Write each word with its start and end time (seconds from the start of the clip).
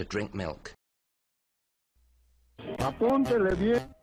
to 0.00 0.06
drink 0.06 0.34
milk. 0.34 0.72
Apúntele 2.78 3.54
bien. 3.54 3.94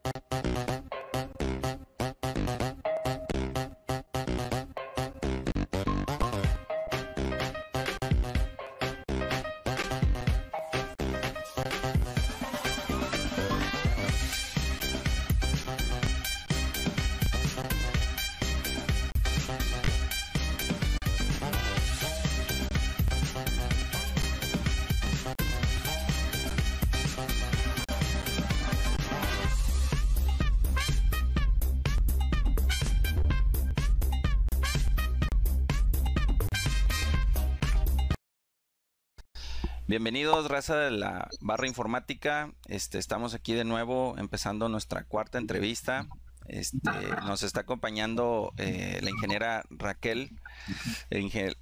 Bienvenidos, 39.98 40.48
raza 40.48 40.78
de 40.78 40.92
la 40.92 41.28
barra 41.42 41.66
informática. 41.66 42.52
Este, 42.68 43.00
estamos 43.00 43.34
aquí 43.34 43.56
de 43.56 43.64
nuevo 43.64 44.14
empezando 44.20 44.70
nuestra 44.70 45.06
cuarta 45.06 45.40
entrevista. 45.40 46.06
Este, 46.46 46.92
nos 47.26 47.42
está 47.42 47.62
acompañando 47.62 48.54
eh, 48.58 49.00
la 49.02 49.10
ingeniera 49.10 49.64
Raquel. 49.72 50.40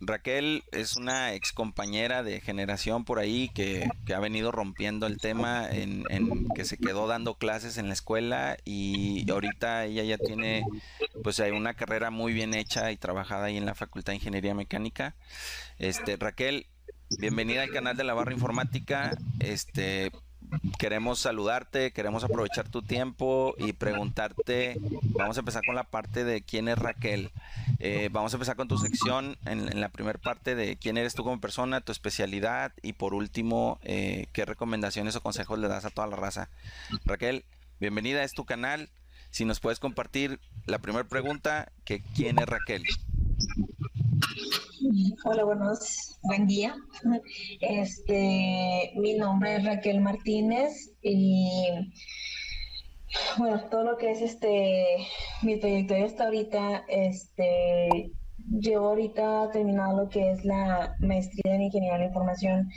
Raquel 0.02 0.66
es 0.74 0.98
una 0.98 1.34
ex 1.34 1.54
compañera 1.54 2.24
de 2.24 2.42
generación 2.42 3.06
por 3.06 3.20
ahí 3.20 3.48
que, 3.56 3.88
que 4.06 4.14
ha 4.14 4.20
venido 4.20 4.52
rompiendo 4.52 5.08
el 5.08 5.16
tema 5.18 5.70
en, 5.72 6.04
en 6.10 6.50
que 6.50 6.66
se 6.66 6.78
quedó 6.78 7.08
dando 7.08 7.36
clases 7.36 7.78
en 7.78 7.88
la 7.88 7.94
escuela 7.94 8.58
y 8.66 9.32
ahorita 9.32 9.86
ella 9.86 10.04
ya 10.04 10.18
tiene 10.18 10.66
pues 11.24 11.40
hay 11.40 11.52
una 11.52 11.76
carrera 11.76 12.12
muy 12.12 12.34
bien 12.34 12.54
hecha 12.54 12.92
y 12.92 12.98
trabajada 12.98 13.46
ahí 13.46 13.56
en 13.56 13.66
la 13.66 13.76
Facultad 13.76 14.12
de 14.12 14.18
Ingeniería 14.18 14.54
Mecánica. 14.54 15.16
Este, 15.80 16.18
Raquel, 16.18 16.68
bienvenida 17.10 17.64
al 17.64 17.72
canal 17.72 17.98
de 17.98 18.04
la 18.04 18.14
barra 18.14 18.34
informática. 18.34 19.18
Este, 19.40 20.12
queremos 20.78 21.20
saludarte, 21.20 21.92
queremos 21.92 22.24
aprovechar 22.24 22.70
tu 22.70 22.82
tiempo 22.82 23.56
y 23.58 23.74
preguntarte, 23.74 24.78
vamos 25.18 25.38
a 25.38 25.42
empezar 25.42 25.64
con 25.66 25.76
la 25.76 25.86
parte 25.86 26.24
de 26.24 26.42
quién 26.42 26.68
es 26.68 26.78
Raquel. 26.78 27.32
Eh, 27.80 28.10
vamos 28.12 28.34
a 28.34 28.38
empezar 28.38 28.56
con 28.56 28.68
tu 28.68 28.78
sección 28.78 29.38
en, 29.46 29.80
la 29.80 29.90
primera 29.90 30.20
parte 30.20 30.56
de 30.56 30.78
quién 30.78 30.98
eres 30.98 31.14
tú 31.14 31.24
como 31.24 31.40
persona, 31.40 31.82
tu 31.82 31.92
especialidad 31.92 32.74
y 32.82 32.94
por 32.94 33.14
último, 33.14 33.80
eh, 33.84 34.28
qué 34.34 34.46
recomendaciones 34.46 35.16
o 35.16 35.22
consejos 35.22 35.60
le 35.60 35.68
das 35.68 35.86
a 35.86 35.90
toda 35.90 36.08
la 36.08 36.16
raza. 36.16 36.50
Raquel, 37.06 37.46
bienvenida, 37.80 38.24
es 38.24 38.34
tu 38.34 38.46
canal. 38.46 38.90
Si 39.30 39.44
nos 39.44 39.60
puedes 39.60 39.80
compartir 39.80 40.40
la 40.66 40.80
primera 40.80 41.08
pregunta, 41.08 41.72
que 41.84 42.02
quién 42.16 42.40
es 42.40 42.46
Raquel. 42.46 42.84
Hola, 45.26 45.44
buenos, 45.44 46.20
buen 46.22 46.48
día. 46.48 46.74
Este, 47.60 48.94
mi 48.96 49.16
nombre 49.16 49.58
es 49.58 49.66
Raquel 49.66 50.00
Martínez 50.00 50.94
y 51.02 51.70
bueno, 53.38 53.62
todo 53.70 53.84
lo 53.84 53.98
que 53.98 54.12
es 54.12 54.22
este, 54.22 54.98
mi 55.42 55.60
trayectoria 55.60 56.06
hasta 56.06 56.26
ahorita, 56.26 56.86
este, 56.88 58.12
llevo 58.50 58.90
ahorita 58.90 59.50
terminado 59.52 60.04
lo 60.04 60.10
que 60.10 60.32
es 60.32 60.46
la 60.46 60.96
maestría 61.00 61.56
en 61.56 61.64
ingeniería 61.64 61.94
de 61.94 62.00
la 62.00 62.08
información. 62.08 62.70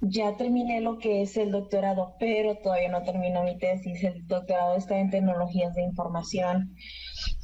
Ya 0.00 0.36
terminé 0.36 0.80
lo 0.80 0.98
que 0.98 1.22
es 1.22 1.36
el 1.36 1.50
doctorado, 1.50 2.14
pero 2.20 2.56
todavía 2.58 2.88
no 2.88 3.02
termino 3.02 3.42
mi 3.42 3.58
tesis. 3.58 4.02
El 4.04 4.26
doctorado 4.28 4.76
está 4.76 4.96
en 4.98 5.10
tecnologías 5.10 5.74
de 5.74 5.82
información. 5.82 6.74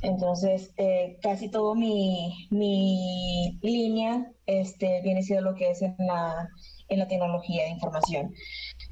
Entonces, 0.03 0.72
eh, 0.76 1.19
casi 1.20 1.50
todo 1.50 1.75
mi, 1.75 2.47
mi 2.50 3.59
línea 3.62 4.31
este, 4.47 5.00
viene 5.03 5.22
siendo 5.25 5.50
lo 5.50 5.56
que 5.56 5.70
es 5.70 5.82
en 5.82 5.97
la, 5.98 6.48
en 6.88 6.98
la 7.00 7.09
tecnología 7.09 7.65
de 7.65 7.70
información. 7.70 8.32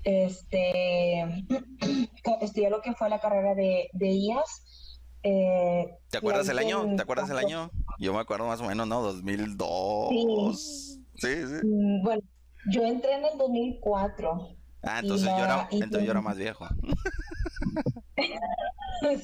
Este, 0.03 1.23
estudié 2.41 2.69
lo 2.71 2.81
que 2.83 2.95
fue 2.95 3.09
la 3.11 3.21
carrera 3.21 3.55
de, 3.55 3.89
de 3.93 4.09
IAS. 4.09 5.01
eh, 5.23 5.87
¿Te 6.11 6.19
acuerdas 6.19 6.49
el 6.49 6.59
año? 6.59 6.83
en 6.83 6.97
¿Te 6.97 7.03
acuerdas 7.03 7.31
el 7.31 7.39
año? 7.39 7.71
Yo 8.01 8.13
me 8.13 8.21
acuerdo 8.21 8.47
más 8.47 8.61
o 8.61 8.65
menos, 8.65 8.89
¿no? 8.89 9.03
2002. 9.03 10.99
Sí, 11.15 11.29
sí. 11.47 11.61
Mm, 11.65 12.03
Bueno, 12.03 12.23
yo 12.71 12.85
entré 12.85 13.15
en 13.15 13.25
el 13.25 13.39
2004. 13.39 14.57
Ah, 14.83 15.01
entonces 15.01 15.29
yo 15.29 15.45
era, 15.45 15.69
entonces 15.71 16.05
yo 16.05 16.11
era 16.11 16.21
más 16.21 16.37
viejo. 16.37 16.67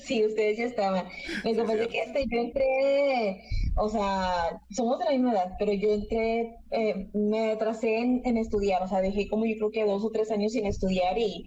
Sí, 0.02 0.24
ustedes 0.24 0.58
ya 0.58 0.64
estaban. 0.64 1.06
Lo 1.44 1.52
que 1.52 1.62
pasa 1.62 1.74
es 1.74 1.88
que 1.88 2.00
este, 2.00 2.24
yo 2.30 2.40
entré, 2.40 3.42
o 3.76 3.88
sea, 3.88 4.60
somos 4.70 4.98
de 4.98 5.04
la 5.04 5.10
misma 5.12 5.32
edad, 5.32 5.52
pero 5.58 5.72
yo 5.72 5.92
entré, 5.92 6.56
eh, 6.70 7.08
me 7.14 7.52
atrasé 7.52 7.98
en, 7.98 8.22
en 8.24 8.38
estudiar, 8.38 8.82
o 8.82 8.88
sea, 8.88 9.00
dejé 9.00 9.28
como 9.28 9.46
yo 9.46 9.54
creo 9.56 9.70
que 9.70 9.84
dos 9.84 10.04
o 10.04 10.10
tres 10.10 10.30
años 10.30 10.52
sin 10.52 10.66
estudiar 10.66 11.16
y 11.18 11.44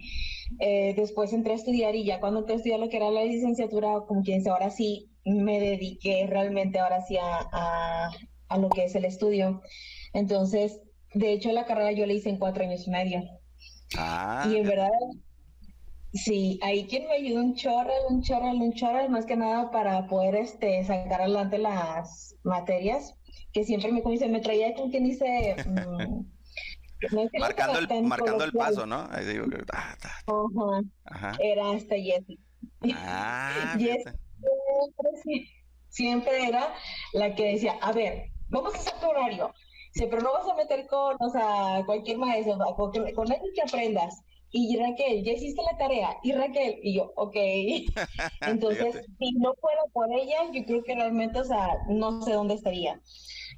eh, 0.60 0.94
después 0.96 1.32
entré 1.32 1.52
a 1.52 1.56
estudiar 1.56 1.94
y 1.94 2.04
ya 2.04 2.20
cuando 2.20 2.40
entré 2.40 2.54
a 2.54 2.56
estudiar 2.56 2.80
lo 2.80 2.88
que 2.88 2.96
era 2.96 3.10
la 3.10 3.24
licenciatura, 3.24 4.00
como 4.06 4.22
quien 4.22 4.38
dice, 4.38 4.50
ahora 4.50 4.70
sí 4.70 5.10
me 5.24 5.60
dediqué 5.60 6.26
realmente 6.26 6.78
ahora 6.78 7.02
sí 7.02 7.16
a, 7.18 7.48
a, 7.52 8.10
a 8.48 8.58
lo 8.58 8.68
que 8.70 8.84
es 8.84 8.94
el 8.94 9.04
estudio. 9.04 9.60
Entonces, 10.14 10.80
de 11.14 11.32
hecho, 11.32 11.52
la 11.52 11.66
carrera 11.66 11.92
yo 11.92 12.06
la 12.06 12.12
hice 12.12 12.28
en 12.30 12.38
cuatro 12.38 12.64
años 12.64 12.86
y 12.86 12.90
medio. 12.90 13.22
Ah, 13.96 14.46
Y 14.50 14.56
en 14.56 14.66
verdad, 14.66 14.88
sí, 16.12 16.58
ahí 16.62 16.86
quien 16.86 17.06
me 17.06 17.14
ayudó 17.14 17.42
un 17.42 17.54
chorro, 17.54 17.92
un 18.08 18.22
chorro, 18.22 18.46
un 18.50 18.72
chorro, 18.74 19.08
más 19.08 19.26
que 19.26 19.36
nada 19.36 19.70
para 19.70 20.06
poder 20.06 20.34
este, 20.36 20.82
sacar 20.84 21.22
adelante 21.22 21.58
las 21.58 22.34
materias, 22.44 23.14
que 23.52 23.64
siempre 23.64 23.92
me, 23.92 24.02
dice, 24.02 24.28
me 24.28 24.40
traía 24.40 24.74
con 24.74 24.90
quien 24.90 25.04
dice, 25.04 25.56
mm, 25.66 26.24
no 27.12 27.22
es 27.22 27.30
que 27.30 27.38
no 27.38 27.44
marcando 27.44 27.78
el, 27.78 28.02
marcando 28.04 28.44
el 28.44 28.52
paso, 28.52 28.86
¿no? 28.86 29.08
Ahí 29.10 29.24
digo 29.26 29.46
que- 29.48 29.64
ah, 29.72 29.96
ta, 30.00 30.10
Ajá, 30.26 30.80
Ajá. 31.04 31.38
era 31.40 31.70
hasta 31.72 31.96
Jessie. 31.96 32.38
Ah, 32.94 33.74
Jessie 33.78 34.04
siempre, 34.42 35.48
siempre 35.88 36.48
era 36.48 36.74
la 37.12 37.34
que 37.34 37.52
decía, 37.52 37.72
a 37.80 37.92
ver, 37.92 38.24
vamos 38.48 38.74
a 38.74 38.78
hacer 38.78 38.94
tu 39.00 39.06
horario. 39.06 39.52
Dice, 39.94 40.06
pero 40.08 40.22
no 40.22 40.32
vas 40.32 40.48
a 40.48 40.54
meter 40.54 40.86
con, 40.86 41.16
o 41.20 41.30
sea, 41.30 41.82
cualquier 41.84 42.18
maestro, 42.18 42.56
con, 42.76 42.92
con 42.92 43.32
alguien 43.32 43.52
que 43.54 43.62
aprendas. 43.62 44.22
Y 44.54 44.76
Raquel, 44.76 45.24
ya 45.24 45.32
hiciste 45.32 45.62
la 45.62 45.78
tarea. 45.78 46.16
Y 46.22 46.32
Raquel, 46.32 46.78
y 46.82 46.96
yo, 46.96 47.12
ok. 47.16 47.34
Entonces, 48.42 49.02
si 49.18 49.32
no 49.32 49.54
fuera 49.54 49.80
por 49.92 50.12
ella, 50.12 50.36
yo 50.52 50.64
creo 50.66 50.82
que 50.84 50.94
realmente, 50.94 51.40
o 51.40 51.44
sea, 51.44 51.68
no 51.88 52.20
sé 52.22 52.32
dónde 52.32 52.54
estaría. 52.54 53.00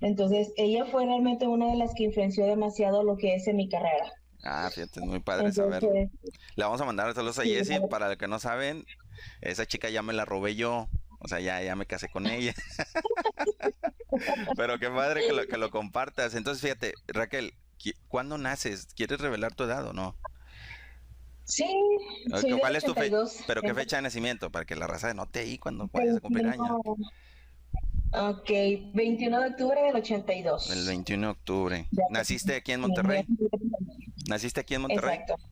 Entonces, 0.00 0.52
ella 0.56 0.84
fue 0.86 1.04
realmente 1.04 1.48
una 1.48 1.70
de 1.70 1.76
las 1.76 1.94
que 1.94 2.04
influenció 2.04 2.46
demasiado 2.46 3.02
lo 3.02 3.16
que 3.16 3.34
es 3.34 3.48
en 3.48 3.56
mi 3.56 3.68
carrera. 3.68 4.12
Ah, 4.44 4.70
fíjate, 4.72 5.00
es 5.00 5.06
muy 5.06 5.20
padre. 5.20 5.48
Entonces, 5.48 6.10
Le 6.54 6.64
vamos 6.64 6.80
a 6.80 6.84
mandar 6.84 7.12
saludos 7.14 7.38
a 7.40 7.42
Sí, 7.42 7.50
Jessie. 7.50 7.80
Para 7.88 8.08
los 8.08 8.16
que 8.16 8.28
no 8.28 8.38
saben, 8.38 8.84
esa 9.40 9.66
chica 9.66 9.90
ya 9.90 10.02
me 10.02 10.12
la 10.12 10.24
robé 10.24 10.54
yo. 10.54 10.88
O 11.24 11.28
sea, 11.28 11.40
ya, 11.40 11.62
ya 11.62 11.74
me 11.74 11.86
casé 11.86 12.10
con 12.10 12.26
ella. 12.26 12.54
Pero 14.56 14.78
qué 14.78 14.90
padre 14.90 15.26
que 15.26 15.32
lo, 15.32 15.46
que 15.46 15.56
lo 15.56 15.70
compartas. 15.70 16.34
Entonces, 16.34 16.60
fíjate, 16.60 16.92
Raquel, 17.06 17.54
¿cuándo 18.08 18.36
naces? 18.36 18.88
¿Quieres 18.94 19.20
revelar 19.20 19.54
tu 19.54 19.64
edad 19.64 19.86
o 19.86 19.94
no? 19.94 20.14
sí, 21.44 21.66
del 22.26 22.58
¿Cuál 22.58 22.76
es 22.76 22.84
tu 22.84 22.92
fecha? 22.92 23.16
82. 23.16 23.44
¿Pero 23.46 23.62
qué 23.62 23.74
fecha 23.74 23.96
de 23.96 24.02
nacimiento? 24.02 24.50
Para 24.50 24.66
que 24.66 24.76
la 24.76 24.86
raza 24.86 25.12
note 25.14 25.40
ahí 25.40 25.56
cuando 25.56 25.88
vayas 25.90 26.16
a 26.16 26.20
cumplir 26.20 26.46
años. 26.46 26.68
Ok, 28.12 28.50
21 28.92 29.40
de 29.40 29.48
octubre 29.48 29.82
del 29.82 29.96
82. 29.96 30.70
El 30.70 30.86
21 30.86 31.26
de 31.26 31.32
octubre. 31.32 31.88
¿Naciste 32.10 32.56
aquí 32.56 32.72
en 32.72 32.82
Monterrey? 32.82 33.26
¿Naciste 34.28 34.60
aquí 34.60 34.74
en 34.74 34.82
Monterrey? 34.82 35.20
Exacto. 35.20 35.42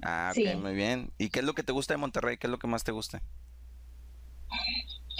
Ah, 0.00 0.32
ok, 0.32 0.60
muy 0.60 0.74
bien. 0.74 1.12
¿Y 1.18 1.30
qué 1.30 1.40
es 1.40 1.44
lo 1.44 1.54
que 1.54 1.64
te 1.64 1.72
gusta 1.72 1.94
de 1.94 1.98
Monterrey? 1.98 2.38
¿Qué 2.38 2.46
es 2.46 2.50
lo 2.50 2.58
que 2.58 2.68
más 2.68 2.84
te 2.84 2.92
gusta? 2.92 3.20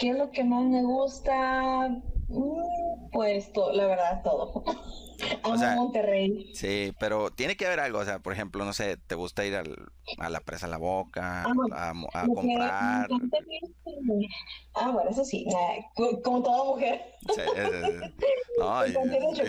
¿Qué 0.03 0.09
es 0.11 0.19
lo 0.19 0.33
que 0.33 0.43
más 0.43 0.65
me 0.65 0.83
gusta? 0.83 1.89
Mm, 2.27 3.11
Pues 3.13 3.53
todo, 3.53 3.73
la 3.73 3.87
verdad, 3.87 4.21
todo. 4.25 4.65
Amo 5.45 5.57
sea, 5.57 5.77
Monterrey. 5.77 6.51
Sí, 6.55 6.93
pero 6.99 7.31
tiene 7.31 7.55
que 7.57 7.67
haber 7.67 7.79
algo, 7.79 8.01
o 8.01 8.05
sea, 8.05 8.19
por 8.19 8.33
ejemplo, 8.33 8.65
no 8.65 8.73
sé, 8.73 8.97
¿te 8.97 9.15
gusta 9.15 9.45
ir 9.47 9.55
al- 9.55 9.87
a 10.19 10.29
la 10.29 10.41
presa 10.41 10.67
La 10.67 10.79
Boca, 10.79 11.45
Amo- 11.45 11.69
a, 12.13 12.23
a 12.23 12.27
comprar? 12.27 13.09
ir- 13.09 14.29
Ah, 14.75 14.91
bueno, 14.91 15.11
eso 15.11 15.25
sí, 15.25 15.47
ah, 15.55 15.77
co- 15.95 16.21
como 16.23 16.43
toda 16.43 16.65
mujer. 16.65 17.01
Sí, 17.33 17.41
es- 17.55 17.73
es- 17.95 18.15
no, 18.59 18.85
y 18.85 18.93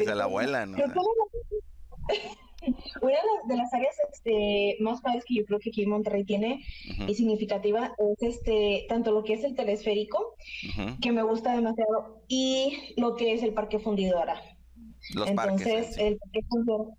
se 0.05 0.13
la 0.13 0.27
vuelan, 0.27 0.71
¿no? 0.73 0.77
Una 3.01 3.17
de 3.47 3.57
las, 3.57 3.73
áreas 3.73 3.95
este, 4.11 4.77
más 4.79 5.01
padres 5.01 5.23
que 5.25 5.35
yo 5.35 5.45
creo 5.45 5.59
que 5.59 5.69
aquí 5.69 5.83
en 5.83 5.89
Monterrey 5.89 6.23
tiene 6.23 6.63
y 7.07 7.15
significativa 7.15 7.93
es 7.97 8.35
este, 8.35 8.85
tanto 8.87 9.11
lo 9.11 9.23
que 9.23 9.33
es 9.33 9.43
el 9.43 9.55
telesférico, 9.55 10.35
que 11.01 11.11
me 11.11 11.23
gusta 11.23 11.55
demasiado, 11.55 12.21
y 12.27 12.93
lo 12.97 13.15
que 13.15 13.33
es 13.33 13.43
el 13.43 13.53
Parque 13.53 13.79
Fundidora. 13.79 14.41
Los 15.13 15.31
parques. 15.31 15.67
Entonces, 15.67 15.95
sí. 15.95 16.01
el 16.01 16.19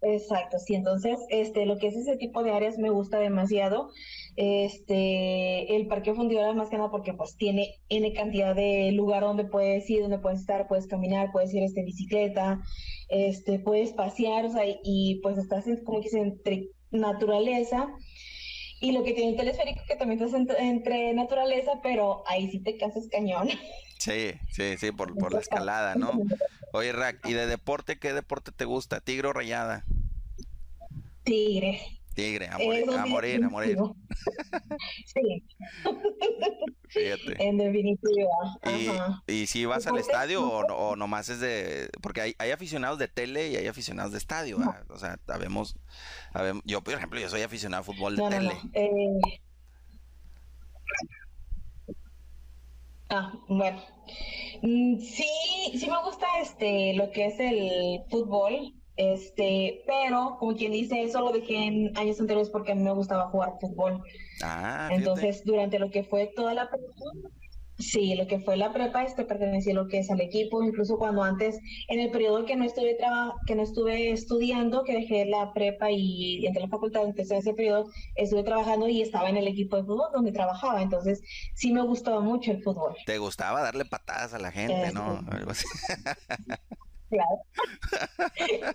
exacto, 0.03 0.59
sí, 0.59 0.75
entonces, 0.75 1.19
este, 1.31 1.65
lo 1.65 1.79
que 1.79 1.89
es 1.89 1.97
ese 1.97 2.17
tipo 2.17 2.43
de 2.43 2.53
áreas 2.53 2.79
me 2.79 2.91
gusta 2.91 3.19
demasiado. 3.19 3.91
Este, 4.37 5.77
el 5.77 5.87
parque 5.87 6.13
fundidora 6.13 6.53
más 6.53 6.69
que 6.69 6.77
nada 6.77 6.91
porque 6.91 7.15
pues 7.15 7.37
tiene 7.37 7.81
N 7.89 8.13
cantidad 8.13 8.55
de 8.55 8.93
lugar 8.93 9.23
donde 9.23 9.45
puedes 9.45 9.89
ir, 9.89 10.03
donde 10.03 10.19
puedes 10.19 10.41
estar, 10.41 10.67
puedes 10.67 10.87
caminar, 10.87 11.31
puedes 11.33 11.55
ir 11.55 11.63
este, 11.63 11.81
en 11.81 11.87
bicicleta, 11.87 12.61
este, 13.09 13.59
puedes 13.59 13.93
pasear, 13.93 14.45
o 14.47 14.51
sea, 14.51 14.67
y, 14.67 14.81
y, 14.83 15.21
pues 15.23 15.39
estás 15.39 15.67
en, 15.67 15.83
como 15.85 16.01
que 16.01 16.05
dice, 16.05 16.21
entre 16.21 16.69
naturaleza. 16.91 17.89
Y 18.85 18.93
lo 18.93 19.03
que 19.03 19.15
tiene 19.15 19.31
el 19.31 19.37
telesférico, 19.39 19.81
que 19.89 19.97
también 19.97 20.23
estás 20.23 20.39
entre, 20.39 20.59
entre 20.63 21.15
naturaleza, 21.15 21.81
pero 21.83 22.23
ahí 22.27 22.51
sí 22.51 22.59
te 22.59 22.77
cansas 22.77 23.09
cañón. 23.11 23.49
Sí, 23.99 24.33
sí, 24.51 24.77
sí, 24.77 24.93
por, 24.93 25.17
por 25.17 25.33
la 25.33 25.41
escalada, 25.41 25.95
¿no? 25.95 26.13
Oye, 26.75 26.93
Rack, 26.93 27.27
¿y 27.27 27.33
de 27.33 27.47
deporte 27.47 27.99
qué 27.99 28.13
deporte 28.13 28.53
te 28.53 28.67
gusta? 28.67 29.01
¿Tigre 29.01 29.29
o 29.29 29.33
rayada? 29.33 29.87
Tigre. 31.23 31.81
Tigre, 32.15 32.49
a 32.49 32.59
morir, 32.59 32.85
a 32.91 33.07
morir, 33.07 33.45
a 33.45 33.49
morir. 33.51 33.77
Sí, 35.07 35.45
Fíjate. 36.89 37.45
en 37.49 37.59
definitiva. 37.59 38.31
¿Y, 38.79 38.87
Ajá. 38.89 39.23
y 39.27 39.47
si 39.47 39.65
vas 39.67 39.87
al 39.87 39.99
estadio 39.99 40.49
o, 40.49 40.63
no- 40.67 40.77
o 40.77 40.97
nomás 40.97 41.29
es 41.29 41.41
de...? 41.41 41.91
Porque 42.01 42.21
hay, 42.21 42.35
hay 42.39 42.51
aficionados 42.53 42.99
de 42.99 43.09
tele 43.09 43.49
y 43.51 43.57
hay 43.57 43.67
aficionados 43.67 44.13
de 44.13 44.19
estadio. 44.19 44.59
O 44.89 44.97
sea, 44.99 45.19
sabemos, 45.27 45.77
sabemos... 46.33 46.63
Yo, 46.67 46.83
por 46.83 46.95
ejemplo, 46.95 47.19
yo 47.21 47.29
soy 47.29 47.43
aficionado 47.43 47.81
a 47.83 47.85
fútbol 47.85 48.17
de 48.17 48.23
No, 48.23 48.31
no, 48.31 48.41
no. 48.41 48.49
tele. 48.49 48.61
eh, 48.75 49.41
Ah, 53.11 53.33
bueno. 53.49 53.83
Mm, 54.63 54.99
Sí, 54.99 55.27
sí 55.79 55.89
me 55.91 56.03
gusta 56.05 56.27
este 56.41 56.95
lo 56.95 57.11
que 57.11 57.27
es 57.27 57.39
el 57.39 58.03
fútbol, 58.11 58.73
este, 58.97 59.83
pero 59.87 60.37
como 60.39 60.55
quien 60.57 60.73
dice, 60.73 61.03
eso 61.03 61.21
lo 61.21 61.33
dejé 61.33 61.57
en 61.67 61.97
años 61.99 62.21
anteriores 62.21 62.51
porque 62.51 62.73
a 62.73 62.75
mí 62.75 62.83
me 62.83 62.93
gustaba 62.93 63.29
jugar 63.31 63.55
fútbol. 63.61 64.03
Ah, 64.43 64.87
fíjate. 64.89 64.95
Entonces, 64.95 65.45
durante 65.45 65.79
lo 65.79 65.91
que 65.91 66.05
fue 66.05 66.33
toda 66.35 66.55
la 66.55 66.69
prepa, 66.71 66.87
sí, 67.79 68.15
lo 68.15 68.29
que 68.29 68.39
fue 68.39 68.57
la 68.57 68.73
prepa, 68.73 69.03
este 69.03 69.25
pertenecía 69.25 69.73
a 69.73 69.77
lo 69.77 69.89
que 69.89 69.99
es 69.99 70.09
al 70.11 70.21
equipo, 70.21 70.63
incluso 70.63 70.97
cuando 70.97 71.25
antes, 71.25 71.59
en 71.89 71.99
el 71.99 72.11
periodo 72.13 72.45
que 72.47 72.55
no 72.55 72.65
estuve 72.65 72.95
traba- 72.95 73.35
que 73.47 73.57
no 73.57 73.63
estuve 73.63 74.13
estudiando, 74.13 74.85
que 74.85 74.93
dejé 74.95 75.25
la 75.27 75.53
prepa 75.53 75.91
y 75.91 76.47
entré 76.47 76.63
a 76.63 76.67
la 76.67 76.71
facultad, 76.71 77.03
entonces 77.03 77.33
en 77.33 77.39
ese 77.39 77.53
periodo 77.55 77.87
estuve 78.15 78.45
trabajando 78.45 78.89
y 78.89 79.03
estaba 79.03 79.29
en 79.29 79.37
el 79.39 79.49
equipo 79.49 79.77
de 79.77 79.83
fútbol 79.83 80.07
donde 80.15 80.31
trabajaba, 80.31 80.83
entonces 80.83 81.21
sí 81.57 81.73
me 81.73 81.83
gustaba 81.83 82.21
mucho 82.21 82.53
el 82.53 82.63
fútbol. 82.63 82.95
Te 83.07 83.19
gustaba 83.19 83.61
darle 83.63 83.85
patadas 83.85 84.35
a 84.35 84.39
la 84.39 84.53
gente, 84.53 84.93
¿no? 84.93 85.19
Este. 85.19 85.37
Algo 85.37 85.51
así. 85.51 85.67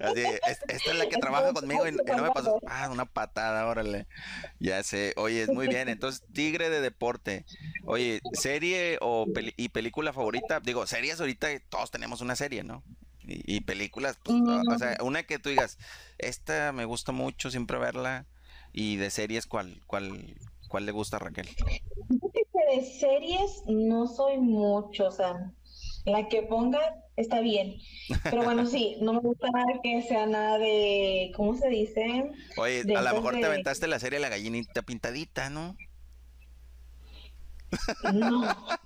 Así, 0.00 0.20
"Es- 0.46 0.60
esta 0.68 0.90
es 0.90 0.96
la 0.96 1.08
que 1.08 1.16
trabaja 1.16 1.52
conmigo 1.52 1.86
y, 1.86 1.92
no 1.92 2.22
me 2.22 2.30
pasó. 2.30 2.60
Ah, 2.66 2.88
una 2.90 3.06
patada, 3.06 3.66
órale. 3.66 4.06
Ya 4.58 4.82
sé. 4.82 5.14
Oye, 5.16 5.42
es 5.42 5.50
muy 5.50 5.68
bien. 5.68 5.88
Entonces, 5.88 6.22
Tigre 6.32 6.70
de 6.70 6.80
deporte. 6.80 7.44
Oye, 7.84 8.20
serie 8.32 8.98
o 9.00 9.26
peli- 9.32 9.54
y 9.56 9.68
película 9.70 10.12
favorita. 10.12 10.60
Digo, 10.60 10.86
series 10.86 11.20
ahorita 11.20 11.48
todos 11.68 11.90
tenemos 11.90 12.20
una 12.20 12.36
serie, 12.36 12.62
¿no? 12.64 12.82
Y, 13.24 13.56
y 13.56 13.60
películas, 13.60 14.18
pues, 14.22 14.36
o 14.68 14.78
sea, 14.78 14.96
una 15.02 15.22
que 15.22 15.38
tú 15.38 15.48
digas, 15.48 15.78
esta 16.18 16.72
me 16.72 16.84
gusta 16.84 17.12
mucho, 17.12 17.50
siempre 17.50 17.78
verla. 17.78 18.26
Y 18.72 18.96
de 18.96 19.10
series, 19.10 19.46
¿cuál, 19.46 19.80
cuál, 19.86 20.34
cuál 20.68 20.86
le 20.86 20.92
gusta 20.92 21.16
a 21.16 21.20
Raquel? 21.20 21.48
De 22.08 22.84
series 22.84 23.62
no 23.66 24.06
soy 24.06 24.38
mucho, 24.38 25.08
o 25.08 25.10
sea, 25.10 25.50
la 26.04 26.28
que 26.28 26.42
ponga 26.42 26.80
está 27.16 27.40
bien. 27.40 27.76
Pero 28.24 28.42
bueno, 28.42 28.66
sí, 28.66 28.96
no 29.00 29.12
me 29.14 29.20
gusta 29.20 29.48
nada 29.50 29.80
que 29.82 30.02
sea 30.02 30.26
nada 30.26 30.58
de, 30.58 31.32
¿cómo 31.36 31.54
se 31.54 31.68
dice? 31.68 32.30
Oye, 32.56 32.84
De 32.84 32.96
a 32.96 33.02
lo 33.02 33.14
mejor 33.14 33.34
te 33.34 33.44
aventaste 33.44 33.86
la 33.86 33.98
serie 33.98 34.18
La 34.18 34.28
Gallinita 34.28 34.82
Pintadita, 34.82 35.50
¿no? 35.50 35.76
No. 38.12 38.42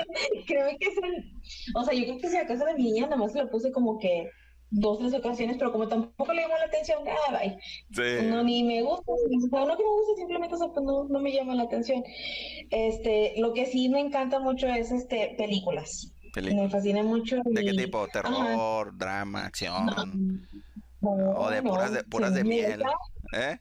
Creo 0.46 0.66
que 0.78 0.86
es 0.86 0.96
el, 1.02 1.32
o 1.74 1.84
sea, 1.84 1.94
yo 1.94 2.04
creo 2.04 2.18
que 2.18 2.28
si 2.28 2.36
acaso 2.36 2.64
de 2.64 2.74
mi 2.74 2.84
niña 2.84 3.04
nada 3.04 3.16
más 3.16 3.34
lo 3.34 3.48
puse 3.50 3.72
como 3.72 3.98
que 3.98 4.30
dos, 4.70 4.98
tres 4.98 5.14
ocasiones, 5.14 5.56
pero 5.58 5.72
como 5.72 5.88
tampoco 5.88 6.32
le 6.32 6.42
llamó 6.42 6.54
la 6.56 6.64
atención, 6.66 6.98
ah, 7.08 7.38
bye. 7.38 7.58
Sí. 7.92 8.26
No, 8.26 8.42
ni 8.42 8.62
me 8.64 8.82
gusta, 8.82 9.12
o 9.12 9.16
sea, 9.50 9.64
no 9.64 9.76
que 9.76 9.82
me 9.82 9.90
gusta, 9.90 10.14
simplemente 10.16 10.54
o 10.54 10.58
sea, 10.58 10.68
pues, 10.68 10.84
no, 10.84 11.04
no 11.08 11.20
me 11.20 11.32
llama 11.32 11.54
la 11.54 11.64
atención. 11.64 12.02
Este, 12.70 13.34
lo 13.38 13.52
que 13.52 13.66
sí 13.66 13.88
me 13.88 14.00
encanta 14.00 14.38
mucho 14.40 14.66
es 14.68 14.90
este 14.92 15.34
películas. 15.36 16.12
Película. 16.32 16.62
Me 16.62 16.68
fascina 16.70 17.02
mucho 17.02 17.38
¿De 17.44 17.64
qué 17.64 17.72
tipo? 17.72 17.98
Ajá. 17.98 18.08
¿Terror, 18.12 18.96
drama, 18.96 19.46
acción? 19.46 19.86
No, 21.00 21.10
O 21.36 21.50
de 21.50 21.62
no, 21.62 21.70
puras 21.70 21.92
de, 21.92 22.04
puras 22.04 22.34
de 22.34 22.44
miel. 22.44 22.82
¿Eh? 23.32 23.56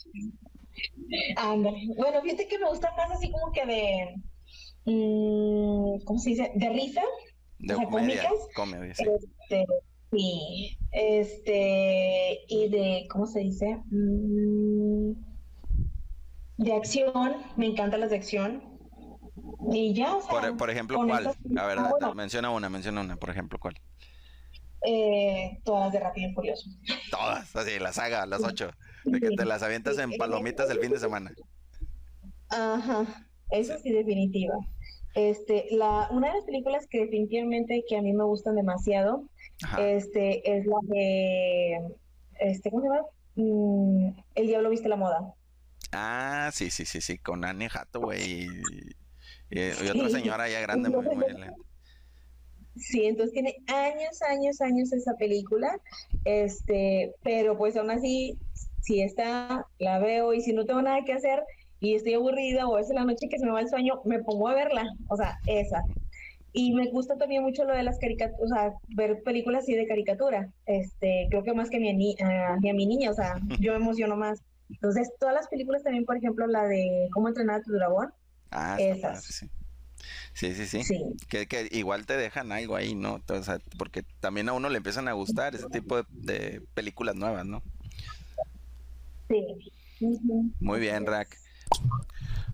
Ándale. 1.38 1.88
Bueno, 1.98 2.22
fíjate 2.22 2.48
que 2.48 2.60
me 2.60 2.68
gusta 2.70 2.92
más 2.96 3.12
así 3.12 3.32
como 3.32 3.52
que 3.52 3.66
de, 3.66 4.16
mm, 4.86 6.04
¿cómo 6.06 6.20
se 6.20 6.30
dice? 6.32 6.52
De 6.56 6.70
risa. 6.70 7.02
De 7.58 7.74
O 7.74 7.78
sea, 7.78 7.86
comedia. 7.88 8.24
cómicas. 8.24 8.48
Comedia, 8.56 8.94
sí. 8.96 9.04
Este, 9.50 9.66
sí. 10.12 10.78
Este, 10.92 12.40
y 12.48 12.70
de, 12.70 13.08
¿cómo 13.12 13.26
se 13.28 13.40
dice? 13.42 13.78
Mm, 13.92 15.14
de 16.58 16.74
acción. 16.74 17.38
Me 17.58 17.68
encantan 17.68 18.02
las 18.02 18.10
de 18.10 18.18
acción. 18.18 18.64
Y 19.72 19.94
ya, 19.94 20.16
o 20.16 20.22
sea, 20.22 20.34
Por, 20.42 20.58
por 20.58 20.70
ejemplo, 20.70 20.98
¿cuál? 21.06 21.24
esas- 21.24 21.38
A 21.56 21.66
ver, 21.68 21.78
Ah, 21.78 21.90
bueno, 21.90 22.16
menciona 22.16 22.50
una, 22.50 22.70
menciona 22.70 23.02
una, 23.02 23.18
por 23.18 23.30
ejemplo, 23.30 23.60
¿cuál? 23.60 23.76
eh, 24.86 25.60
todas 25.64 25.92
de 25.94 26.00
Rápido 26.00 26.30
y 26.30 26.34
Furioso. 26.34 26.70
Todas, 27.10 27.56
así, 27.56 27.80
la 27.80 27.94
saga, 27.94 28.26
las 28.26 28.44
ocho. 28.44 28.72
De 29.06 29.20
que 29.22 29.32
te 29.32 29.46
las 29.46 29.64
avientas 29.64 29.98
en 29.98 30.16
palomitas 30.16 30.70
el 30.70 30.80
fin 30.80 30.92
de 30.92 31.00
semana. 31.00 31.34
Ajá, 32.50 33.28
eso 33.52 33.78
sí, 33.80 33.92
definitiva. 33.92 34.56
Este, 35.16 35.68
la, 35.72 36.08
una 36.12 36.28
de 36.30 36.36
las 36.36 36.46
películas 36.46 36.88
que 36.90 37.00
definitivamente 37.00 37.84
que 37.88 37.98
a 37.98 38.02
mí 38.02 38.14
me 38.14 38.24
gustan 38.26 38.56
demasiado, 38.56 39.24
Ajá. 39.64 39.80
este, 39.82 40.58
es 40.58 40.66
la 40.66 40.78
de, 40.84 41.80
este, 42.40 42.70
¿cómo 42.72 42.82
se 42.84 42.90
llama? 42.90 43.08
Mm, 43.36 44.10
El 44.36 44.48
Diablo 44.48 44.70
Viste 44.70 44.90
la 44.90 44.96
Moda. 44.96 45.34
Ah, 45.92 46.52
sí, 46.54 46.70
sí, 46.70 46.86
sí, 46.86 47.02
sí, 47.02 47.18
con 47.18 47.44
Anne 47.46 47.68
Hathaway 47.74 48.22
y, 48.22 48.48
y- 49.50 49.86
y 49.86 49.90
otra 49.90 50.10
señora 50.10 50.48
ya 50.50 50.62
grande, 50.62 50.90
muy, 50.90 51.06
muy. 51.08 51.26
Sí, 52.76 53.06
entonces 53.06 53.34
tiene 53.34 53.56
años, 53.68 54.22
años, 54.22 54.62
años 54.62 54.94
esa 54.94 55.14
película, 55.16 55.70
este, 56.24 57.14
pero 57.24 57.58
pues 57.58 57.76
aún 57.76 57.92
así, 57.92 58.40
si 58.80 59.02
está, 59.02 59.66
la 59.80 60.00
veo 60.00 60.34
y 60.34 60.42
si 60.42 60.54
no 60.54 60.66
tengo 60.66 60.82
nada 60.82 61.04
que 61.04 61.14
hacer 61.14 61.44
y 61.80 61.96
estoy 61.96 62.14
aburrida 62.14 62.68
o 62.68 62.78
es 62.78 62.90
en 62.90 62.96
la 62.96 63.04
noche 63.06 63.28
que 63.30 63.38
se 63.40 63.46
me 63.46 63.52
va 63.52 63.62
el 63.62 63.70
sueño, 63.70 64.02
me 64.06 64.20
pongo 64.24 64.48
a 64.48 64.54
verla, 64.54 64.86
o 65.10 65.18
sea, 65.18 65.36
esa. 65.46 65.82
Y 66.54 66.74
me 66.74 66.90
gusta 66.90 67.16
también 67.18 67.44
mucho 67.44 67.64
lo 67.64 67.74
de 67.74 67.84
las 67.84 68.00
caricaturas, 68.00 68.42
o 68.42 68.48
sea, 68.48 68.74
ver 68.88 69.22
películas 69.24 69.64
así 69.64 69.76
de 69.76 69.88
caricatura, 69.88 70.52
este, 70.66 71.28
creo 71.30 71.44
que 71.44 71.54
más 71.54 71.70
que 71.70 71.78
a 71.78 71.80
mi, 71.80 72.16
a, 72.22 72.58
ni 72.58 72.70
a 72.70 72.74
mi 72.74 72.86
niña, 72.86 73.12
o 73.12 73.14
sea, 73.14 73.36
yo 73.62 73.72
me 73.74 73.78
emociono 73.78 74.16
más. 74.18 74.42
Entonces, 74.70 75.12
todas 75.20 75.36
las 75.36 75.48
películas 75.48 75.84
también, 75.84 76.06
por 76.06 76.18
ejemplo, 76.18 76.46
la 76.48 76.64
de 76.66 77.08
Cómo 77.12 77.28
entrenar 77.28 77.60
a 77.60 77.64
tu 77.64 77.72
dragón, 77.72 78.12
Ah, 78.52 78.78
Esas. 78.80 79.02
padre, 79.02 79.22
sí. 79.22 79.48
Sí, 80.34 80.56
sí, 80.56 80.66
sí. 80.66 80.84
sí, 80.84 81.04
Que, 81.28 81.46
que 81.48 81.68
igual 81.72 82.06
te 82.06 82.16
dejan 82.16 82.52
algo 82.52 82.76
ahí, 82.76 82.96
¿no? 82.96 83.20
O 83.28 83.44
sea, 83.44 83.60
porque 83.78 84.04
también 84.22 84.48
a 84.50 84.54
uno 84.54 84.70
le 84.70 84.78
empiezan 84.78 85.08
a 85.08 85.14
gustar 85.14 85.54
ese 85.56 85.68
tipo 85.70 85.98
de, 85.98 86.04
de 86.10 86.62
películas 86.74 87.16
nuevas, 87.16 87.46
¿no? 87.46 87.62
sí. 89.28 89.72
Muy 90.60 90.80
bien, 90.80 91.06
Rack. 91.06 91.38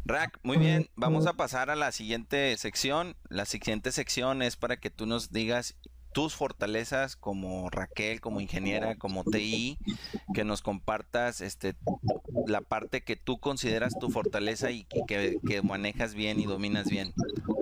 Rack, 0.08 0.40
muy 0.44 0.58
bien, 0.58 0.88
vamos 0.96 1.26
a 1.26 1.34
pasar 1.34 1.72
a 1.72 1.76
la 1.76 1.92
siguiente 1.92 2.56
sección. 2.58 3.16
La 3.28 3.46
siguiente 3.46 3.92
sección 3.92 4.44
es 4.44 4.56
para 4.56 4.78
que 4.78 4.92
tú 4.92 5.08
nos 5.08 5.32
digas 5.32 5.76
tus 6.14 6.36
fortalezas 6.36 7.16
como 7.16 7.72
Raquel, 7.72 8.22
como 8.22 8.40
ingeniera, 8.40 8.96
como 8.98 9.24
TI, 9.24 9.80
que 10.36 10.44
nos 10.44 10.62
compartas 10.62 11.42
este, 11.42 11.74
la 12.46 12.62
parte 12.62 13.04
que 13.04 13.16
tú 13.16 13.40
consideras 13.40 13.98
tu 14.00 14.12
fortaleza 14.12 14.70
y 14.70 14.86
que, 14.86 15.62
manejas 15.64 16.14
bien 16.14 16.40
y 16.40 16.46
dominas 16.46 16.88
bien. 16.88 17.12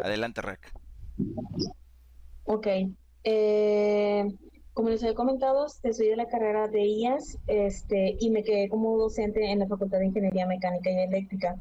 Adelante, 0.03 0.41
Raquel. 0.41 0.73
Ok. 2.43 2.67
Eh, 3.23 4.25
como 4.73 4.89
les 4.89 5.01
he 5.03 5.13
comentado, 5.13 5.69
soy 5.69 6.07
de 6.07 6.15
la 6.17 6.27
carrera 6.27 6.67
de 6.67 6.83
IAS 6.83 7.38
este, 7.47 8.17
y 8.19 8.31
me 8.31 8.43
quedé 8.43 8.67
como 8.69 8.97
docente 8.97 9.50
en 9.50 9.59
la 9.59 9.67
Facultad 9.67 10.00
de 10.00 10.07
Ingeniería 10.07 10.45
Mecánica 10.45 10.91
y 10.91 10.97
Eléctrica. 11.03 11.55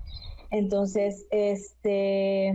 Entonces, 0.52 1.26
este, 1.30 2.52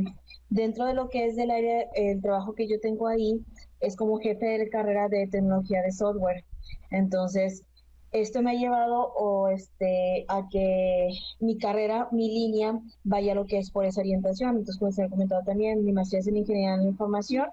dentro 0.49 0.85
de 0.85 0.93
lo 0.93 1.09
que 1.09 1.25
es 1.25 1.35
del 1.35 1.51
área, 1.51 1.81
el 1.95 2.21
trabajo 2.21 2.53
que 2.53 2.67
yo 2.67 2.79
tengo 2.79 3.07
ahí, 3.07 3.41
es 3.81 3.95
como 3.95 4.19
jefe 4.19 4.45
de 4.45 4.69
carrera 4.69 5.09
de 5.09 5.27
tecnología 5.27 5.81
de 5.81 5.91
software. 5.91 6.45
Entonces, 6.91 7.63
esto 8.11 8.41
me 8.41 8.51
ha 8.51 8.53
llevado 8.53 9.13
o 9.15 9.49
este, 9.49 10.25
a 10.29 10.47
que 10.49 11.09
mi 11.39 11.57
carrera, 11.57 12.07
mi 12.11 12.29
línea, 12.29 12.79
vaya 13.03 13.33
a 13.33 13.35
lo 13.35 13.45
que 13.45 13.57
es 13.57 13.71
por 13.71 13.85
esa 13.85 14.01
orientación. 14.01 14.51
Entonces, 14.51 14.77
como 14.77 14.91
se 14.91 15.03
ha 15.03 15.09
comentado 15.09 15.43
también, 15.43 15.83
mi 15.83 15.91
maestría 15.91 16.21
es 16.21 16.27
en 16.27 16.37
ingeniería 16.37 16.75
en 16.75 16.87
información 16.87 17.47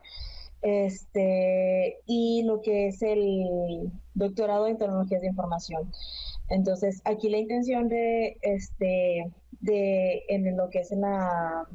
este, 0.64 1.98
y 2.06 2.42
lo 2.44 2.62
que 2.62 2.88
es 2.88 3.02
el 3.02 3.92
doctorado 4.14 4.66
en 4.66 4.78
tecnologías 4.78 5.20
de 5.20 5.28
información. 5.28 5.92
Entonces, 6.48 7.02
aquí 7.04 7.28
la 7.28 7.38
intención 7.38 7.88
de, 7.88 8.38
este, 8.40 9.30
de 9.64 10.24
en 10.28 10.56
lo 10.56 10.68
que 10.70 10.80
es 10.80 10.92
en 10.92 11.00
la 11.02 11.66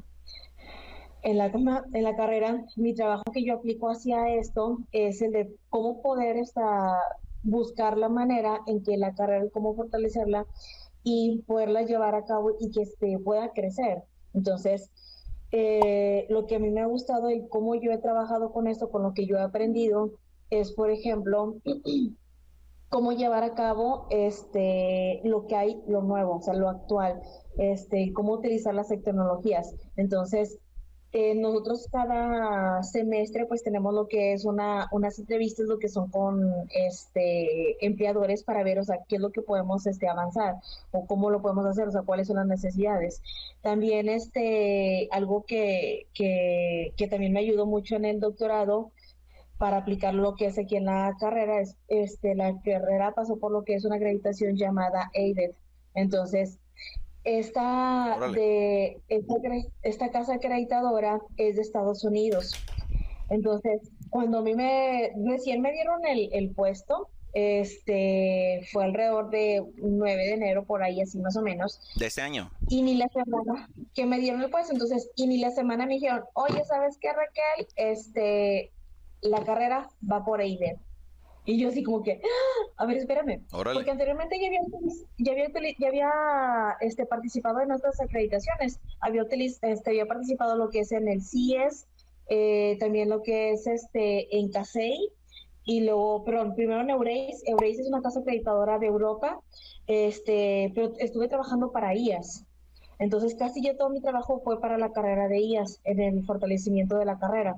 en 1.22 1.38
la, 1.38 1.52
en 1.94 2.04
la 2.04 2.16
carrera, 2.16 2.66
mi 2.78 2.94
trabajo 2.94 3.24
que 3.34 3.44
yo 3.44 3.56
aplico 3.56 3.90
hacia 3.90 4.34
esto 4.36 4.80
es 4.94 5.22
el 5.22 5.32
de 5.34 5.54
cómo 5.70 6.02
poder 6.02 6.38
esta, 6.38 6.98
buscar 7.44 7.98
la 7.98 8.10
manera 8.10 8.62
en 8.68 8.84
que 8.84 8.98
la 8.98 9.14
carrera, 9.14 9.46
cómo 9.52 9.76
fortalecerla 9.76 10.46
y 11.04 11.40
poderla 11.48 11.82
llevar 11.84 12.16
a 12.16 12.26
cabo 12.26 12.52
y 12.60 12.72
que 12.72 12.84
este, 12.84 13.20
pueda 13.20 13.52
crecer. 13.52 14.04
Entonces, 14.34 14.92
eh, 15.52 16.26
lo 16.30 16.46
que 16.46 16.56
a 16.56 16.60
mí 16.60 16.70
me 16.70 16.82
ha 16.82 16.86
gustado 16.86 17.30
y 17.32 17.48
cómo 17.48 17.76
yo 17.76 17.92
he 17.92 17.98
trabajado 17.98 18.52
con 18.52 18.68
esto, 18.68 18.90
con 18.90 19.04
lo 19.04 19.14
que 19.14 19.26
yo 19.26 19.38
he 19.38 19.42
aprendido, 19.42 20.12
es, 20.50 20.72
por 20.72 20.90
ejemplo, 20.90 21.58
cómo 22.90 23.12
llevar 23.14 23.44
a 23.44 23.54
cabo 23.54 24.08
este, 24.10 25.22
lo 25.24 25.48
que 25.48 25.56
hay, 25.56 25.82
lo 25.88 26.02
nuevo, 26.02 26.38
o 26.38 26.42
sea, 26.42 26.56
lo 26.56 26.70
actual, 26.70 27.22
este, 27.58 28.12
cómo 28.14 28.34
utilizar 28.34 28.74
las 28.74 28.90
tecnologías. 28.90 29.74
Entonces, 29.96 30.58
eh, 31.12 31.34
nosotros 31.34 31.88
cada 31.92 32.84
semestre 32.84 33.48
pues 33.48 33.64
tenemos 33.64 33.96
lo 33.96 34.08
que 34.08 34.34
es 34.34 34.46
una, 34.46 34.88
unas 34.92 35.18
entrevistas, 35.18 35.66
lo 35.66 35.80
que 35.80 35.90
son 35.90 36.12
con 36.12 36.40
este, 36.72 37.84
empleadores 37.84 38.44
para 38.44 38.64
ver, 38.64 38.78
o 38.78 38.84
sea, 38.84 39.00
qué 39.08 39.16
es 39.16 39.22
lo 39.22 39.32
que 39.32 39.42
podemos 39.42 39.88
este, 39.88 40.08
avanzar 40.08 40.56
o 40.92 41.08
cómo 41.08 41.32
lo 41.32 41.42
podemos 41.42 41.66
hacer, 41.66 41.88
o 41.88 41.92
sea, 41.92 42.04
cuáles 42.04 42.28
son 42.28 42.38
las 42.38 42.46
necesidades. 42.46 43.24
También 43.62 44.08
este, 44.08 45.10
algo 45.12 45.46
que, 45.48 46.06
que, 46.14 46.94
que 46.96 47.08
también 47.08 47.34
me 47.34 47.40
ayudó 47.40 47.66
mucho 47.66 47.96
en 47.96 48.06
el 48.06 48.20
doctorado 48.20 48.92
para 49.60 49.78
aplicar 49.78 50.16
lo 50.16 50.36
que 50.36 50.46
es 50.46 50.58
aquí 50.58 50.78
en 50.78 50.86
la 50.86 51.16
carrera, 51.20 51.60
es, 51.60 51.76
este, 51.90 52.34
la 52.34 52.60
carrera 52.64 53.14
pasó 53.14 53.38
por 53.38 53.52
lo 53.52 53.64
que 53.64 53.76
es 53.76 53.84
una 53.84 53.98
acreditación 53.98 54.56
llamada 54.56 55.12
AIDED. 55.14 55.52
Entonces, 55.96 56.58
esta, 57.26 58.18
de, 58.34 59.02
esta, 59.84 60.12
casa 60.12 60.36
acreditadora 60.36 61.20
es 61.36 61.58
de 61.58 61.62
Estados 61.62 62.06
Unidos. 62.06 62.54
Entonces, 63.30 63.92
cuando 64.10 64.40
a 64.40 64.42
mí 64.42 64.56
me, 64.56 65.12
recién 65.28 65.62
me 65.62 65.74
dieron 65.74 66.08
el, 66.08 66.30
el 66.32 66.52
puesto, 66.52 67.10
este 67.34 68.66
fue 68.72 68.86
alrededor 68.86 69.30
de 69.30 69.62
9 69.76 70.26
de 70.26 70.34
enero 70.34 70.64
por 70.64 70.82
ahí 70.82 71.00
así 71.00 71.20
más 71.20 71.38
o 71.38 71.44
menos 71.44 71.80
de 71.96 72.08
este 72.08 72.22
año 72.22 72.50
y 72.70 72.82
ni 72.82 72.96
la 72.96 73.08
semana 73.10 73.70
que 73.94 74.08
me 74.08 74.18
dieron 74.18 74.42
el 74.42 74.50
puesto 74.50 74.74
entonces 74.74 75.12
y 75.16 75.28
ni 75.28 75.38
la 75.38 75.52
semana 75.52 75.86
me 75.86 75.94
dijeron 75.94 76.24
oye 76.34 76.66
sabes 76.66 76.98
qué 77.00 77.10
Raquel 77.14 77.68
este 77.76 78.72
la 79.22 79.44
carrera 79.44 79.90
va 80.10 80.24
por 80.24 80.40
ahí 80.42 80.58
de 80.58 80.78
y 81.50 81.60
yo 81.60 81.70
así 81.70 81.84
como 81.84 82.04
que, 82.04 82.22
a 82.78 82.86
ver, 82.86 82.98
espérame. 82.98 83.44
Porque 83.50 83.90
anteriormente 83.90 84.40
ya 84.40 84.48
había, 84.48 84.62
ya 85.18 85.32
había, 85.32 85.76
ya 85.80 85.88
había 85.88 86.12
este, 86.80 87.08
participado 87.08 87.62
en 87.62 87.72
otras 87.72 88.00
acreditaciones. 88.00 88.80
Había, 89.00 89.24
este, 89.24 89.90
había 89.90 90.06
participado 90.06 90.56
lo 90.56 90.70
que 90.70 90.82
es 90.82 90.92
en 90.92 91.08
el 91.08 91.24
CIES, 91.24 91.88
eh, 92.28 92.78
también 92.80 93.10
lo 93.10 93.24
que 93.24 93.54
es 93.54 93.66
este, 93.66 94.38
en 94.38 94.52
CASEI, 94.52 95.10
y 95.64 95.82
luego, 95.82 96.24
perdón, 96.24 96.54
primero 96.54 96.82
en 96.82 96.92
Eureis. 96.92 97.42
Eureis 97.48 97.80
es 97.80 97.88
una 97.88 98.02
casa 98.02 98.20
acreditadora 98.20 98.78
de 98.78 98.86
Europa, 98.86 99.40
este, 99.88 100.72
pero 100.76 100.94
estuve 101.00 101.28
trabajando 101.30 101.72
para 101.72 101.96
IAS. 101.96 102.46
Entonces, 103.00 103.36
casi 103.36 103.62
ya 103.62 103.78
todo 103.78 103.90
mi 103.90 104.02
trabajo 104.02 104.42
fue 104.44 104.60
para 104.60 104.78
la 104.78 104.92
carrera 104.92 105.28
de 105.28 105.40
IAS, 105.40 105.80
en 105.86 106.00
el 106.02 106.26
fortalecimiento 106.26 106.98
de 106.98 107.06
la 107.06 107.18
carrera. 107.18 107.56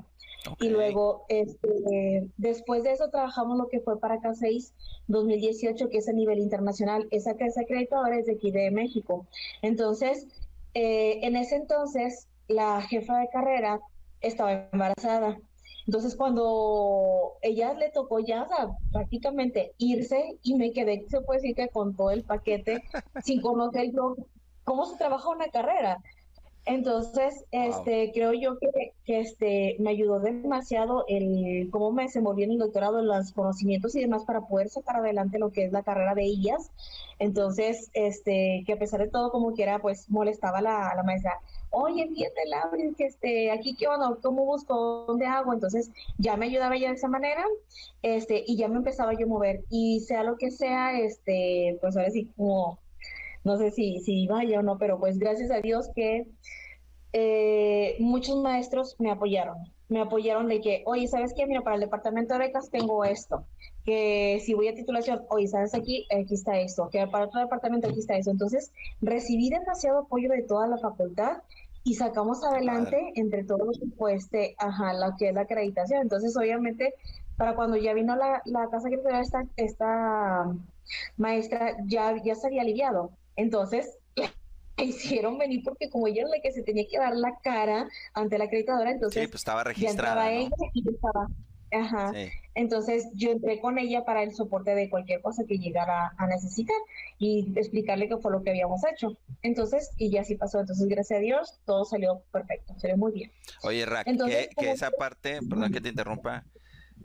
Y 0.60 0.70
luego, 0.70 1.26
este, 1.30 2.28
después 2.38 2.84
de 2.84 2.94
eso, 2.94 3.10
trabajamos 3.10 3.58
lo 3.58 3.68
que 3.68 3.80
fue 3.80 4.00
para 4.00 4.22
K6 4.22 4.72
2018, 5.08 5.90
que 5.90 5.98
es 5.98 6.10
a 6.10 6.14
nivel 6.14 6.40
internacional. 6.40 7.08
Esa 7.12 7.36
casa 7.36 7.62
acreditadora 7.62 8.18
es 8.18 8.26
de 8.28 8.34
aquí 8.34 8.52
de 8.52 8.72
México. 8.72 9.26
Entonces, 9.62 10.28
eh, 10.74 11.20
en 11.24 11.36
ese 11.36 11.56
entonces, 11.56 12.28
la 12.48 12.82
jefa 12.82 13.20
de 13.20 13.30
carrera 13.30 13.80
estaba 14.22 14.68
embarazada. 14.72 15.38
Entonces, 15.88 16.16
cuando 16.16 17.34
ella 17.42 17.74
le 17.74 17.90
tocó 17.90 18.20
ya, 18.20 18.48
prácticamente 18.92 19.74
irse 19.78 20.38
y 20.44 20.56
me 20.56 20.72
quedé, 20.72 21.06
se 21.10 21.22
puede 21.22 21.42
decir 21.42 21.56
que 21.56 21.70
con 21.70 21.96
todo 21.96 22.12
el 22.12 22.24
paquete, 22.24 22.84
sin 23.24 23.42
conocer 23.42 23.92
yo 23.92 24.16
cómo 24.72 24.86
se 24.86 24.96
trabaja 24.96 25.28
una 25.28 25.50
carrera. 25.50 25.98
Entonces, 26.66 27.44
este, 27.52 28.14
creo 28.14 28.32
yo 28.32 28.58
que, 28.58 28.94
este, 29.06 29.76
me 29.80 29.90
ayudó 29.90 30.22
demasiado 30.22 31.04
el 31.10 31.68
cómo 31.72 31.92
me 31.92 32.04
desenvolví 32.04 32.44
en 32.44 32.52
el 32.52 32.60
doctorado, 32.60 33.02
los 33.02 33.34
conocimientos 33.34 33.96
y 33.96 34.00
demás 34.00 34.24
para 34.24 34.40
poder 34.48 34.70
sacar 34.70 34.96
adelante 34.96 35.40
lo 35.40 35.52
que 35.52 35.66
es 35.66 35.74
la 35.74 35.84
carrera 35.84 36.16
de 36.16 36.24
ellas. 36.24 36.72
Entonces, 37.20 37.90
este, 37.94 38.64
que 38.66 38.72
a 38.72 38.80
pesar 38.80 39.02
de 39.02 39.10
todo, 39.10 39.30
como 39.30 39.52
quiera, 39.52 39.80
pues 39.80 40.10
molestaba 40.10 40.62
la, 40.62 40.94
la 40.96 41.04
maestra. 41.04 41.34
Oye, 41.72 42.08
fíjate, 42.08 42.46
Laura, 42.48 42.78
que 42.98 43.06
este, 43.08 43.52
aquí 43.52 43.76
qué 43.76 43.90
onda, 43.90 44.16
cómo 44.22 44.46
busco, 44.46 45.04
dónde 45.06 45.26
hago. 45.26 45.52
Entonces, 45.52 45.92
ya 46.18 46.38
me 46.38 46.46
ayudaba 46.46 46.78
ella 46.78 46.90
de 46.90 46.96
esa 46.96 47.10
manera, 47.10 47.44
este, 48.04 48.46
y 48.48 48.56
ya 48.56 48.70
me 48.70 48.78
empezaba 48.78 49.12
yo 49.12 49.26
a 49.26 49.30
mover. 49.30 49.66
Y 49.70 50.00
sea 50.00 50.24
lo 50.24 50.38
que 50.38 50.50
sea, 50.50 50.98
este, 50.98 51.78
pues 51.82 51.98
ahora 51.98 52.10
sí, 52.10 52.32
como 52.38 52.80
no 53.44 53.58
sé 53.58 53.72
si, 53.72 54.00
si 54.00 54.28
vaya 54.28 54.60
o 54.60 54.64
no, 54.64 54.78
pero 54.78 55.00
pues 55.00 55.18
gracias 55.18 55.52
a 55.52 55.62
Dios 55.62 55.90
que 55.96 56.28
eh, 57.14 57.98
muchos 58.00 58.42
maestros 58.42 58.96
me 59.00 59.12
apoyaron. 59.12 59.58
Me 59.90 60.00
apoyaron 60.00 60.48
de 60.48 60.62
que, 60.62 60.84
oye, 60.86 61.08
¿sabes 61.08 61.34
qué? 61.36 61.46
Mira, 61.46 61.62
para 61.62 61.76
el 61.76 61.82
departamento 61.82 62.34
de 62.34 62.40
becas 62.40 62.70
tengo 62.70 63.04
esto. 63.04 63.46
Que 63.84 64.42
si 64.46 64.54
voy 64.54 64.70
a 64.70 64.76
titulación, 64.76 65.24
oye, 65.30 65.48
¿sabes 65.48 65.74
aquí? 65.76 66.08
Aquí 66.18 66.36
está 66.36 66.60
esto. 66.60 66.90
Que 66.90 67.06
para 67.08 67.26
otro 67.26 67.42
departamento 67.42 67.90
aquí 67.90 68.00
está 68.00 68.16
eso. 68.16 68.32
Entonces, 68.32 68.72
recibí 69.02 69.50
demasiado 69.50 70.00
apoyo 70.00 70.30
de 70.30 70.44
toda 70.44 70.68
la 70.68 70.78
facultad 70.78 71.40
y 71.84 71.96
sacamos 71.96 72.44
adelante 72.44 73.12
entre 73.16 73.44
todos 73.44 73.80
pues 73.98 74.24
este, 74.24 74.56
ajá, 74.60 74.94
lo 74.94 75.18
que 75.18 75.30
es 75.30 75.34
la 75.34 75.42
acreditación. 75.42 76.02
Entonces, 76.04 76.38
obviamente, 76.38 76.94
para 77.36 77.56
cuando 77.56 77.76
ya 77.76 77.94
vino 77.94 78.16
la, 78.16 78.42
la 78.46 78.70
casa 78.70 78.90
que 78.90 79.00
esta, 79.20 79.44
esta 79.58 80.56
maestra, 81.18 81.76
ya, 81.86 82.16
ya 82.24 82.36
se 82.36 82.48
había 82.48 82.62
aliviado. 82.62 83.12
Entonces, 83.36 83.98
hicieron 84.78 85.38
venir 85.38 85.62
porque 85.64 85.90
como 85.90 86.08
ella 86.08 86.24
es 86.24 86.30
la 86.30 86.42
que 86.42 86.52
se 86.52 86.64
tenía 86.64 86.86
que 86.90 86.98
dar 86.98 87.16
la 87.16 87.38
cara 87.44 87.88
ante 88.14 88.38
la 88.38 88.46
acreditadora, 88.46 88.92
entonces 88.92 89.24
sí, 89.24 89.28
pues 89.28 89.42
estaba 89.42 89.64
registrada. 89.64 90.32
ella 90.32 90.50
y 90.74 90.90
estaba. 90.90 91.28
Ajá. 91.74 92.12
Entonces 92.54 93.08
yo 93.14 93.32
entré 93.32 93.62
con 93.62 93.80
ella 93.80 94.04
para 94.04 94.24
el 94.24 94.36
soporte 94.36 94.76
de 94.76 94.90
cualquier 94.90 95.22
cosa 95.22 95.46
que 95.48 95.58
llegara 95.58 96.14
a 96.18 96.28
necesitar 96.28 96.76
y 97.18 97.54
explicarle 97.56 98.10
qué 98.10 98.18
fue 98.18 98.32
lo 98.32 98.44
que 98.44 98.50
habíamos 98.50 98.82
hecho. 98.92 99.18
Entonces, 99.42 99.92
y 99.98 100.10
ya 100.10 100.22
así 100.22 100.36
pasó. 100.36 100.60
Entonces, 100.60 100.86
gracias 100.90 101.20
a 101.20 101.22
Dios, 101.22 101.60
todo 101.66 101.86
salió 101.86 102.24
perfecto, 102.32 102.76
salió 102.78 102.98
muy 102.98 103.14
bien. 103.14 103.32
Oye, 103.64 103.86
Rack, 103.86 104.06
que, 104.06 104.72
esa 104.72 104.92
parte, 104.92 105.40
perdón 105.50 105.72
que 105.72 105.80
te 105.80 105.90
interrumpa, 105.90 106.44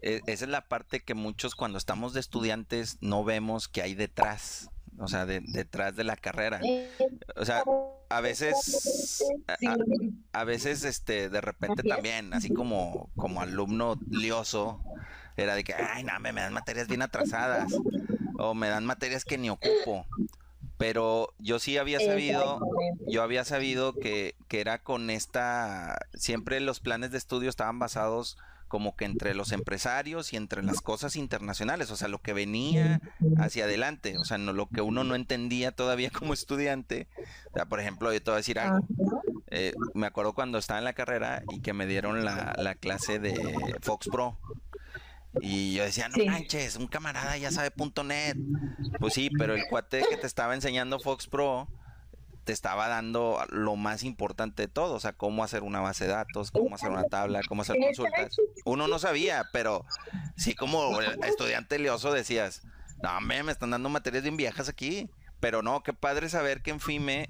e, 0.03 0.21
esa 0.27 0.45
es 0.45 0.51
la 0.51 0.67
parte 0.67 1.01
que 1.01 1.15
muchos 1.15 1.55
cuando 1.55 1.79
estamos 1.79 2.13
de 2.13 2.19
estudiantes 2.19 2.99
no 3.01 3.23
vemos 3.23 3.69
que 3.69 3.83
hay 3.83 3.95
detrás 3.95 4.69
o 4.99 5.09
sea, 5.09 5.27
detrás 5.27 5.97
de 5.97 6.05
la 6.05 6.17
carrera. 6.17 6.61
O 7.37 7.45
sea, 7.45 7.63
a 8.09 8.21
veces, 8.21 9.25
a, 10.33 10.45
veces, 10.45 10.85
este, 10.85 11.29
de 11.29 11.41
repente 11.41 11.83
también, 11.83 12.33
así 12.33 12.53
como, 12.53 13.11
como 13.17 13.41
alumno 13.41 13.99
lioso, 14.09 14.81
era 15.37 15.55
de 15.55 15.65
que, 15.65 15.75
ay, 15.75 16.05
no, 16.05 16.19
me, 16.21 16.33
me 16.33 16.41
dan 16.41 16.53
materias 16.53 16.89
bien 16.89 17.03
atrasadas, 17.03 17.73
o 18.39 18.55
me 18.55 18.69
dan 18.69 18.87
materias 18.87 19.25
que 19.25 19.39
ni 19.39 19.51
ocupo. 19.51 20.07
Pero 20.79 21.33
yo 21.39 21.59
sí 21.59 21.79
había 21.79 22.01
sabido, 22.01 22.61
yo 23.09 23.23
había 23.23 23.45
sabido 23.45 23.95
que, 23.95 24.35
que 24.47 24.61
era 24.61 24.83
con 24.83 25.09
esta, 25.09 25.99
siempre 26.15 26.61
los 26.61 26.81
planes 26.81 27.11
de 27.13 27.19
estudio 27.19 27.49
estaban 27.49 27.79
basados 27.79 28.37
como 28.69 28.97
que 28.97 29.05
entre 29.05 29.35
los 29.35 29.53
empresarios 29.53 30.33
y 30.33 30.37
entre 30.37 30.63
las 30.63 30.81
cosas 30.81 31.17
internacionales, 31.17 31.91
o 31.91 31.97
sea, 31.97 32.09
lo 32.09 32.21
que 32.21 32.33
venía 32.33 33.01
hacia 33.39 33.65
adelante, 33.65 34.19
o 34.19 34.25
sea, 34.25 34.39
no, 34.39 34.53
lo 34.53 34.69
que 34.69 34.81
uno 34.81 35.05
no 35.05 35.15
entendía 35.15 35.73
todavía 35.73 36.11
como 36.17 36.35
estudiante. 36.35 37.09
O 37.51 37.55
sea, 37.55 37.67
por 37.67 37.81
ejemplo, 37.81 38.13
yo 38.13 38.23
te 38.23 38.31
voy 38.31 38.37
a 38.37 38.39
decir 38.39 38.59
algo. 38.59 38.87
Eh, 39.49 39.75
me 39.95 40.07
acuerdo 40.07 40.35
cuando 40.35 40.59
estaba 40.59 40.79
en 40.79 40.85
la 40.85 40.93
carrera 40.93 41.43
y 41.51 41.61
que 41.61 41.73
me 41.73 41.87
dieron 41.87 42.25
la, 42.25 42.55
la 42.59 42.75
clase 42.75 43.19
de 43.19 43.35
Fox 43.81 44.09
Pro. 44.11 44.39
Y 45.41 45.75
yo 45.75 45.85
decía, 45.85 46.09
no 46.09 46.25
manches, 46.25 46.77
un 46.77 46.87
camarada 46.87 47.37
ya 47.37 47.51
sabe 47.51 47.73
.net. 48.05 48.37
Pues 48.99 49.15
sí, 49.15 49.31
pero 49.39 49.55
el 49.55 49.67
cuate 49.69 50.05
que 50.09 50.17
te 50.17 50.27
estaba 50.27 50.55
enseñando 50.55 50.99
Fox 50.99 51.27
Pro 51.27 51.69
te 52.47 52.53
estaba 52.53 52.87
dando 52.87 53.45
lo 53.51 53.75
más 53.75 54.05
importante 54.05 54.63
de 54.63 54.69
todo, 54.69 54.95
o 54.95 55.01
sea, 55.01 55.13
cómo 55.13 55.43
hacer 55.43 55.65
una 55.65 55.81
base 55.81 56.05
de 56.05 56.13
datos, 56.13 56.53
cómo 56.53 56.77
hacer 56.77 56.91
una 56.91 57.03
tabla, 57.03 57.41
cómo 57.49 57.63
hacer 57.63 57.77
consultas. 57.77 58.37
Uno 58.65 58.87
no 58.87 59.01
sabía, 59.01 59.47
pero 59.53 59.85
sí 60.37 60.55
como 60.55 61.01
estudiante 61.01 61.81
leoso 61.81 62.13
decías, 62.13 62.63
no, 63.03 63.21
me, 63.21 63.43
me 63.43 63.51
están 63.51 63.71
dando 63.71 63.89
materias 63.89 64.23
bien 64.23 64.37
viejas 64.37 64.69
aquí. 64.69 65.11
Pero 65.41 65.61
no, 65.61 65.83
qué 65.83 65.93
padre 65.93 66.29
saber 66.29 66.63
que 66.63 66.71
en 66.71 66.81
FIME 66.81 67.29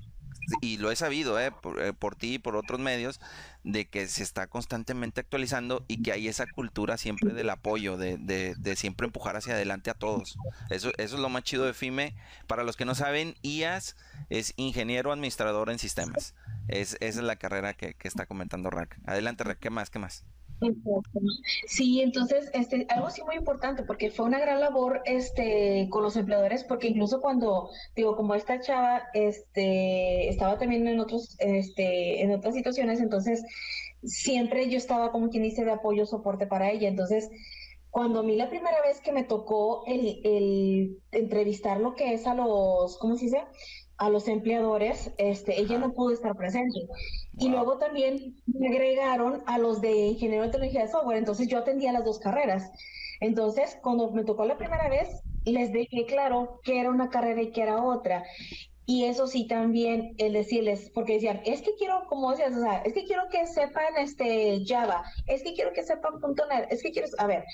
y 0.61 0.77
lo 0.77 0.91
he 0.91 0.97
sabido 0.97 1.41
eh, 1.41 1.51
eh, 1.79 1.93
por, 1.99 2.15
ti 2.15 2.35
y 2.35 2.39
por 2.39 2.57
otros 2.57 2.79
medios, 2.79 3.21
de 3.67 3.89
que 3.89 4.07
se 4.07 4.23
está 4.23 4.47
constantemente 4.47 5.21
actualizando 5.21 5.85
y 5.89 6.01
que 6.01 6.13
hay 6.13 6.29
esa 6.29 6.47
cultura 6.47 6.97
siempre 6.97 7.35
del 7.35 7.51
apoyo, 7.51 7.97
de, 7.97 8.17
de, 8.17 8.77
siempre 8.77 9.09
empujar 9.09 9.37
hacia 9.37 9.55
adelante 9.55 9.91
a 9.91 9.95
todos. 9.95 10.39
Eso, 10.71 10.93
eso 10.99 11.17
es 11.17 11.21
lo 11.21 11.29
más 11.29 11.43
chido 11.43 11.67
de 11.67 11.75
FIME. 11.75 12.15
Para 12.47 12.63
los 12.63 12.77
que 12.77 12.85
no 12.85 12.95
saben, 12.95 13.35
IAS 13.43 13.97
es 14.31 14.55
ingeniero 14.57 15.11
administrador 15.11 15.69
en 15.71 15.81
sistemas. 15.81 16.35
Es, 16.69 16.97
esa 17.01 17.19
es 17.19 17.25
la 17.27 17.37
carrera 17.37 17.75
que, 17.75 17.95
que 17.95 18.07
está 18.07 18.27
comentando 18.27 18.71
Rack. 18.71 19.01
Adelante, 19.05 19.43
Rack, 19.43 19.59
¿qué 19.59 19.71
más? 19.71 19.91
¿Qué 19.91 19.99
más? 19.99 20.25
Sí, 21.67 22.01
entonces, 22.01 22.51
este, 22.55 22.87
algo 22.89 23.11
sí 23.11 23.23
muy 23.25 23.37
importante, 23.37 23.83
porque 23.83 24.11
fue 24.11 24.27
una 24.27 24.39
gran 24.39 24.61
labor 24.61 25.03
este, 25.05 25.89
con 25.91 26.03
los 26.03 26.17
empleadores, 26.17 26.65
porque 26.65 26.89
incluso 26.89 27.21
cuando, 27.21 27.71
digo, 27.95 28.17
como 28.17 28.35
esta 28.35 28.61
chava 28.61 29.03
este, 29.13 30.29
estaba 30.29 30.59
también 30.59 30.87
en, 30.87 31.01
otros, 31.01 31.37
este, 31.41 32.23
en 32.23 32.33
otras 32.33 32.55
situaciones, 32.55 33.01
entonces 33.01 33.43
siempre 34.03 34.69
yo 34.71 34.79
estaba 34.79 35.13
como 35.13 35.29
quien 35.29 35.43
dice 35.43 35.65
de 35.65 35.73
apoyo, 35.73 36.07
soporte 36.07 36.47
para 36.47 36.71
ella. 36.71 36.89
Entonces, 36.89 37.29
cuando 37.91 38.21
a 38.21 38.23
mí 38.23 38.37
la 38.37 38.49
primera 38.49 38.81
vez 38.83 39.01
que 39.01 39.13
me 39.13 39.25
tocó 39.25 39.85
el, 39.87 40.21
el 40.25 40.99
entrevistar 41.13 41.81
lo 41.81 41.95
que 41.95 42.15
es 42.15 42.27
a 42.27 42.35
los, 42.35 42.99
¿cómo 42.99 43.17
se 43.17 43.27
dice? 43.27 43.43
A 43.99 44.11
los 44.11 44.29
empleadores, 44.29 45.13
este, 45.19 45.61
ella 45.61 45.79
no 45.79 45.93
pudo 45.93 46.13
estar 46.13 46.37
presente. 46.37 46.87
Y 47.39 47.49
luego 47.49 47.79
también 47.79 48.37
me 48.47 48.69
agregaron 48.69 49.43
a 49.47 49.59
los 49.59 49.81
de 49.81 49.95
ingeniero 49.95 50.45
de 50.45 50.51
tecnología 50.51 50.83
de 50.83 50.89
software, 50.89 51.19
entonces 51.19 51.49
yo 51.49 51.59
atendía 51.59 51.93
las 51.93 52.05
dos 52.05 52.19
carreras. 52.19 52.71
Entonces, 53.21 53.79
cuando 53.83 54.11
me 54.11 54.25
tocó 54.25 54.45
la 54.45 54.59
primera 54.59 54.89
vez, 54.89 55.09
les 55.45 55.73
dejé 55.73 56.05
claro 56.07 56.61
que 56.65 56.81
era 56.81 56.91
una 56.91 57.09
carrera 57.09 57.41
y 57.43 57.53
que 57.53 57.63
era 57.63 57.83
otra. 57.83 58.25
Y 58.89 59.05
eso 59.05 59.27
sí 59.27 59.49
también, 59.49 60.15
el 60.19 60.33
decirles, 60.33 60.91
porque 60.95 61.15
decían, 61.15 61.41
es 61.45 61.61
que 61.61 61.75
quiero, 61.75 62.05
como 62.09 62.31
decías, 62.31 62.57
o 62.57 62.61
sea, 62.61 62.79
es 62.83 62.93
que 62.93 63.05
quiero 63.05 63.23
que 63.31 63.45
sepan 63.49 63.97
este 63.99 64.63
Java, 64.65 65.03
es 65.27 65.43
que 65.43 65.55
quiero 65.55 65.73
que 65.73 65.83
sepan 65.83 66.15
.NET, 66.21 66.71
es 66.71 66.85
que 66.85 66.93
quiero, 66.93 67.09
a 67.19 67.27
ver, 67.27 67.45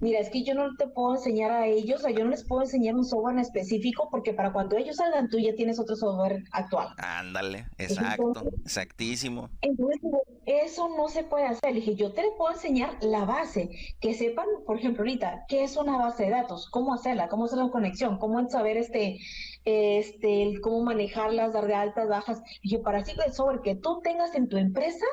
mira, 0.00 0.18
es 0.18 0.30
que 0.30 0.42
yo 0.42 0.54
no 0.54 0.74
te 0.76 0.88
puedo 0.88 1.14
enseñar 1.14 1.52
a 1.52 1.68
ellos, 1.68 2.00
o 2.00 2.02
sea, 2.02 2.10
yo 2.10 2.24
no 2.24 2.30
les 2.30 2.44
puedo 2.44 2.62
enseñar 2.62 2.96
un 2.96 3.04
software 3.04 3.34
en 3.34 3.40
específico, 3.40 4.08
porque 4.10 4.34
para 4.34 4.52
cuando 4.52 4.76
ellos 4.76 4.96
salgan 4.96 5.28
tú 5.28 5.38
ya 5.38 5.54
tienes 5.54 5.78
otro 5.78 5.94
software 5.94 6.42
actual. 6.50 6.88
Ándale, 6.98 7.66
exacto, 7.78 8.50
exactísimo. 8.64 9.48
Entonces, 9.62 10.00
eso 10.46 10.88
no 10.96 11.08
se 11.08 11.22
puede 11.22 11.46
hacer. 11.46 11.72
Le 11.72 11.80
dije, 11.80 11.94
yo 11.94 12.12
te 12.12 12.24
puedo 12.36 12.52
enseñar 12.52 12.96
la 13.02 13.24
base, 13.24 13.70
que 14.00 14.14
sepan, 14.14 14.46
por 14.66 14.78
ejemplo, 14.78 15.02
ahorita, 15.02 15.44
qué 15.48 15.62
es 15.62 15.76
una 15.76 15.96
base 15.96 16.24
de 16.24 16.30
datos, 16.30 16.68
cómo 16.68 16.94
hacerla, 16.94 17.28
cómo 17.28 17.44
hacer 17.44 17.58
la 17.58 17.70
conexión, 17.70 18.18
cómo 18.18 18.48
saber 18.48 18.76
este, 18.76 19.18
este, 19.64 20.60
cómo 20.62 20.82
manejarlas, 20.82 21.52
dar 21.52 21.66
de 21.66 21.74
altas, 21.74 22.08
bajas. 22.08 22.42
Dije, 22.62 22.78
para 22.78 22.98
así 22.98 23.12
el 23.24 23.32
software 23.32 23.60
que 23.62 23.74
tú 23.74 24.00
tengas 24.02 24.34
en 24.34 24.48
tu 24.48 24.56
empresa, 24.56 25.04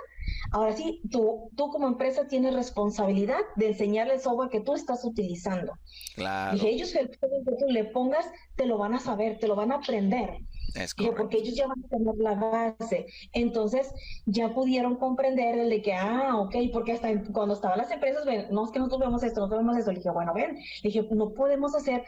ahora 0.52 0.74
sí, 0.74 1.02
tú, 1.12 1.50
tú 1.56 1.70
como 1.70 1.88
empresa 1.88 2.28
tienes 2.28 2.54
responsabilidad 2.54 3.40
de 3.56 3.68
enseñarle 3.70 4.16
el 4.16 4.20
software 4.20 4.50
que 4.50 4.62
tú 4.62 4.74
estás 4.74 5.04
utilizando. 5.04 5.74
Claro. 6.16 6.54
Dije, 6.54 6.70
ellos 6.70 6.92
que 6.92 7.08
tú 7.08 7.68
le 7.68 7.86
pongas, 7.86 8.26
te 8.56 8.66
lo 8.66 8.78
van 8.78 8.94
a 8.94 9.00
saber, 9.00 9.40
te 9.40 9.48
lo 9.48 9.56
van 9.56 9.72
a 9.72 9.76
aprender. 9.76 10.30
Es 10.76 10.94
porque 10.94 11.38
ellos 11.38 11.56
ya 11.56 11.68
van 11.68 11.84
a 11.84 11.88
tener 11.88 12.16
la 12.18 12.36
base. 12.36 13.08
Entonces, 13.34 13.90
ya 14.26 14.54
pudieron 14.54 14.96
comprender 14.98 15.58
el 15.58 15.70
de 15.70 15.82
que, 15.82 15.94
ah, 15.94 16.38
ok, 16.38 16.56
porque 16.72 16.92
hasta 16.92 17.10
cuando 17.32 17.56
estaban 17.56 17.78
las 17.78 17.92
empresas, 17.92 18.26
ven, 18.26 18.48
no 18.52 18.66
es 18.66 18.72
que 18.72 18.80
nosotros 18.80 19.02
vemos 19.02 19.24
esto, 19.24 19.40
nosotros 19.42 19.62
vemos 19.62 19.78
esto. 19.78 19.92
Le 19.92 19.98
dije, 19.98 20.12
bueno, 20.12 20.34
ven, 20.34 20.56
le 20.56 20.90
dije, 20.90 21.08
no 21.12 21.34
podemos 21.34 21.74
hacer 21.76 22.04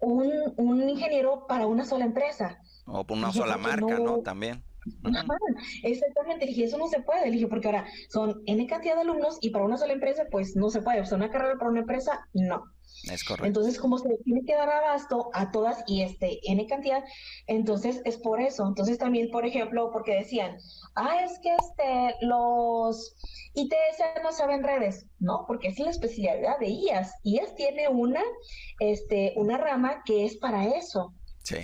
un, 0.00 0.30
un 0.56 0.88
ingeniero 0.88 1.46
para 1.46 1.66
una 1.66 1.84
sola 1.84 2.04
empresa. 2.04 2.58
O 2.86 3.04
por 3.04 3.18
una 3.18 3.32
sola 3.32 3.56
marca, 3.56 3.98
¿no? 3.98 4.18
También. 4.20 4.62
exactamente, 5.82 6.46
dije, 6.46 6.64
eso 6.64 6.78
no 6.78 6.86
se 6.86 7.00
puede, 7.00 7.30
dije, 7.30 7.48
porque 7.48 7.66
ahora 7.66 7.86
son 8.08 8.42
N 8.46 8.66
cantidad 8.66 8.94
de 8.94 9.00
alumnos 9.00 9.38
y 9.40 9.50
para 9.50 9.64
una 9.64 9.76
sola 9.76 9.92
empresa, 9.92 10.24
pues 10.30 10.54
no 10.54 10.70
se 10.70 10.82
puede, 10.82 11.00
o 11.00 11.06
sea, 11.06 11.16
una 11.16 11.30
carrera 11.30 11.56
para 11.58 11.70
una 11.70 11.80
empresa, 11.80 12.28
no. 12.32 12.64
Es 13.10 13.22
correcto. 13.22 13.46
Entonces, 13.46 13.78
como 13.78 13.98
se 13.98 14.08
tiene 14.24 14.42
que 14.44 14.54
dar 14.54 14.68
abasto 14.68 15.30
a 15.32 15.50
todas 15.52 15.84
y 15.86 16.02
este 16.02 16.40
N 16.50 16.66
cantidad, 16.66 17.04
entonces 17.46 18.02
es 18.04 18.16
por 18.16 18.40
eso. 18.40 18.66
Entonces 18.66 18.98
también, 18.98 19.30
por 19.30 19.46
ejemplo, 19.46 19.90
porque 19.92 20.16
decían, 20.16 20.56
ah, 20.96 21.24
es 21.24 21.38
que 21.38 21.54
este, 21.54 22.14
los 22.26 23.16
ITS 23.54 24.22
no 24.22 24.32
saben 24.32 24.64
redes, 24.64 25.06
¿no? 25.20 25.44
Porque 25.46 25.68
es 25.68 25.78
la 25.78 25.90
especialidad 25.90 26.58
de 26.58 26.68
IAS. 26.68 27.12
IAS 27.22 27.54
tiene 27.54 27.88
una, 27.88 28.22
este, 28.80 29.34
una 29.36 29.56
rama 29.56 30.02
que 30.04 30.24
es 30.24 30.36
para 30.36 30.64
eso. 30.76 31.14
Sí. 31.44 31.58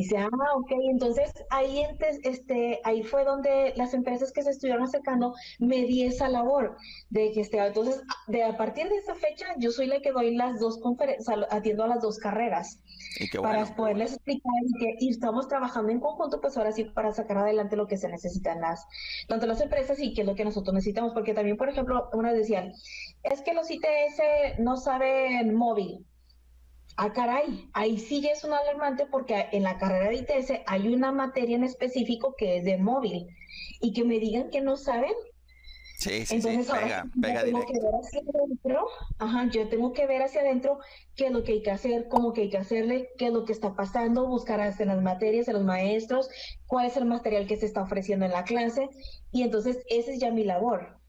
Dice, 0.00 0.16
ah, 0.16 0.28
ok, 0.56 0.72
entonces 0.90 1.30
ahí, 1.50 1.82
este, 2.22 2.80
ahí 2.84 3.02
fue 3.02 3.24
donde 3.24 3.74
las 3.76 3.92
empresas 3.92 4.32
que 4.32 4.42
se 4.42 4.50
estuvieron 4.50 4.82
acercando 4.82 5.34
me 5.58 5.82
di 5.82 6.04
esa 6.04 6.30
labor 6.30 6.78
de 7.10 7.32
que 7.32 7.42
este, 7.42 7.58
entonces, 7.58 8.02
de 8.26 8.42
a 8.44 8.56
partir 8.56 8.88
de 8.88 8.96
esa 8.96 9.14
fecha, 9.14 9.44
yo 9.58 9.70
soy 9.70 9.88
la 9.88 10.00
que 10.00 10.12
doy 10.12 10.34
las 10.34 10.58
dos 10.58 10.78
conferencias, 10.80 11.38
atiendo 11.50 11.84
a 11.84 11.88
las 11.88 12.00
dos 12.00 12.18
carreras. 12.18 12.80
para 13.42 13.66
poderles 13.76 14.14
explicar 14.14 14.52
que 14.78 14.96
y 15.00 15.10
estamos 15.10 15.48
trabajando 15.48 15.92
en 15.92 16.00
conjunto, 16.00 16.40
pues 16.40 16.56
ahora 16.56 16.72
sí, 16.72 16.84
para 16.84 17.12
sacar 17.12 17.36
adelante 17.36 17.76
lo 17.76 17.86
que 17.86 17.98
se 17.98 18.08
necesitan 18.08 18.60
las, 18.62 18.86
tanto 19.28 19.46
las 19.46 19.60
empresas 19.60 19.98
y 20.00 20.14
qué 20.14 20.22
es 20.22 20.26
lo 20.26 20.34
que 20.34 20.46
nosotros 20.46 20.72
necesitamos, 20.72 21.12
porque 21.12 21.34
también, 21.34 21.58
por 21.58 21.68
ejemplo, 21.68 22.08
una 22.14 22.32
decían, 22.32 22.72
es 23.22 23.42
que 23.42 23.52
los 23.52 23.70
ITS 23.70 24.58
no 24.60 24.78
saben 24.78 25.54
móvil, 25.54 26.06
Ah, 27.02 27.14
caray, 27.14 27.66
ahí 27.72 27.98
sí 27.98 28.28
es 28.30 28.44
un 28.44 28.52
alarmante 28.52 29.06
porque 29.10 29.46
en 29.52 29.62
la 29.62 29.78
carrera 29.78 30.10
de 30.10 30.16
ITS 30.16 30.52
hay 30.66 30.88
una 30.88 31.10
materia 31.12 31.56
en 31.56 31.64
específico 31.64 32.34
que 32.36 32.58
es 32.58 32.64
de 32.64 32.76
móvil 32.76 33.26
y 33.80 33.94
que 33.94 34.04
me 34.04 34.18
digan 34.18 34.50
que 34.50 34.60
no 34.60 34.76
saben. 34.76 35.14
Sí, 35.96 36.26
sí, 36.26 36.34
Entonces, 36.34 36.66
sí, 36.66 36.72
pega, 36.72 37.06
pega 37.22 37.44
tengo 37.44 37.64
que 37.64 37.80
ver 37.80 37.94
hacia 38.02 38.20
adentro, 38.20 38.86
ajá, 39.18 39.48
yo 39.50 39.68
tengo 39.70 39.94
que 39.94 40.06
ver 40.06 40.22
hacia 40.22 40.42
adentro 40.42 40.78
qué 41.16 41.28
es 41.28 41.32
lo 41.32 41.42
que 41.42 41.52
hay 41.52 41.62
que 41.62 41.70
hacer, 41.70 42.06
cómo 42.08 42.34
que 42.34 42.42
hay 42.42 42.50
que 42.50 42.58
hacerle, 42.58 43.08
qué 43.16 43.28
es 43.28 43.32
lo 43.32 43.46
que 43.46 43.54
está 43.54 43.74
pasando, 43.74 44.26
buscar 44.26 44.60
en 44.60 44.88
las 44.88 45.00
materias, 45.00 45.48
en 45.48 45.54
los 45.54 45.64
maestros, 45.64 46.28
cuál 46.66 46.84
es 46.84 46.98
el 46.98 47.06
material 47.06 47.46
que 47.46 47.56
se 47.56 47.64
está 47.64 47.80
ofreciendo 47.80 48.26
en 48.26 48.32
la 48.32 48.44
clase 48.44 48.90
y 49.32 49.42
entonces 49.42 49.78
esa 49.88 50.10
es 50.10 50.20
ya 50.20 50.30
mi 50.30 50.44
labor 50.44 50.99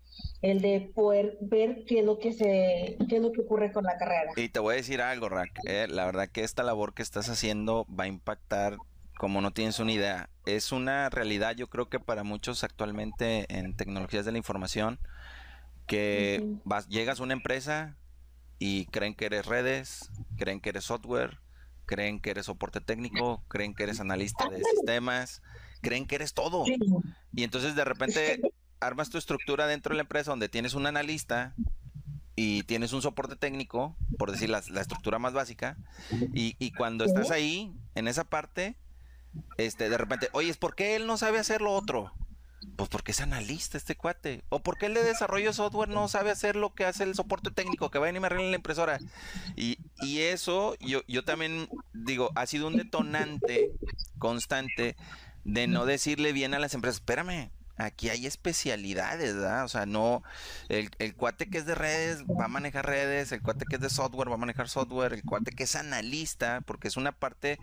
el 0.41 0.61
de 0.61 0.91
poder 0.93 1.37
ver 1.41 1.83
qué 1.87 1.99
es 1.99 2.05
lo 2.05 2.17
que 2.19 2.33
se 2.33 2.97
qué 3.07 3.17
es 3.17 3.21
lo 3.21 3.31
que 3.31 3.41
ocurre 3.41 3.71
con 3.71 3.83
la 3.83 3.97
carrera. 3.97 4.31
Y 4.35 4.49
te 4.49 4.59
voy 4.59 4.73
a 4.73 4.77
decir 4.77 5.01
algo, 5.01 5.29
Rack, 5.29 5.59
eh, 5.67 5.87
la 5.89 6.05
verdad 6.05 6.29
que 6.29 6.43
esta 6.43 6.63
labor 6.63 6.93
que 6.93 7.01
estás 7.01 7.29
haciendo 7.29 7.85
va 7.87 8.05
a 8.05 8.07
impactar 8.07 8.77
como 9.17 9.41
no 9.41 9.51
tienes 9.51 9.79
una 9.79 9.91
idea. 9.91 10.29
Es 10.45 10.71
una 10.71 11.09
realidad, 11.09 11.55
yo 11.55 11.69
creo 11.69 11.89
que 11.89 11.99
para 11.99 12.23
muchos 12.23 12.63
actualmente 12.63 13.45
en 13.55 13.75
tecnologías 13.75 14.25
de 14.25 14.31
la 14.31 14.39
información 14.39 14.99
que 15.85 16.57
vas, 16.63 16.87
llegas 16.87 17.19
a 17.19 17.23
una 17.23 17.33
empresa 17.33 17.97
y 18.57 18.85
creen 18.87 19.13
que 19.13 19.25
eres 19.25 19.45
redes, 19.45 20.09
creen 20.37 20.59
que 20.59 20.69
eres 20.69 20.85
software, 20.85 21.37
creen 21.85 22.19
que 22.19 22.31
eres 22.31 22.45
soporte 22.45 22.81
técnico, 22.81 23.43
creen 23.47 23.75
que 23.75 23.83
eres 23.83 23.99
analista 23.99 24.49
de 24.49 24.63
sistemas, 24.63 25.41
creen 25.81 26.07
que 26.07 26.15
eres 26.15 26.33
todo. 26.33 26.63
Y 27.33 27.43
entonces 27.43 27.75
de 27.75 27.85
repente 27.85 28.41
armas 28.81 29.09
tu 29.09 29.17
estructura 29.17 29.67
dentro 29.67 29.93
de 29.93 29.97
la 29.97 30.01
empresa 30.01 30.31
donde 30.31 30.49
tienes 30.49 30.73
un 30.73 30.85
analista 30.85 31.53
y 32.35 32.63
tienes 32.63 32.93
un 32.93 33.01
soporte 33.01 33.35
técnico, 33.35 33.95
por 34.17 34.31
decir 34.31 34.49
la, 34.49 34.59
estructura 34.59 35.19
más 35.19 35.33
básica, 35.33 35.77
y, 36.33 36.71
cuando 36.71 37.05
estás 37.05 37.29
ahí, 37.29 37.73
en 37.95 38.07
esa 38.07 38.23
parte, 38.23 38.75
este, 39.57 39.89
de 39.89 39.97
repente, 39.97 40.29
oye, 40.33 40.53
¿por 40.55 40.75
qué 40.75 40.95
él 40.95 41.07
no 41.07 41.17
sabe 41.17 41.39
hacer 41.39 41.61
lo 41.61 41.71
otro? 41.73 42.11
Pues 42.75 42.89
porque 42.89 43.11
es 43.11 43.21
analista 43.21 43.77
este 43.77 43.95
cuate. 43.95 44.43
O 44.49 44.61
porque 44.61 44.85
él 44.85 44.93
de 44.93 45.03
desarrollo 45.03 45.51
software 45.51 45.89
no 45.89 46.07
sabe 46.07 46.31
hacer 46.31 46.55
lo 46.55 46.73
que 46.73 46.85
hace 46.85 47.03
el 47.03 47.15
soporte 47.15 47.51
técnico, 47.51 47.91
que 47.91 47.99
va 47.99 48.07
a 48.07 48.09
y 48.09 48.19
me 48.19 48.27
arregla 48.27 48.49
la 48.49 48.55
impresora. 48.55 48.99
Y, 49.55 49.77
y 50.01 50.19
eso, 50.19 50.75
yo, 50.79 51.01
yo 51.07 51.23
también 51.23 51.69
digo, 51.93 52.31
ha 52.35 52.45
sido 52.45 52.67
un 52.67 52.77
detonante 52.77 53.71
constante 54.19 54.95
de 55.43 55.67
no 55.67 55.85
decirle 55.85 56.33
bien 56.33 56.53
a 56.53 56.59
las 56.59 56.73
empresas, 56.73 56.97
espérame, 56.97 57.51
aquí 57.85 58.09
hay 58.09 58.25
especialidades, 58.25 59.35
¿verdad? 59.35 59.65
O 59.65 59.67
sea, 59.67 59.85
no, 59.85 60.23
el, 60.69 60.89
el, 60.99 61.15
cuate 61.15 61.49
que 61.49 61.57
es 61.57 61.65
de 61.65 61.75
redes 61.75 62.23
va 62.23 62.45
a 62.45 62.49
manejar 62.49 62.85
redes, 62.85 63.31
el 63.31 63.41
cuate 63.41 63.65
que 63.69 63.75
es 63.75 63.81
de 63.81 63.89
software 63.89 64.29
va 64.29 64.35
a 64.35 64.37
manejar 64.37 64.69
software, 64.69 65.13
el 65.13 65.23
cuate 65.23 65.51
que 65.51 65.63
es 65.63 65.75
analista, 65.75 66.61
porque 66.65 66.87
es 66.87 66.97
una 66.97 67.11
parte 67.11 67.59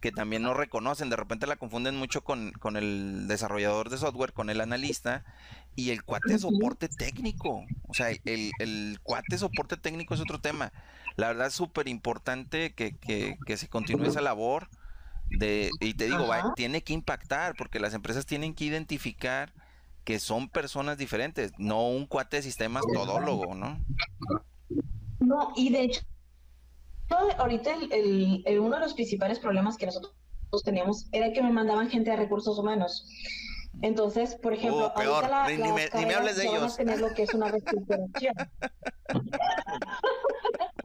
que 0.00 0.12
también 0.12 0.42
no 0.42 0.54
reconocen, 0.54 1.10
de 1.10 1.16
repente 1.16 1.46
la 1.46 1.56
confunden 1.56 1.96
mucho 1.96 2.22
con, 2.22 2.52
con 2.52 2.76
el 2.76 3.26
desarrollador 3.26 3.90
de 3.90 3.98
software, 3.98 4.32
con 4.32 4.48
el 4.48 4.60
analista, 4.60 5.24
y 5.74 5.90
el 5.90 6.04
cuate 6.04 6.32
de 6.32 6.38
soporte 6.38 6.88
técnico, 6.88 7.64
o 7.86 7.94
sea, 7.94 8.10
el, 8.10 8.52
el 8.58 8.98
cuate 9.02 9.26
de 9.30 9.38
soporte 9.38 9.76
técnico 9.76 10.14
es 10.14 10.20
otro 10.20 10.40
tema. 10.40 10.72
La 11.16 11.28
verdad 11.28 11.48
es 11.48 11.54
súper 11.54 11.88
importante 11.88 12.74
que, 12.74 12.96
que, 12.96 13.36
que 13.44 13.56
se 13.56 13.68
continúe 13.68 14.06
esa 14.06 14.20
labor 14.20 14.68
de, 15.30 15.70
y 15.80 15.94
te 15.94 16.06
digo, 16.06 16.28
tiene 16.56 16.82
que 16.82 16.92
impactar 16.92 17.54
porque 17.56 17.80
las 17.80 17.94
empresas 17.94 18.26
tienen 18.26 18.54
que 18.54 18.64
identificar 18.64 19.52
que 20.04 20.18
son 20.18 20.48
personas 20.48 20.96
diferentes, 20.96 21.52
no 21.58 21.88
un 21.88 22.06
cuate 22.06 22.36
de 22.36 22.42
sistemas 22.42 22.82
todólogo, 22.94 23.54
¿no? 23.54 23.78
No, 25.20 25.52
y 25.54 25.70
de 25.70 25.82
hecho, 25.82 26.00
ahorita 27.38 27.74
el, 27.90 28.42
uno 28.58 28.76
de 28.76 28.80
los 28.80 28.94
principales 28.94 29.38
problemas 29.38 29.76
que 29.76 29.86
nosotros 29.86 30.14
teníamos 30.64 31.08
era 31.12 31.32
que 31.32 31.42
me 31.42 31.52
mandaban 31.52 31.90
gente 31.90 32.10
a 32.10 32.16
recursos 32.16 32.58
humanos. 32.58 33.06
Entonces, 33.82 34.34
por 34.36 34.54
ejemplo, 34.54 34.92
uh, 34.96 34.98
ahorita 34.98 35.48
ni, 35.50 35.72
me, 36.06 36.14
hables 36.14 36.36
de 36.36 36.46
ellos. 36.46 36.76
tener 36.76 37.00
lo 37.00 37.12
que 37.12 37.24
es 37.24 37.34
una 37.34 37.48
reestructuración. 37.48 38.34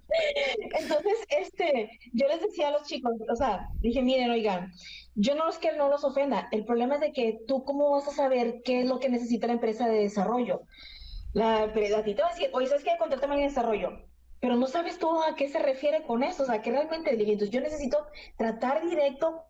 Entonces, 0.79 1.13
este, 1.29 1.89
yo 2.13 2.27
les 2.27 2.41
decía 2.41 2.69
a 2.69 2.71
los 2.71 2.83
chicos, 2.83 3.13
o 3.29 3.35
sea, 3.35 3.69
dije, 3.81 4.01
miren, 4.01 4.31
oigan, 4.31 4.71
yo 5.15 5.35
no 5.35 5.49
es 5.49 5.57
que 5.57 5.73
no 5.73 5.89
los 5.89 6.03
ofenda, 6.03 6.47
el 6.51 6.65
problema 6.65 6.95
es 6.95 7.01
de 7.01 7.11
que 7.11 7.39
tú 7.47 7.63
cómo 7.63 7.91
vas 7.91 8.07
a 8.07 8.11
saber 8.11 8.61
qué 8.63 8.81
es 8.81 8.87
lo 8.87 8.99
que 8.99 9.09
necesita 9.09 9.47
la 9.47 9.53
empresa 9.53 9.87
de 9.87 9.99
desarrollo. 9.99 10.61
La, 11.33 11.63
a 11.63 11.73
ti 11.73 12.13
te 12.15 12.21
va 12.21 12.29
a 12.29 12.33
decir, 12.33 12.49
oye, 12.53 12.67
¿sabes 12.67 12.83
qué? 12.83 12.91
Contratame 12.99 13.35
en 13.35 13.47
desarrollo. 13.47 13.89
Pero 14.39 14.55
no 14.55 14.67
sabes 14.67 14.99
tú 14.99 15.09
a 15.21 15.35
qué 15.35 15.47
se 15.47 15.59
refiere 15.59 16.03
con 16.03 16.21
eso, 16.21 16.43
o 16.43 16.45
sea, 16.45 16.61
que 16.61 16.71
realmente, 16.71 17.11
entonces 17.11 17.49
yo 17.49 17.61
necesito 17.61 17.97
tratar 18.37 18.87
directo 18.87 19.45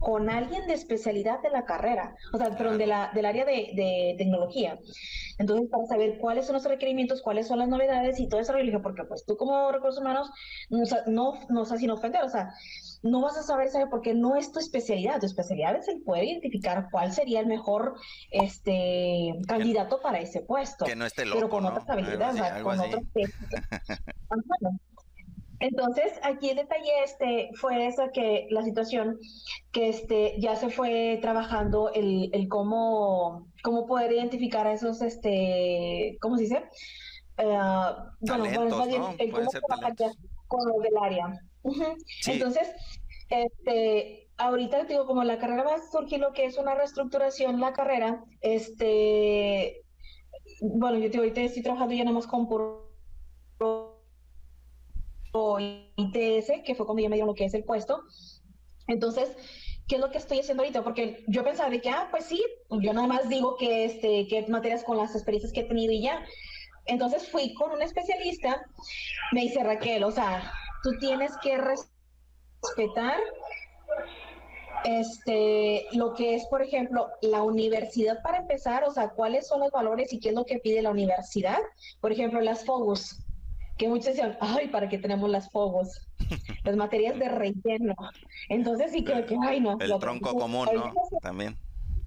con 0.00 0.30
alguien 0.30 0.66
de 0.66 0.72
especialidad 0.72 1.40
de 1.42 1.50
la 1.50 1.66
carrera, 1.66 2.16
o 2.32 2.38
sea, 2.38 2.56
perdón, 2.56 2.78
de 2.78 2.86
la, 2.86 3.10
del 3.14 3.26
área 3.26 3.44
de, 3.44 3.70
de, 3.74 4.14
tecnología. 4.16 4.78
Entonces, 5.38 5.68
para 5.70 5.86
saber 5.86 6.18
cuáles 6.18 6.46
son 6.46 6.54
los 6.54 6.64
requerimientos, 6.64 7.20
cuáles 7.20 7.46
son 7.46 7.58
las 7.58 7.68
novedades 7.68 8.18
y 8.18 8.26
todo 8.26 8.40
eso, 8.40 8.54
dije, 8.54 8.78
porque 8.78 9.04
pues 9.04 9.26
tú 9.26 9.36
como 9.36 9.70
recursos 9.70 10.00
humanos, 10.00 10.30
no, 10.70 10.84
no, 11.06 11.34
no 11.50 11.64
sé 11.66 11.76
sin 11.76 11.90
ofender, 11.90 12.24
o 12.24 12.30
sea, 12.30 12.50
no 13.02 13.20
vas 13.20 13.36
a 13.36 13.42
saber, 13.42 13.68
¿sabe? 13.68 13.88
Porque 13.88 14.14
no 14.14 14.36
es 14.36 14.52
tu 14.52 14.58
especialidad, 14.58 15.20
tu 15.20 15.26
especialidad 15.26 15.76
es 15.76 15.88
el 15.88 16.00
poder 16.02 16.24
identificar 16.24 16.88
cuál 16.90 17.12
sería 17.12 17.40
el 17.40 17.46
mejor 17.46 17.94
este 18.30 19.34
candidato 19.46 20.00
para 20.00 20.18
ese 20.18 20.40
puesto. 20.40 20.86
Que 20.86 20.96
no 20.96 21.04
esté 21.04 21.26
loco, 21.26 21.36
Pero 21.36 21.48
con 21.50 21.62
¿no? 21.64 21.68
otras 21.70 21.88
habilidades, 21.90 22.62
con 22.62 22.80
otros 22.80 23.02
Entonces, 25.60 26.18
aquí 26.22 26.50
el 26.50 26.56
detalle 26.56 26.90
este 27.04 27.50
fue 27.54 27.86
esa 27.86 28.10
que 28.10 28.46
la 28.50 28.62
situación 28.62 29.18
que 29.72 29.90
este 29.90 30.34
ya 30.40 30.56
se 30.56 30.70
fue 30.70 31.18
trabajando 31.20 31.92
el, 31.92 32.30
el 32.32 32.48
cómo, 32.48 33.46
cómo 33.62 33.86
poder 33.86 34.12
identificar 34.12 34.66
a 34.66 34.72
esos 34.72 35.02
este, 35.02 36.16
¿cómo 36.20 36.36
se 36.36 36.44
dice? 36.44 36.64
Uh, 37.38 37.92
bueno, 38.20 38.44
bueno, 38.54 39.14
el 39.18 39.30
cómo 39.32 39.50
trabajar 39.50 39.94
con 40.48 40.66
los 40.66 40.82
del 40.82 40.96
área. 41.00 41.38
Entonces, 42.26 42.68
este, 43.28 44.30
ahorita 44.38 44.84
digo, 44.84 45.06
como 45.06 45.24
la 45.24 45.38
carrera 45.38 45.62
va 45.62 45.74
a 45.74 45.90
surgir 45.92 46.20
lo 46.20 46.32
que 46.32 46.46
es 46.46 46.56
una 46.56 46.74
reestructuración, 46.74 47.60
la 47.60 47.74
carrera, 47.74 48.24
este, 48.40 49.84
bueno, 50.62 50.98
yo 50.98 51.10
te, 51.10 51.18
ahorita 51.18 51.42
estoy 51.42 51.62
trabajando 51.62 51.94
ya 51.94 52.04
nada 52.04 52.14
más 52.14 52.26
con 52.26 52.48
puro 52.48 52.90
ITS, 55.32 56.62
que 56.64 56.74
fue 56.74 56.86
cuando 56.86 57.02
ya 57.02 57.08
me 57.08 57.16
dieron 57.16 57.28
lo 57.28 57.34
que 57.34 57.44
es 57.44 57.54
el 57.54 57.64
puesto. 57.64 58.02
Entonces, 58.86 59.30
¿qué 59.86 59.96
es 59.96 60.00
lo 60.00 60.10
que 60.10 60.18
estoy 60.18 60.40
haciendo 60.40 60.62
ahorita? 60.62 60.82
Porque 60.82 61.24
yo 61.28 61.44
pensaba 61.44 61.70
de 61.70 61.80
que, 61.80 61.90
ah, 61.90 62.08
pues 62.10 62.24
sí, 62.24 62.42
yo 62.70 62.92
nada 62.92 63.06
más 63.06 63.28
digo 63.28 63.56
que, 63.56 63.84
este, 63.84 64.26
que 64.28 64.46
materias 64.48 64.84
con 64.84 64.96
las 64.96 65.14
experiencias 65.14 65.52
que 65.52 65.60
he 65.60 65.64
tenido 65.64 65.92
y 65.92 66.02
ya. 66.02 66.24
Entonces 66.86 67.28
fui 67.28 67.54
con 67.54 67.70
un 67.72 67.82
especialista, 67.82 68.62
me 69.32 69.42
dice 69.42 69.62
Raquel, 69.62 70.02
o 70.02 70.10
sea, 70.10 70.52
tú 70.82 70.90
tienes 70.98 71.32
que 71.42 71.58
respetar 71.58 73.20
este, 74.84 75.86
lo 75.92 76.14
que 76.14 76.34
es, 76.34 76.46
por 76.46 76.62
ejemplo, 76.62 77.08
la 77.20 77.42
universidad 77.42 78.22
para 78.22 78.38
empezar, 78.38 78.84
o 78.84 78.90
sea, 78.90 79.10
cuáles 79.10 79.46
son 79.46 79.60
los 79.60 79.70
valores 79.70 80.12
y 80.12 80.20
qué 80.20 80.30
es 80.30 80.34
lo 80.34 80.44
que 80.44 80.58
pide 80.58 80.82
la 80.82 80.90
universidad. 80.90 81.58
Por 82.00 82.12
ejemplo, 82.12 82.40
las 82.40 82.64
FOGUS, 82.64 83.18
que 83.80 83.88
muchos 83.88 84.08
decían, 84.08 84.36
ay, 84.42 84.68
¿para 84.68 84.90
qué 84.90 84.98
tenemos 84.98 85.30
las 85.30 85.50
FOGUS? 85.50 86.06
Las 86.64 86.76
materias 86.76 87.18
de 87.18 87.30
relleno. 87.30 87.94
Entonces 88.50 88.92
sí 88.92 89.02
creo 89.02 89.24
que, 89.24 89.38
ay, 89.42 89.58
no. 89.58 89.78
El 89.80 89.98
tronco 89.98 90.34
común, 90.34 90.68
¿no? 90.74 90.92
También. 91.22 91.56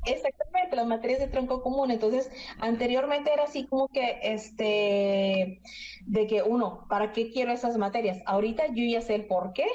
Exactamente, 0.06 0.76
las 0.76 0.86
materias 0.86 1.20
de 1.20 1.28
tronco 1.28 1.64
común. 1.64 1.90
Entonces, 1.90 2.30
anteriormente 2.60 3.34
era 3.34 3.46
así 3.46 3.66
como 3.66 3.88
que, 3.88 4.20
este, 4.22 5.62
de 6.06 6.28
que 6.28 6.44
uno, 6.44 6.86
¿para 6.90 7.12
qué 7.12 7.32
quiero 7.32 7.52
esas 7.52 7.76
materias? 7.78 8.20
Ahorita 8.28 8.68
yo 8.68 8.84
ya 8.84 9.02
sé 9.02 9.16
el 9.16 9.26
por 9.26 9.54
qué 9.54 9.66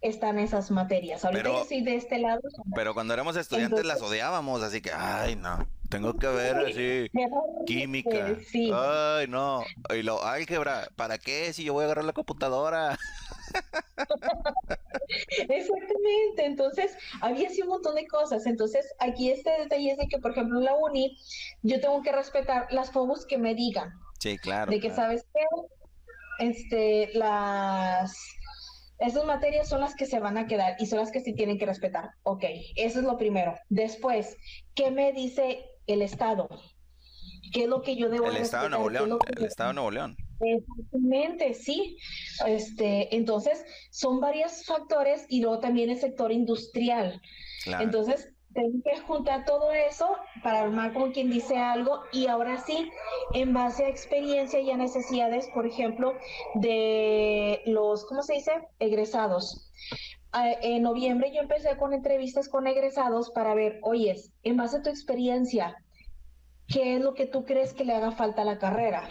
están 0.00 0.38
esas 0.38 0.70
materias. 0.70 1.24
Ahorita 1.24 1.42
Pero- 1.42 1.58
yo 1.58 1.64
soy 1.64 1.82
de 1.82 1.96
este 1.96 2.18
lado. 2.18 2.40
Pero 2.76 2.94
cuando 2.94 3.14
éramos 3.14 3.36
estudiantes 3.36 3.84
las 3.84 4.00
odiábamos, 4.00 4.62
así 4.62 4.80
que, 4.80 4.92
ay, 4.92 5.34
no, 5.34 5.66
tengo 5.88 6.14
que 6.16 6.26
ver 6.26 6.56
así, 6.56 7.10
química. 7.66 8.36
Sí. 8.46 8.70
Ay, 8.74 9.26
no. 9.28 9.62
Y 9.96 10.02
lo 10.02 10.24
álgebra, 10.24 10.88
¿para 10.96 11.18
qué 11.18 11.52
si 11.52 11.64
yo 11.64 11.72
voy 11.72 11.82
a 11.82 11.86
agarrar 11.86 12.04
la 12.04 12.12
computadora? 12.12 12.98
Exactamente, 15.48 16.44
entonces 16.44 16.96
había 17.20 17.48
así 17.48 17.62
un 17.62 17.68
montón 17.68 17.94
de 17.94 18.06
cosas. 18.06 18.46
Entonces, 18.46 18.86
aquí 18.98 19.30
este 19.30 19.50
detalle 19.50 19.92
es 19.92 19.98
de 19.98 20.06
que, 20.08 20.18
por 20.18 20.32
ejemplo, 20.32 20.58
en 20.58 20.64
la 20.64 20.74
uni, 20.76 21.16
yo 21.62 21.80
tengo 21.80 22.02
que 22.02 22.12
respetar 22.12 22.66
las 22.70 22.90
FOBUS 22.92 23.26
que 23.26 23.38
me 23.38 23.54
digan, 23.54 23.92
Sí, 24.20 24.36
claro. 24.38 24.70
de 24.70 24.80
que, 24.80 24.88
claro. 24.88 25.02
¿sabes 25.02 25.26
qué? 25.34 26.46
Este, 26.46 27.10
las... 27.14 28.16
Esas 29.00 29.24
materias 29.26 29.68
son 29.68 29.80
las 29.80 29.94
que 29.94 30.06
se 30.06 30.18
van 30.18 30.36
a 30.38 30.48
quedar 30.48 30.74
y 30.80 30.86
son 30.86 30.98
las 30.98 31.12
que 31.12 31.20
sí 31.20 31.32
tienen 31.32 31.56
que 31.56 31.66
respetar. 31.66 32.10
Ok, 32.24 32.44
eso 32.74 32.98
es 32.98 33.04
lo 33.04 33.16
primero. 33.16 33.54
Después, 33.68 34.36
¿qué 34.74 34.90
me 34.90 35.12
dice 35.12 35.64
el 35.88 36.02
Estado? 36.02 36.48
¿Qué 37.52 37.62
es 37.62 37.68
lo 37.68 37.82
que 37.82 37.96
yo 37.96 38.08
debo 38.08 38.26
El 38.26 38.36
Estado 38.36 38.64
de 38.64 38.70
Nuevo 38.70 38.90
León, 38.90 39.18
el 39.36 39.44
Estado 39.44 39.70
de 39.70 39.74
Nuevo 39.74 39.90
León. 39.90 40.16
Exactamente, 40.40 41.54
sí. 41.54 41.96
Este, 42.46 43.14
entonces, 43.16 43.64
son 43.90 44.20
varios 44.20 44.64
factores 44.64 45.24
y 45.28 45.40
luego 45.40 45.58
también 45.58 45.90
el 45.90 45.98
sector 45.98 46.30
industrial. 46.30 47.20
Claro. 47.64 47.84
Entonces, 47.84 48.32
tengo 48.54 48.82
que 48.82 49.00
juntar 49.00 49.44
todo 49.44 49.72
eso 49.72 50.16
para 50.42 50.60
armar 50.62 50.92
como 50.92 51.12
quien 51.12 51.30
dice 51.30 51.56
algo 51.56 52.02
y 52.12 52.26
ahora 52.26 52.58
sí, 52.58 52.90
en 53.34 53.52
base 53.52 53.84
a 53.84 53.88
experiencia 53.88 54.60
y 54.60 54.70
a 54.70 54.76
necesidades, 54.76 55.48
por 55.54 55.66
ejemplo, 55.66 56.14
de 56.54 57.62
los, 57.66 58.04
¿cómo 58.06 58.22
se 58.22 58.34
dice? 58.34 58.52
Egresados. 58.78 59.70
En 60.32 60.82
noviembre 60.82 61.32
yo 61.34 61.40
empecé 61.40 61.76
con 61.76 61.94
entrevistas 61.94 62.48
con 62.48 62.66
egresados 62.66 63.30
para 63.30 63.54
ver, 63.54 63.78
oyes, 63.82 64.32
en 64.42 64.56
base 64.56 64.78
a 64.78 64.82
tu 64.82 64.90
experiencia, 64.90 65.76
¿qué 66.66 66.96
es 66.96 67.00
lo 67.00 67.14
que 67.14 67.26
tú 67.26 67.44
crees 67.44 67.72
que 67.72 67.84
le 67.84 67.94
haga 67.94 68.12
falta 68.12 68.42
a 68.42 68.44
la 68.44 68.58
carrera? 68.58 69.08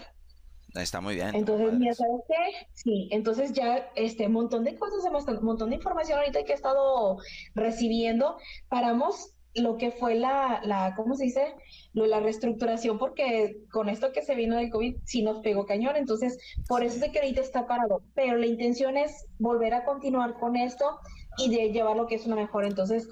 Está 0.76 1.02
muy 1.02 1.16
bien. 1.16 1.34
Entonces, 1.34 1.74
eso. 1.74 2.04
¿sabes 2.04 2.22
qué? 2.28 2.68
Sí, 2.74 3.10
entonces 3.12 3.54
ya 3.54 3.90
este 3.96 4.28
montón 4.30 4.64
de 4.64 4.76
cosas, 4.76 5.04
un 5.28 5.46
montón 5.46 5.70
de 5.70 5.78
información 5.78 6.20
ahorita 6.20 6.44
que 6.44 6.52
he 6.52 6.56
estado 6.56 7.18
recibiendo, 7.56 8.38
paramos 8.70 9.34
lo 9.58 9.78
que 9.78 9.92
fue 9.92 10.16
la, 10.16 10.62
la 10.64 10.94
¿cómo 10.96 11.16
se 11.16 11.26
dice? 11.26 11.54
Lo, 11.94 12.06
la 12.06 12.20
reestructuración, 12.20 12.98
porque 12.98 13.58
con 13.72 13.90
esto 13.90 14.12
que 14.12 14.22
se 14.22 14.36
vino 14.36 14.56
del 14.56 14.70
COVID 14.70 14.98
sí 15.06 15.24
nos 15.24 15.40
pegó 15.40 15.66
cañón, 15.66 15.96
entonces 15.96 16.38
por 16.68 16.84
eso 16.84 17.04
es 17.04 17.12
que 17.12 17.20
ahorita 17.20 17.42
está 17.42 17.68
parado, 17.68 18.02
pero 18.14 18.38
la 18.38 18.46
intención 18.46 18.98
es 18.98 19.26
volver 19.40 19.74
a 19.74 19.84
continuar 19.86 20.40
con 20.40 20.56
esto 20.56 21.00
y 21.38 21.50
de 21.56 21.72
llevar 21.72 21.96
lo 21.98 22.08
que 22.08 22.16
es 22.16 22.26
una 22.26 22.36
mejor. 22.36 22.66
Entonces, 22.66 23.08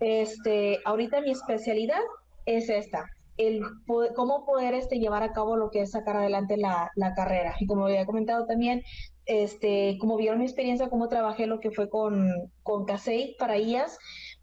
este, 0.00 0.78
ahorita 0.84 1.20
mi 1.20 1.30
especialidad 1.30 2.00
es 2.46 2.68
esta, 2.68 3.04
el 3.36 3.62
poder- 3.86 4.12
cómo 4.14 4.44
poder 4.44 4.74
este, 4.74 4.98
llevar 4.98 5.22
a 5.22 5.32
cabo 5.32 5.56
lo 5.56 5.70
que 5.70 5.82
es 5.82 5.92
sacar 5.92 6.16
adelante 6.16 6.56
la, 6.56 6.90
la 6.96 7.14
carrera. 7.14 7.54
Y 7.60 7.66
como 7.66 7.86
había 7.86 8.06
comentado 8.06 8.46
también, 8.46 8.82
este, 9.26 9.96
como 10.00 10.16
vieron 10.16 10.38
mi 10.40 10.44
experiencia, 10.44 10.90
cómo 10.90 11.08
trabajé 11.08 11.46
lo 11.46 11.60
que 11.60 11.70
fue 11.70 11.88
con, 11.88 12.28
con 12.62 12.84
Casey 12.84 13.36
para 13.38 13.58
IAS, 13.58 13.98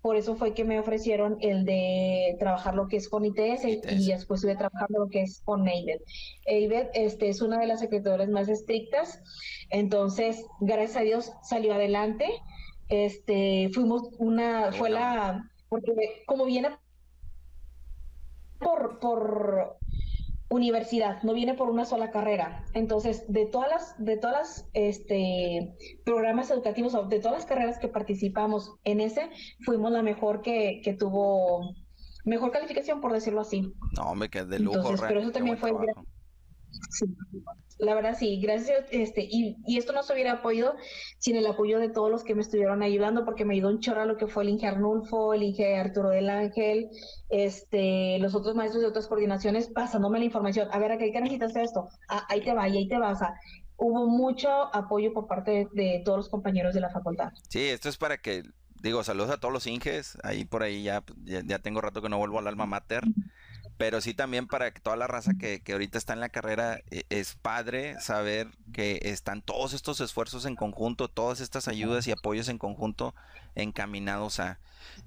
por 0.07 0.15
eso 0.15 0.37
fue 0.37 0.53
que 0.53 0.63
me 0.63 0.79
ofrecieron 0.79 1.35
el 1.41 1.65
de 1.65 2.37
trabajar 2.39 2.75
lo 2.75 2.87
que 2.87 2.95
es 2.95 3.09
con 3.09 3.25
ITS, 3.25 3.65
y- 3.65 3.71
ITS. 3.73 3.91
y 3.91 4.11
después 4.13 4.37
estuve 4.39 4.55
trabajando 4.55 4.99
lo 4.99 5.09
que 5.09 5.23
es 5.23 5.41
con 5.43 5.67
AIVET. 5.67 6.01
AIVET 6.47 6.91
este, 6.93 7.27
es 7.27 7.41
una 7.41 7.59
de 7.59 7.67
las 7.67 7.81
secretadoras 7.81 8.29
más 8.29 8.47
estrictas, 8.47 9.21
entonces, 9.69 10.45
gracias 10.61 10.95
a 10.95 11.01
Dios, 11.01 11.33
salió 11.43 11.73
adelante. 11.73 12.25
este, 12.87 13.69
fuimos 13.73 14.03
una, 14.17 14.71
fue 14.71 14.89
la, 14.89 15.43
porque 15.67 15.91
como 16.25 16.45
viene 16.45 16.69
por, 18.59 18.99
por 18.99 19.75
universidad, 20.49 21.21
no 21.23 21.33
viene 21.33 21.53
por 21.53 21.69
una 21.69 21.85
sola 21.85 22.11
carrera. 22.11 22.63
Entonces, 22.73 23.25
de 23.27 23.45
todas 23.45 23.69
las, 23.69 23.95
de 23.97 24.17
todas 24.17 24.37
las 24.37 24.69
este, 24.73 25.75
programas 26.05 26.49
educativos, 26.51 26.95
o 26.95 27.03
de 27.03 27.19
todas 27.19 27.37
las 27.37 27.45
carreras 27.45 27.79
que 27.79 27.87
participamos 27.87 28.75
en 28.83 29.01
ese, 29.01 29.29
fuimos 29.65 29.91
la 29.91 30.03
mejor 30.03 30.41
que, 30.41 30.81
que 30.83 30.93
tuvo 30.93 31.75
mejor 32.23 32.51
calificación, 32.51 33.01
por 33.01 33.13
decirlo 33.13 33.41
así. 33.41 33.73
No, 33.95 34.03
hombre, 34.03 34.29
que 34.29 34.43
de 34.43 34.59
lujo. 34.59 34.77
Entonces, 34.77 35.05
pero 35.07 35.19
eso 35.19 35.31
también 35.31 35.57
fue 35.57 35.71
Sí, 36.89 37.05
la 37.79 37.93
verdad 37.93 38.15
sí, 38.17 38.39
gracias. 38.41 38.85
Este, 38.91 39.27
y, 39.29 39.57
y, 39.65 39.77
esto 39.77 39.93
no 39.93 40.03
se 40.03 40.13
hubiera 40.13 40.41
podido 40.41 40.75
sin 41.19 41.35
el 41.35 41.45
apoyo 41.45 41.79
de 41.79 41.89
todos 41.89 42.09
los 42.09 42.23
que 42.23 42.33
me 42.33 42.41
estuvieron 42.41 42.81
ayudando, 42.81 43.23
porque 43.25 43.45
me 43.45 43.53
ayudó 43.53 43.69
un 43.69 43.79
chorro 43.79 44.05
lo 44.05 44.17
que 44.17 44.27
fue 44.27 44.43
el 44.43 44.49
Inge 44.49 44.67
Arnulfo, 44.67 45.33
el 45.33 45.43
Inge 45.43 45.77
Arturo 45.77 46.09
del 46.09 46.29
Ángel, 46.29 46.89
este, 47.29 48.17
los 48.19 48.33
otros 48.33 48.55
maestros 48.55 48.81
de 48.81 48.89
otras 48.89 49.07
coordinaciones, 49.07 49.67
pasándome 49.67 50.19
la 50.19 50.25
información. 50.25 50.67
A 50.71 50.79
ver, 50.79 50.91
¿a 50.91 50.97
qué 50.97 51.11
necesitas 51.11 51.55
esto? 51.55 51.89
Ah, 52.09 52.25
ahí 52.29 52.41
te 52.41 52.53
va, 52.53 52.67
y 52.67 52.77
ahí 52.77 52.87
te 52.87 52.97
vas. 52.97 53.21
a 53.21 53.35
hubo 53.79 54.07
mucho 54.07 54.49
apoyo 54.75 55.13
por 55.13 55.27
parte 55.27 55.67
de, 55.71 56.01
todos 56.03 56.17
los 56.17 56.29
compañeros 56.29 56.73
de 56.73 56.81
la 56.81 56.89
facultad. 56.89 57.31
Sí, 57.49 57.61
esto 57.61 57.89
es 57.89 57.97
para 57.97 58.17
que 58.17 58.41
digo, 58.81 59.03
saludos 59.03 59.29
a 59.29 59.39
todos 59.39 59.53
los 59.53 59.67
Inges. 59.67 60.17
Ahí 60.23 60.45
por 60.45 60.63
ahí 60.63 60.83
ya, 60.83 61.03
ya, 61.23 61.41
ya, 61.45 61.59
tengo 61.59 61.81
rato 61.81 62.01
que 62.01 62.09
no 62.09 62.17
vuelvo 62.17 62.39
al 62.39 62.47
alma 62.47 62.65
mater 62.65 63.03
pero 63.77 64.01
sí 64.01 64.13
también 64.13 64.47
para 64.47 64.71
que 64.71 64.79
toda 64.79 64.95
la 64.95 65.07
raza 65.07 65.33
que, 65.39 65.61
que 65.61 65.73
ahorita 65.73 65.97
está 65.97 66.13
en 66.13 66.19
la 66.19 66.29
carrera 66.29 66.81
eh, 66.89 67.03
es 67.09 67.35
padre 67.35 67.99
saber 68.01 68.47
que 68.73 68.99
están 69.03 69.41
todos 69.41 69.73
estos 69.73 70.01
esfuerzos 70.01 70.45
en 70.45 70.55
conjunto, 70.55 71.07
todas 71.07 71.39
estas 71.39 71.67
ayudas 71.67 72.07
y 72.07 72.11
apoyos 72.11 72.49
en 72.49 72.57
conjunto 72.57 73.13
encaminados 73.55 74.39
a... 74.39 74.59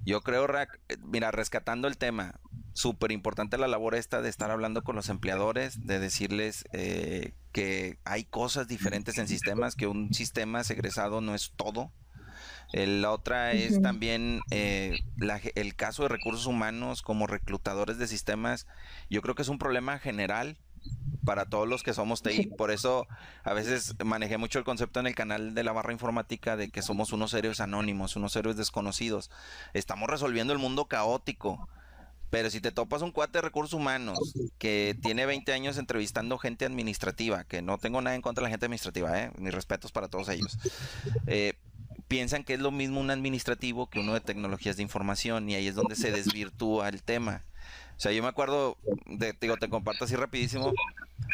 Yo 0.05 0.21
creo, 0.21 0.47
eh, 0.57 0.67
mira, 1.03 1.31
rescatando 1.31 1.87
el 1.87 1.97
tema, 1.97 2.39
súper 2.73 3.11
importante 3.11 3.57
la 3.57 3.67
labor 3.67 3.95
esta 3.95 4.21
de 4.21 4.29
estar 4.29 4.51
hablando 4.51 4.83
con 4.83 4.95
los 4.95 5.09
empleadores, 5.09 5.85
de 5.85 5.99
decirles 5.99 6.65
eh, 6.71 7.33
que 7.51 7.97
hay 8.05 8.23
cosas 8.23 8.67
diferentes 8.67 9.17
en 9.17 9.27
sistemas, 9.27 9.75
que 9.75 9.87
un 9.87 10.13
sistema 10.13 10.63
segresado 10.63 11.19
no 11.19 11.35
es 11.35 11.51
todo, 11.55 11.91
la 12.73 13.11
otra 13.11 13.51
es 13.51 13.81
también 13.81 14.41
eh, 14.49 14.99
el 15.55 15.75
caso 15.75 16.03
de 16.03 16.09
recursos 16.09 16.45
humanos 16.45 17.01
como 17.01 17.27
reclutadores 17.27 17.97
de 17.97 18.07
sistemas. 18.07 18.67
Yo 19.09 19.21
creo 19.21 19.35
que 19.35 19.41
es 19.41 19.49
un 19.49 19.59
problema 19.59 19.99
general 19.99 20.57
para 21.23 21.45
todos 21.45 21.67
los 21.67 21.83
que 21.83 21.93
somos 21.93 22.21
TI. 22.23 22.47
Por 22.57 22.71
eso 22.71 23.07
a 23.43 23.53
veces 23.53 23.95
manejé 24.03 24.37
mucho 24.37 24.59
el 24.59 24.65
concepto 24.65 24.99
en 24.99 25.07
el 25.07 25.15
canal 25.15 25.53
de 25.53 25.63
la 25.63 25.71
barra 25.71 25.93
informática 25.93 26.55
de 26.55 26.69
que 26.69 26.81
somos 26.81 27.13
unos 27.13 27.33
héroes 27.33 27.59
anónimos, 27.59 28.15
unos 28.15 28.35
héroes 28.35 28.57
desconocidos. 28.57 29.29
Estamos 29.73 30.09
resolviendo 30.09 30.53
el 30.53 30.59
mundo 30.59 30.85
caótico. 30.85 31.69
Pero 32.31 32.49
si 32.49 32.61
te 32.61 32.71
topas 32.71 33.01
un 33.01 33.11
cuate 33.11 33.39
de 33.39 33.41
recursos 33.41 33.73
humanos 33.73 34.17
que 34.57 34.97
tiene 35.01 35.25
20 35.25 35.51
años 35.51 35.77
entrevistando 35.77 36.37
gente 36.37 36.63
administrativa, 36.63 37.43
que 37.43 37.61
no 37.61 37.77
tengo 37.77 38.01
nada 38.01 38.15
en 38.15 38.21
contra 38.21 38.41
de 38.41 38.45
la 38.45 38.51
gente 38.51 38.67
administrativa, 38.67 39.19
¿eh? 39.19 39.31
mis 39.37 39.53
respetos 39.53 39.91
para 39.91 40.07
todos 40.07 40.29
ellos, 40.29 40.57
eh, 41.27 41.55
piensan 42.11 42.43
que 42.43 42.55
es 42.55 42.59
lo 42.59 42.71
mismo 42.71 42.99
un 42.99 43.09
administrativo 43.09 43.89
que 43.89 44.01
uno 44.01 44.13
de 44.13 44.19
tecnologías 44.19 44.75
de 44.75 44.83
información 44.83 45.49
y 45.49 45.55
ahí 45.55 45.69
es 45.69 45.75
donde 45.75 45.95
se 45.95 46.11
desvirtúa 46.11 46.89
el 46.89 47.01
tema. 47.01 47.45
O 47.95 47.99
sea, 48.01 48.11
yo 48.11 48.21
me 48.21 48.27
acuerdo, 48.27 48.77
de, 49.05 49.33
digo, 49.39 49.55
te 49.55 49.69
comparto 49.69 50.03
así 50.03 50.17
rapidísimo, 50.17 50.73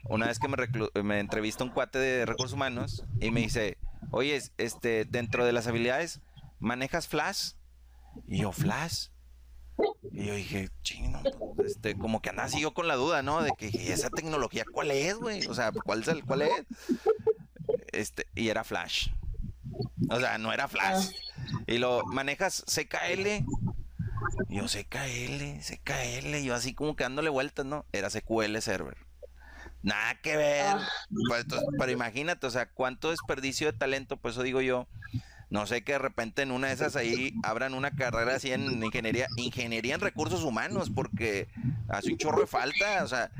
una 0.03 0.27
vez 0.27 0.37
que 0.37 0.47
me, 0.47 1.01
me 1.01 1.19
entrevista 1.19 1.63
un 1.63 1.71
cuate 1.71 1.97
de 1.97 2.27
recursos 2.27 2.53
humanos 2.53 3.03
y 3.19 3.31
me 3.31 3.39
dice, 3.39 3.79
oye, 4.11 4.39
este, 4.59 5.05
dentro 5.05 5.45
de 5.45 5.51
las 5.51 5.65
habilidades, 5.65 6.21
¿manejas 6.59 7.07
Flash? 7.07 7.53
Y 8.27 8.41
yo, 8.41 8.51
¿Flash? 8.51 9.07
Y 10.11 10.25
yo 10.25 10.35
dije, 10.35 10.69
chino, 10.83 11.23
este, 11.65 11.97
como 11.97 12.21
que 12.21 12.29
andaba 12.29 12.49
así 12.49 12.61
yo 12.61 12.75
con 12.75 12.87
la 12.87 12.97
duda, 12.97 13.23
¿no? 13.23 13.41
De 13.41 13.51
que 13.57 13.65
esa 13.91 14.11
tecnología, 14.11 14.63
¿cuál 14.71 14.91
es, 14.91 15.15
güey? 15.15 15.43
O 15.47 15.55
sea, 15.55 15.71
¿cuál 15.71 16.01
es? 16.01 16.07
El, 16.07 16.23
¿Cuál 16.23 16.43
es? 16.43 16.51
Este, 17.91 18.27
y 18.35 18.49
era 18.49 18.63
Flash. 18.63 19.09
O 20.09 20.19
sea, 20.19 20.37
no 20.37 20.53
era 20.53 20.67
Flash. 20.67 21.09
Ah. 21.09 21.61
Y 21.67 21.77
lo 21.77 22.03
manejas 22.05 22.63
CKL. 22.67 23.45
Yo 24.49 24.65
CKL, 24.65 25.59
CKL, 25.61 26.43
yo 26.43 26.55
así 26.55 26.73
como 26.73 26.95
que 26.95 27.03
dándole 27.03 27.29
vueltas, 27.29 27.65
¿no? 27.65 27.85
Era 27.91 28.09
SQL 28.09 28.57
Server. 28.59 28.97
Nada 29.83 30.15
que 30.21 30.35
ver. 30.37 30.65
Ah. 30.67 30.89
Pues, 31.27 31.45
pero 31.77 31.91
imagínate, 31.91 32.47
o 32.47 32.51
sea, 32.51 32.69
cuánto 32.69 33.11
desperdicio 33.11 33.71
de 33.71 33.77
talento, 33.77 34.17
pues 34.17 34.35
eso 34.35 34.43
digo 34.43 34.61
yo. 34.61 34.87
No 35.49 35.65
sé 35.65 35.81
que 35.83 35.93
de 35.93 35.99
repente 35.99 36.41
en 36.41 36.51
una 36.51 36.67
de 36.67 36.73
esas 36.73 36.97
ahí 36.97 37.33
abran 37.41 37.73
una 37.73 37.91
carrera 37.91 38.35
así 38.35 38.51
en 38.51 38.83
ingeniería, 38.83 39.27
ingeniería 39.37 39.95
en 39.95 40.01
recursos 40.01 40.43
humanos, 40.43 40.91
porque 40.93 41.47
hace 41.87 42.11
un 42.11 42.17
chorro 42.17 42.41
de 42.41 42.47
falta. 42.47 43.03
O 43.03 43.07
sea, 43.07 43.31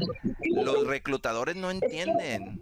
los 0.56 0.88
reclutadores 0.88 1.58
no 1.58 1.70
entienden. 1.70 2.62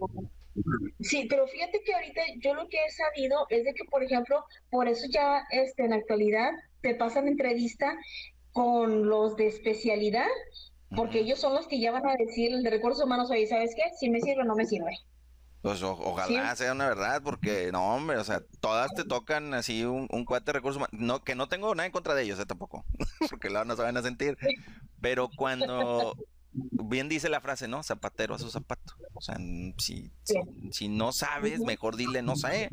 Sí, 1.08 1.26
pero 1.28 1.46
fíjate 1.46 1.82
que 1.84 1.94
ahorita 1.94 2.22
yo 2.38 2.54
lo 2.54 2.68
que 2.68 2.78
he 2.84 2.90
sabido 2.90 3.46
es 3.50 3.64
de 3.64 3.74
que, 3.74 3.84
por 3.84 4.02
ejemplo, 4.02 4.44
por 4.70 4.88
eso 4.88 5.06
ya 5.10 5.44
este, 5.50 5.84
en 5.84 5.90
la 5.90 5.96
actualidad 5.96 6.50
te 6.80 6.94
pasan 6.94 7.28
entrevista 7.28 7.96
con 8.52 9.08
los 9.08 9.36
de 9.36 9.46
especialidad, 9.46 10.26
porque 10.94 11.20
ellos 11.20 11.38
son 11.38 11.54
los 11.54 11.66
que 11.68 11.80
ya 11.80 11.92
van 11.92 12.06
a 12.06 12.16
decir 12.16 12.52
el 12.52 12.62
de 12.62 12.70
recursos 12.70 13.04
humanos, 13.04 13.30
oye, 13.30 13.46
¿sabes 13.46 13.74
qué? 13.76 13.82
Si 13.98 14.08
me 14.08 14.20
sirve 14.20 14.42
o 14.42 14.44
no 14.44 14.56
me 14.56 14.66
sirve. 14.66 14.90
Pues 15.62 15.82
ojalá 15.82 16.54
sea 16.54 16.72
una 16.72 16.88
verdad, 16.88 17.22
porque 17.24 17.70
no, 17.72 17.94
hombre, 17.94 18.18
o 18.18 18.24
sea, 18.24 18.40
todas 18.60 18.94
te 18.94 19.04
tocan 19.04 19.52
así 19.52 19.84
un, 19.84 20.06
un 20.10 20.24
cuate 20.24 20.46
de 20.46 20.52
recursos 20.54 20.76
humanos. 20.76 20.94
No, 20.98 21.24
que 21.24 21.34
no 21.34 21.48
tengo 21.48 21.74
nada 21.74 21.86
en 21.86 21.92
contra 21.92 22.14
de 22.14 22.22
ellos, 22.22 22.38
eh, 22.38 22.46
tampoco, 22.46 22.84
porque 23.30 23.50
luego 23.50 23.64
no 23.64 23.76
saben 23.76 23.96
a 23.96 24.02
sentir. 24.02 24.36
Pero 25.00 25.28
cuando 25.36 26.14
bien 26.56 27.08
dice 27.08 27.28
la 27.28 27.40
frase, 27.40 27.68
¿no? 27.68 27.82
Zapatero 27.82 28.34
a 28.34 28.38
su 28.38 28.50
zapato. 28.50 28.94
O 29.14 29.20
sea, 29.20 29.36
si, 29.78 30.10
si, 30.70 30.88
no 30.88 31.12
sabes, 31.12 31.60
mejor 31.60 31.96
dile 31.96 32.22
no 32.22 32.36
sé. 32.36 32.70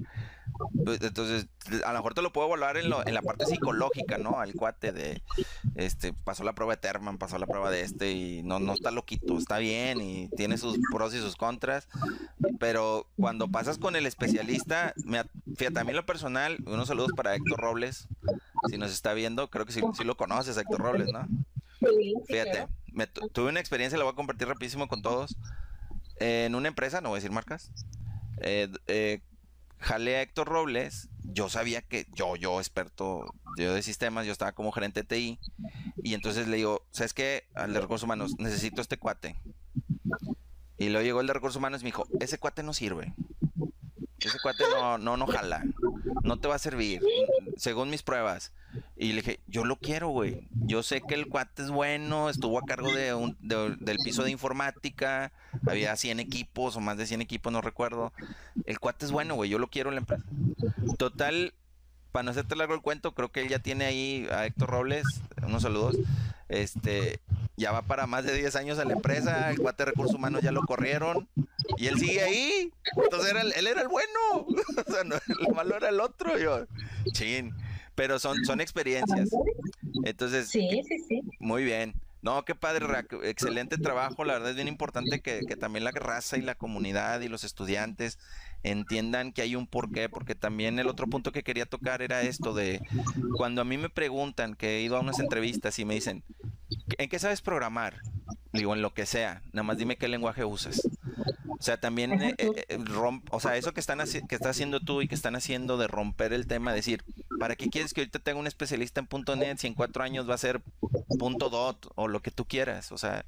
Pues, 0.84 1.02
entonces, 1.02 1.48
a 1.86 1.93
lo 1.93 2.00
mejor 2.00 2.13
te 2.13 2.22
lo 2.22 2.34
puedo 2.34 2.48
evaluar 2.48 2.78
en, 2.78 2.91
en 3.06 3.13
la 3.13 3.22
parte 3.22 3.46
psicológica, 3.46 4.17
¿no? 4.17 4.39
Al 4.39 4.54
cuate 4.54 4.91
de, 4.91 5.24
este, 5.76 6.13
pasó 6.13 6.43
la 6.43 6.54
prueba 6.54 6.76
de 6.76 6.82
Terman, 6.82 7.17
pasó 7.17 7.38
la 7.38 7.48
prueba 7.48 7.72
de 7.72 7.82
este 7.82 8.12
y 8.12 8.43
no, 8.43 8.60
no 8.60 8.74
está 8.74 8.91
loquito, 8.91 9.38
está 9.38 9.58
bien 9.58 10.02
y 10.02 10.28
tiene 10.30 10.58
sus 10.58 10.78
pros 10.91 11.13
y 11.13 11.19
sus 11.19 11.36
contras. 11.36 11.88
Pero 12.60 13.08
cuando 13.17 13.50
pasas 13.50 13.78
con 13.78 13.96
el 13.96 14.06
especialista, 14.06 14.93
me, 15.06 15.24
fíjate, 15.56 15.80
a 15.80 15.84
mí 15.84 15.93
lo 15.93 16.06
personal, 16.06 16.58
unos 16.65 16.88
saludos 16.88 17.12
para 17.15 17.36
Héctor 17.36 17.60
Robles, 17.60 18.08
si 18.69 18.78
nos 18.78 18.91
está 18.91 19.13
viendo, 19.13 19.50
creo 19.50 19.65
que 19.65 19.74
sí, 19.74 19.82
sí 19.93 20.04
lo 20.04 20.17
conoces, 20.17 20.58
Héctor 20.58 20.82
Robles, 20.82 21.10
¿no? 21.12 21.28
Fíjate, 22.28 22.67
tuve 23.34 23.49
una 23.49 23.60
experiencia, 23.60 23.97
la 23.97 24.03
voy 24.03 24.13
a 24.13 24.15
compartir 24.15 24.47
rapidísimo 24.47 24.88
con 24.88 25.01
todos. 25.01 25.36
en 26.19 26.56
una 26.56 26.67
empresa, 26.67 27.01
no 27.01 27.10
voy 27.10 27.17
a 27.17 27.19
decir 27.19 27.32
marcas, 27.32 27.71
eh, 28.41 28.69
eh, 28.88 29.21
a 29.79 30.21
Héctor 30.21 30.47
Robles. 30.47 31.10
Yo 31.23 31.49
sabía 31.49 31.82
que 31.82 32.08
yo, 32.13 32.36
yo 32.36 32.60
experto 32.60 33.25
yo 33.58 33.73
de 33.73 33.82
sistemas, 33.82 34.25
yo 34.25 34.32
estaba 34.32 34.53
como 34.53 34.71
gerente 34.71 35.01
de 35.01 35.08
TI. 35.08 35.39
Y 36.03 36.13
entonces 36.13 36.47
le 36.47 36.58
digo, 36.58 36.86
¿sabes 36.91 37.13
qué? 37.13 37.45
Al 37.53 37.73
de 37.73 37.82
recursos 37.82 38.03
humanos, 38.03 38.36
necesito 38.38 38.82
este 38.82 38.97
cuate. 38.97 39.36
Y 40.77 40.89
luego 40.89 41.03
llegó 41.03 41.21
el 41.21 41.27
de 41.27 41.34
recursos 41.34 41.58
humanos 41.58 41.82
y 41.82 41.84
me 41.86 41.89
dijo, 41.89 42.08
ese 42.19 42.38
cuate 42.38 42.63
no 42.63 42.73
sirve. 42.73 43.13
Ese 44.19 44.38
cuate 44.41 44.63
no, 44.69 44.97
no, 44.97 45.17
no 45.17 45.27
jala. 45.27 45.63
No 46.23 46.39
te 46.39 46.47
va 46.47 46.56
a 46.56 46.60
servir. 46.60 47.01
Según 47.58 47.89
mis 47.89 48.03
pruebas. 48.03 48.53
Y 48.95 49.10
le 49.10 49.21
dije, 49.21 49.39
yo 49.47 49.65
lo 49.65 49.77
quiero, 49.77 50.10
güey. 50.10 50.47
Yo 50.51 50.84
sé 50.84 51.01
que 51.01 51.15
el 51.15 51.27
cuate 51.27 51.63
es 51.63 51.71
bueno, 51.71 52.29
estuvo 52.29 52.60
a 52.60 52.63
cargo 52.63 52.91
de 52.91 53.13
un, 53.13 53.36
del 53.41 53.97
piso 54.03 54.23
de 54.23 54.32
informática, 54.32 55.32
había 55.65 55.95
100 55.95 56.19
equipos 56.19 56.75
o 56.75 56.79
más 56.79 56.97
de 56.97 57.08
100 57.08 57.21
equipos, 57.21 57.51
no 57.51 57.62
recuerdo. 57.62 58.13
El 58.65 58.79
cuate 58.79 59.06
es 59.06 59.12
bueno, 59.12 59.36
güey, 59.36 59.49
yo 59.49 59.58
lo 59.58 59.67
quiero 59.67 59.89
en 59.89 59.95
la 59.95 60.01
empresa. 60.01 60.23
Total, 60.97 61.53
para 62.12 62.23
no 62.23 62.32
hacerte 62.32 62.56
largo 62.56 62.75
el 62.75 62.82
cuento, 62.82 63.15
creo 63.15 63.32
que 63.32 63.41
él 63.41 63.49
ya 63.49 63.60
tiene 63.60 63.86
ahí 63.86 64.27
a 64.32 64.45
Héctor 64.45 64.69
Robles, 64.69 65.06
unos 65.41 65.63
saludos. 65.63 65.97
Este, 66.47 67.19
ya 67.58 67.71
va 67.71 67.82
para 67.82 68.06
más 68.06 68.25
de 68.25 68.36
10 68.36 68.56
años 68.58 68.77
en 68.77 68.89
la 68.89 68.93
empresa, 68.93 69.49
el 69.49 69.58
cuate 69.58 69.86
de 69.86 69.91
recursos 69.91 70.15
humanos 70.15 70.43
ya 70.43 70.51
lo 70.51 70.62
corrieron 70.62 71.27
y 71.77 71.88
él 71.88 71.97
sigue 71.97 72.21
ahí. 72.21 72.71
Entonces 73.03 73.32
era 73.32 73.41
él 73.41 73.67
era 73.67 73.82
el 73.82 73.88
bueno, 73.88 74.45
o 74.88 74.91
sea, 74.91 75.03
no, 75.03 75.15
el 75.15 75.56
malo 75.56 75.75
era 75.77 75.89
el 75.89 75.99
otro. 75.99 76.38
Yo, 76.38 76.67
chin 77.12 77.56
pero 77.95 78.19
son, 78.19 78.43
son 78.45 78.62
experiencias. 78.62 79.29
Entonces, 80.06 80.49
sí, 80.49 80.67
sí, 80.88 80.97
sí. 81.08 81.21
Muy 81.39 81.63
bien. 81.63 81.93
No, 82.21 82.45
qué 82.45 82.56
padre, 82.56 82.86
excelente 83.23 83.77
trabajo. 83.77 84.23
La 84.23 84.34
verdad 84.34 84.51
es 84.51 84.56
bien 84.56 84.69
importante 84.69 85.19
que, 85.19 85.41
que, 85.45 85.58
también 85.58 85.84
la 85.84 85.91
raza 85.91 86.38
y 86.38 86.41
la 86.41 86.56
comunidad 86.56 87.19
y 87.19 87.27
los 87.27 87.43
estudiantes 87.43 88.17
entiendan 88.63 89.34
que 89.34 89.41
hay 89.41 89.58
un 89.58 89.67
porqué, 89.67 90.08
porque 90.08 90.34
también 90.34 90.79
el 90.79 90.88
otro 90.88 91.06
punto 91.08 91.34
que 91.34 91.43
quería 91.43 91.65
tocar 91.65 92.01
era 92.01 92.21
esto 92.21 92.53
de 92.53 92.82
cuando 93.36 93.62
a 93.62 93.65
mí 93.65 93.77
me 93.77 93.89
preguntan, 93.89 94.56
que 94.56 94.77
he 94.77 94.82
ido 94.82 94.95
a 94.95 95.01
unas 95.01 95.19
entrevistas 95.19 95.77
y 95.79 95.86
me 95.86 95.95
dicen, 95.95 96.23
¿en 96.97 97.10
qué 97.10 97.19
sabes 97.19 97.41
programar? 97.41 97.97
Digo, 98.53 98.73
en 98.73 98.82
lo 98.82 98.93
que 98.93 99.06
sea, 99.06 99.41
nada 99.51 99.63
más 99.63 99.77
dime 99.77 99.97
qué 99.97 100.08
lenguaje 100.08 100.45
usas. 100.45 100.82
O 101.60 101.62
sea, 101.65 101.77
también 101.79 102.21
eh, 102.21 102.36
eh, 102.38 102.77
romp, 102.86 103.25
o 103.34 103.39
sea, 103.39 103.58
eso 103.58 103.73
que 103.73 103.79
están 103.79 103.99
que 103.99 104.36
estás 104.36 104.51
haciendo 104.51 104.79
tú 104.79 105.01
y 105.01 105.08
que 105.08 105.15
están 105.15 105.36
haciendo 105.36 105.77
de 105.77 105.88
romper 105.88 106.34
el 106.34 106.47
tema, 106.47 106.73
decir, 106.73 107.03
¿para 107.39 107.56
qué 107.56 107.69
quieres 107.69 107.93
que 107.93 108.02
ahorita 108.02 108.19
tenga 108.19 108.39
un 108.39 108.48
especialista 108.48 109.02
en 109.02 109.39
.NET 109.39 109.58
si 109.58 109.67
en 109.67 109.74
cuatro 109.74 110.04
años 110.04 110.30
va 110.30 110.36
a 110.36 110.38
ser 110.38 110.62
.dot 111.10 111.91
o 111.96 112.08
lo 112.08 112.22
que 112.22 112.32
tú 112.32 112.46
quieras? 112.46 112.91
O 112.91 112.98
sea, 112.98 113.26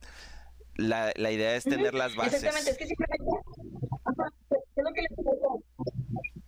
la, 0.75 1.11
la 1.15 1.31
idea 1.31 1.55
es 1.55 1.63
tener 1.63 1.93
las 1.93 2.15
bases. 2.15 2.43
Exactamente, 2.43 2.71
es 2.71 2.77
que 2.77 2.87
simplemente... 2.87 3.25
es 4.75 4.83
lo 4.83 4.93
que 4.93 5.01
les 5.01 5.11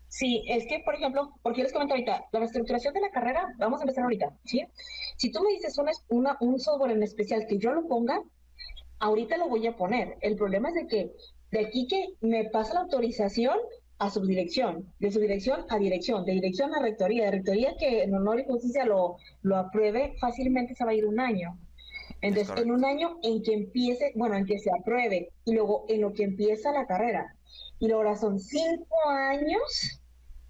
Sí, 0.09 0.43
es 0.47 0.65
que, 0.65 0.79
por 0.79 0.95
ejemplo, 0.95 1.31
porque 1.43 1.61
les 1.61 1.71
comento 1.71 1.93
ahorita, 1.93 2.25
la 2.31 2.39
reestructuración 2.39 2.93
de 2.93 3.01
la 3.01 3.11
carrera, 3.11 3.53
vamos 3.59 3.79
a 3.79 3.83
empezar 3.83 4.03
ahorita, 4.03 4.35
¿sí? 4.45 4.65
Si 5.15 5.31
tú 5.31 5.43
me 5.43 5.51
dices 5.51 5.77
una, 5.77 5.91
una, 6.07 6.37
un 6.39 6.59
software 6.59 6.91
en 6.91 7.03
especial 7.03 7.45
que 7.47 7.59
yo 7.59 7.71
lo 7.71 7.87
ponga, 7.87 8.19
ahorita 8.99 9.37
lo 9.37 9.47
voy 9.47 9.67
a 9.67 9.75
poner. 9.75 10.17
El 10.21 10.35
problema 10.35 10.69
es 10.69 10.75
de 10.75 10.87
que 10.87 11.11
de 11.51 11.67
aquí 11.67 11.87
que 11.87 12.07
me 12.21 12.49
pasa 12.49 12.73
la 12.73 12.79
autorización 12.81 13.57
a 13.99 14.09
subdirección, 14.09 14.93
de 14.99 15.11
subdirección 15.11 15.65
a 15.69 15.77
dirección, 15.77 16.25
de 16.25 16.33
dirección 16.33 16.73
a 16.75 16.81
rectoría, 16.81 17.25
de 17.25 17.31
rectoría 17.31 17.75
que 17.77 18.03
en 18.03 18.13
honor 18.13 18.39
y 18.39 18.45
justicia 18.45 18.85
lo, 18.85 19.17
lo 19.41 19.57
apruebe, 19.57 20.15
fácilmente 20.19 20.75
se 20.75 20.85
va 20.85 20.91
a 20.91 20.95
ir 20.95 21.05
un 21.05 21.19
año. 21.19 21.57
Entonces, 22.21 22.55
en 22.57 22.71
un 22.71 22.83
año 22.85 23.17
en 23.23 23.43
que 23.43 23.53
empiece, 23.53 24.11
bueno, 24.15 24.35
en 24.35 24.45
que 24.45 24.59
se 24.59 24.71
apruebe, 24.71 25.31
y 25.45 25.53
luego 25.53 25.85
en 25.87 26.01
lo 26.01 26.13
que 26.13 26.23
empieza 26.23 26.71
la 26.71 26.87
carrera. 26.87 27.35
Y 27.79 27.91
ahora 27.91 28.15
son 28.15 28.39
cinco 28.39 28.95
años 29.07 30.01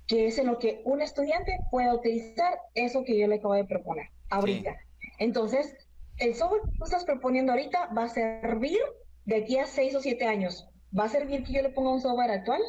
que 0.08 0.28
es 0.28 0.38
en 0.38 0.48
lo 0.48 0.58
que 0.58 0.82
un 0.86 1.02
estudiante 1.02 1.60
puede 1.70 1.94
utilizar 1.94 2.58
eso 2.76 3.04
que 3.04 3.20
yo 3.20 3.28
le 3.28 3.36
acabo 3.36 3.54
de 3.54 3.66
proponer 3.66 4.08
ahorita. 4.30 4.76
Entonces, 5.20 5.76
el 6.18 6.34
software 6.34 6.62
que 6.62 6.78
tú 6.78 6.86
estás 6.86 7.04
proponiendo 7.04 7.52
ahorita 7.52 7.90
va 7.94 8.04
a 8.04 8.10
servir 8.10 8.80
de 9.26 9.36
aquí 9.36 9.58
a 9.58 9.66
seis 9.66 9.94
o 9.96 10.02
siete 10.02 10.26
años. 10.26 10.70
¿Va 10.98 11.04
a 11.04 11.10
servir 11.10 11.44
que 11.44 11.54
yo 11.54 11.62
le 11.62 11.70
ponga 11.70 11.92
un 11.92 12.02
software 12.02 12.32
actual? 12.32 12.62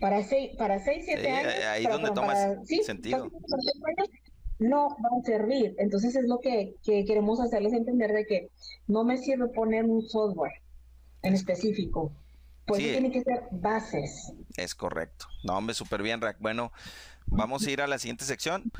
Para 0.00 0.22
seis, 0.22 0.56
para 0.56 0.78
seis, 0.78 1.04
siete 1.04 1.30
años. 1.30 1.52
Ahí 1.68 1.84
es 1.84 1.90
donde 1.90 2.10
tomas 2.10 2.38
sentido. 2.84 3.30
no 4.58 4.88
va 4.88 5.18
a 5.20 5.24
servir. 5.24 5.74
Entonces 5.78 6.16
es 6.16 6.24
lo 6.26 6.40
que, 6.40 6.74
queremos 6.84 7.40
hacerles 7.40 7.72
entender 7.72 8.12
de 8.12 8.26
que 8.26 8.50
no 8.86 9.04
me 9.04 9.18
sirve 9.18 9.48
poner 9.48 9.84
un 9.84 10.02
software 10.02 10.52
en 11.22 11.34
específico. 11.34 12.12
Pues 12.66 12.80
tiene 12.80 13.10
que 13.10 13.22
ser 13.22 13.42
bases. 13.50 14.32
Es 14.56 14.74
correcto. 14.74 15.26
No, 15.44 15.56
hombre, 15.56 15.74
súper 15.74 16.02
bien, 16.02 16.20
Rack. 16.20 16.38
Bueno, 16.40 16.72
vamos 17.26 17.66
a 17.66 17.70
ir 17.70 17.80
a 17.82 17.86
la 17.86 17.98
siguiente 17.98 18.24
sección. 18.24 18.70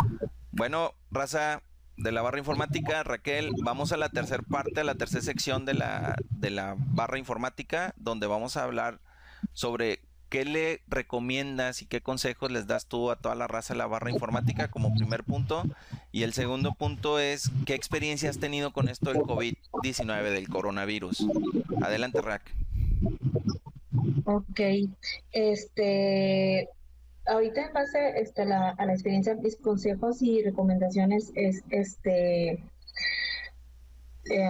Bueno, 0.53 0.95
raza, 1.11 1.63
de 2.01 2.13
la 2.13 2.23
barra 2.23 2.39
informática. 2.39 3.03
Raquel, 3.03 3.53
vamos 3.63 3.93
a 3.93 3.97
la 3.97 4.09
tercera 4.09 4.43
parte, 4.43 4.81
a 4.81 4.85
la 4.85 4.95
tercera 4.95 5.23
sección 5.23 5.65
de 5.67 5.75
la, 5.75 6.17
de 6.31 6.51
la 6.51 6.77
barra 6.79 7.19
informática, 7.19 7.95
donde 7.97 8.27
vamos 8.27 8.57
a 8.57 8.65
hablar 8.65 9.01
sobre 9.53 10.01
qué 10.31 10.45
le 10.45 10.81
recomiendas 10.89 11.83
y 11.83 11.87
qué 11.87 12.01
consejos 12.01 12.51
les 12.51 12.67
das 12.67 12.87
tú 12.87 13.11
a 13.11 13.17
toda 13.17 13.35
la 13.35 13.49
raza 13.49 13.75
de 13.75 13.79
la 13.79 13.87
barra 13.87 14.11
informática 14.11 14.69
como 14.69 14.95
primer 14.95 15.25
punto. 15.25 15.65
Y 16.13 16.23
el 16.23 16.33
segundo 16.33 16.73
punto 16.73 17.19
es 17.19 17.51
qué 17.67 17.75
experiencia 17.75 18.31
has 18.31 18.39
tenido 18.39 18.73
con 18.73 18.89
esto 18.89 19.13
del 19.13 19.23
COVID-19, 19.23 20.31
del 20.31 20.49
coronavirus. 20.49 21.27
Adelante, 21.83 22.23
Rack. 22.23 22.43
Ok, 24.25 24.61
este, 25.33 26.69
ahorita 27.27 27.67
en 27.67 27.73
base 27.73 28.21
este, 28.21 28.43
a 28.43 28.47
la 28.87 28.93
experiencia, 28.93 29.35
mis 29.35 29.57
consejos 29.57 30.23
y 30.23 30.43
recomendaciones 30.43 31.33
es, 31.35 31.63
este, 31.71 32.63
eh, 34.31 34.49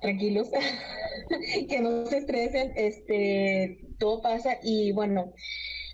tranquilos, 0.00 0.50
que 1.68 1.80
no 1.80 2.06
se 2.06 2.18
estresen, 2.18 2.72
este, 2.76 3.78
todo 3.98 4.20
pasa 4.22 4.58
y 4.62 4.92
bueno, 4.92 5.32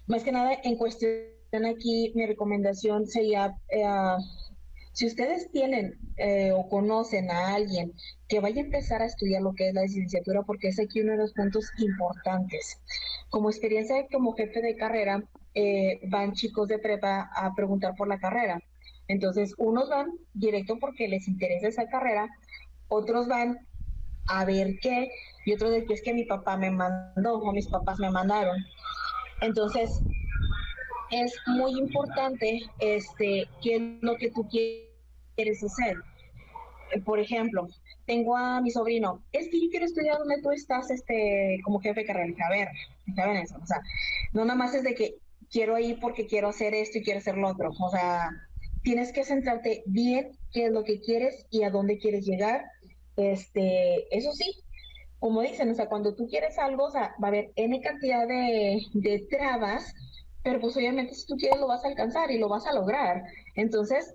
más 0.06 0.22
que 0.22 0.32
nada 0.32 0.56
en 0.62 0.76
cuestión 0.76 1.36
aquí, 1.64 2.12
mi 2.14 2.26
recomendación 2.26 3.06
sería, 3.06 3.56
eh, 3.68 3.84
si 4.92 5.06
ustedes 5.06 5.50
tienen 5.50 5.98
eh, 6.16 6.52
o 6.52 6.68
conocen 6.68 7.30
a 7.30 7.54
alguien 7.54 7.92
que 8.28 8.40
vaya 8.40 8.62
a 8.62 8.64
empezar 8.64 9.02
a 9.02 9.06
estudiar 9.06 9.42
lo 9.42 9.52
que 9.54 9.68
es 9.68 9.74
la 9.74 9.82
licenciatura, 9.82 10.42
porque 10.42 10.68
es 10.68 10.80
aquí 10.80 11.00
uno 11.00 11.12
de 11.12 11.18
los 11.18 11.32
puntos 11.32 11.70
importantes. 11.78 12.80
Como 13.28 13.50
experiencia 13.50 14.06
como 14.10 14.32
jefe 14.32 14.62
de 14.62 14.76
carrera, 14.76 15.22
eh, 15.54 16.00
van 16.08 16.32
chicos 16.32 16.68
de 16.68 16.78
prepa 16.78 17.30
a 17.34 17.54
preguntar 17.54 17.94
por 17.96 18.08
la 18.08 18.18
carrera. 18.18 18.60
Entonces, 19.08 19.54
unos 19.58 19.88
van 19.88 20.10
directo 20.34 20.78
porque 20.78 21.08
les 21.08 21.28
interesa 21.28 21.68
esa 21.68 21.88
carrera, 21.88 22.28
otros 22.88 23.28
van 23.28 23.58
a 24.28 24.44
ver 24.44 24.78
qué, 24.80 25.10
y 25.44 25.54
otros 25.54 25.70
de 25.70 25.84
que 25.84 25.94
es 25.94 26.02
que 26.02 26.14
mi 26.14 26.24
papá 26.24 26.56
me 26.56 26.70
mandó 26.70 27.38
o 27.38 27.52
mis 27.52 27.68
papás 27.68 27.98
me 27.98 28.10
mandaron. 28.10 28.56
Entonces, 29.40 30.02
es 31.10 31.34
muy 31.46 31.78
importante 31.78 32.60
este, 32.80 33.48
qué 33.62 33.76
es 33.76 33.82
lo 34.02 34.16
que 34.16 34.30
tú 34.30 34.48
quieres 34.48 35.62
hacer. 35.62 35.96
Por 37.04 37.18
ejemplo, 37.18 37.66
tengo 38.06 38.36
a 38.36 38.60
mi 38.60 38.70
sobrino, 38.70 39.22
es 39.32 39.48
que 39.50 39.60
yo 39.60 39.68
quiero 39.70 39.86
estudiar 39.86 40.18
donde 40.18 40.40
tú 40.40 40.50
estás 40.50 40.90
este, 40.90 41.60
como 41.64 41.80
jefe 41.80 42.00
de 42.00 42.06
carrera. 42.06 42.34
A 42.46 42.50
ver, 42.50 42.68
a 43.18 43.26
ver 43.26 43.36
eso. 43.36 43.56
O 43.60 43.66
sea, 43.66 43.80
no 44.32 44.44
nada 44.44 44.56
más 44.56 44.74
es 44.74 44.82
de 44.84 44.94
que 44.94 45.16
quiero 45.50 45.78
ir 45.78 45.98
porque 46.00 46.26
quiero 46.26 46.48
hacer 46.48 46.74
esto 46.74 46.98
y 46.98 47.02
quiero 47.02 47.18
hacer 47.18 47.36
lo 47.36 47.48
otro. 47.48 47.70
O 47.78 47.90
sea, 47.90 48.30
tienes 48.82 49.12
que 49.12 49.24
centrarte 49.24 49.82
bien 49.86 50.30
qué 50.52 50.66
es 50.66 50.72
lo 50.72 50.84
que 50.84 51.00
quieres 51.00 51.46
y 51.50 51.64
a 51.64 51.70
dónde 51.70 51.98
quieres 51.98 52.24
llegar. 52.24 52.64
Este, 53.16 54.06
eso 54.16 54.32
sí, 54.32 54.62
como 55.18 55.42
dicen, 55.42 55.70
o 55.70 55.74
sea, 55.74 55.88
cuando 55.88 56.14
tú 56.14 56.26
quieres 56.28 56.58
algo, 56.58 56.84
o 56.84 56.90
sea, 56.90 57.14
va 57.22 57.28
a 57.28 57.30
haber 57.30 57.52
N 57.56 57.80
cantidad 57.80 58.26
de, 58.28 58.82
de 58.92 59.26
trabas, 59.30 59.94
pero 60.42 60.60
pues 60.60 60.76
obviamente 60.76 61.14
si 61.14 61.26
tú 61.26 61.36
quieres 61.36 61.58
lo 61.58 61.66
vas 61.66 61.84
a 61.84 61.88
alcanzar 61.88 62.30
y 62.30 62.38
lo 62.38 62.48
vas 62.48 62.66
a 62.66 62.72
lograr. 62.72 63.24
Entonces, 63.54 64.14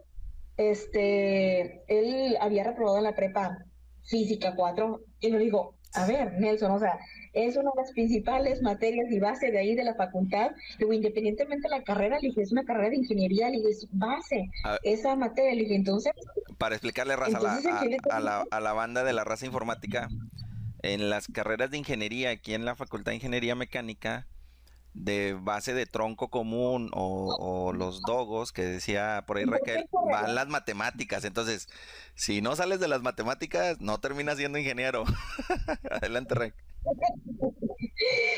este, 0.57 1.83
él 1.87 2.37
había 2.39 2.63
reprobado 2.63 2.97
en 2.97 3.03
la 3.05 3.15
prepa 3.15 3.65
física 4.03 4.55
4 4.55 5.01
y 5.19 5.29
le 5.31 5.39
digo, 5.39 5.75
a 5.93 6.05
ver, 6.05 6.33
Nelson, 6.39 6.71
o 6.71 6.79
sea, 6.79 6.99
es 7.33 7.55
una 7.55 7.71
de 7.75 7.81
las 7.81 7.91
principales 7.91 8.61
materias 8.61 9.09
y 9.09 9.19
base 9.19 9.51
de 9.51 9.59
ahí 9.59 9.75
de 9.75 9.83
la 9.83 9.95
facultad. 9.95 10.51
Digo, 10.77 10.93
independientemente 10.93 11.67
de 11.67 11.77
la 11.77 11.83
carrera, 11.83 12.19
le 12.19 12.29
dije, 12.29 12.41
es 12.41 12.51
una 12.51 12.63
carrera 12.63 12.89
de 12.89 12.97
ingeniería, 12.97 13.49
le 13.49 13.57
dije, 13.57 13.69
es 13.69 13.87
base, 13.91 14.49
esa 14.83 15.15
materia, 15.15 15.53
le 15.55 15.61
dije, 15.61 15.75
entonces... 15.75 16.13
Para 16.57 16.75
explicarle 16.75 17.15
raza, 17.15 17.37
a, 17.37 18.19
la, 18.19 18.45
a, 18.49 18.59
la, 18.59 18.73
banda 18.73 19.03
de 19.03 19.13
la 19.13 19.23
raza 19.23 19.45
informática, 19.45 20.09
en 20.83 21.09
las 21.09 21.27
carreras 21.27 21.71
de 21.71 21.77
ingeniería, 21.77 22.31
aquí 22.31 22.53
en 22.53 22.65
la 22.65 22.75
Facultad 22.75 23.11
de 23.11 23.15
Ingeniería 23.15 23.55
Mecánica, 23.55 24.27
de 24.93 25.37
base 25.39 25.73
de 25.73 25.85
tronco 25.85 26.29
común 26.29 26.89
o, 26.93 27.71
los 27.73 28.01
dogos 28.01 28.51
que 28.51 28.63
decía 28.63 29.23
por 29.25 29.37
ahí 29.37 29.45
Raquel, 29.45 29.85
van 30.11 30.35
las 30.35 30.47
matemáticas. 30.49 31.23
Entonces, 31.23 31.69
si 32.15 32.41
no 32.41 32.55
sales 32.55 32.79
de 32.79 32.89
las 32.89 33.01
matemáticas, 33.01 33.79
no 33.79 33.99
terminas 33.99 34.37
siendo 34.37 34.57
ingeniero. 34.57 35.05
Adelante, 35.91 36.35
Raquel. 36.35 36.70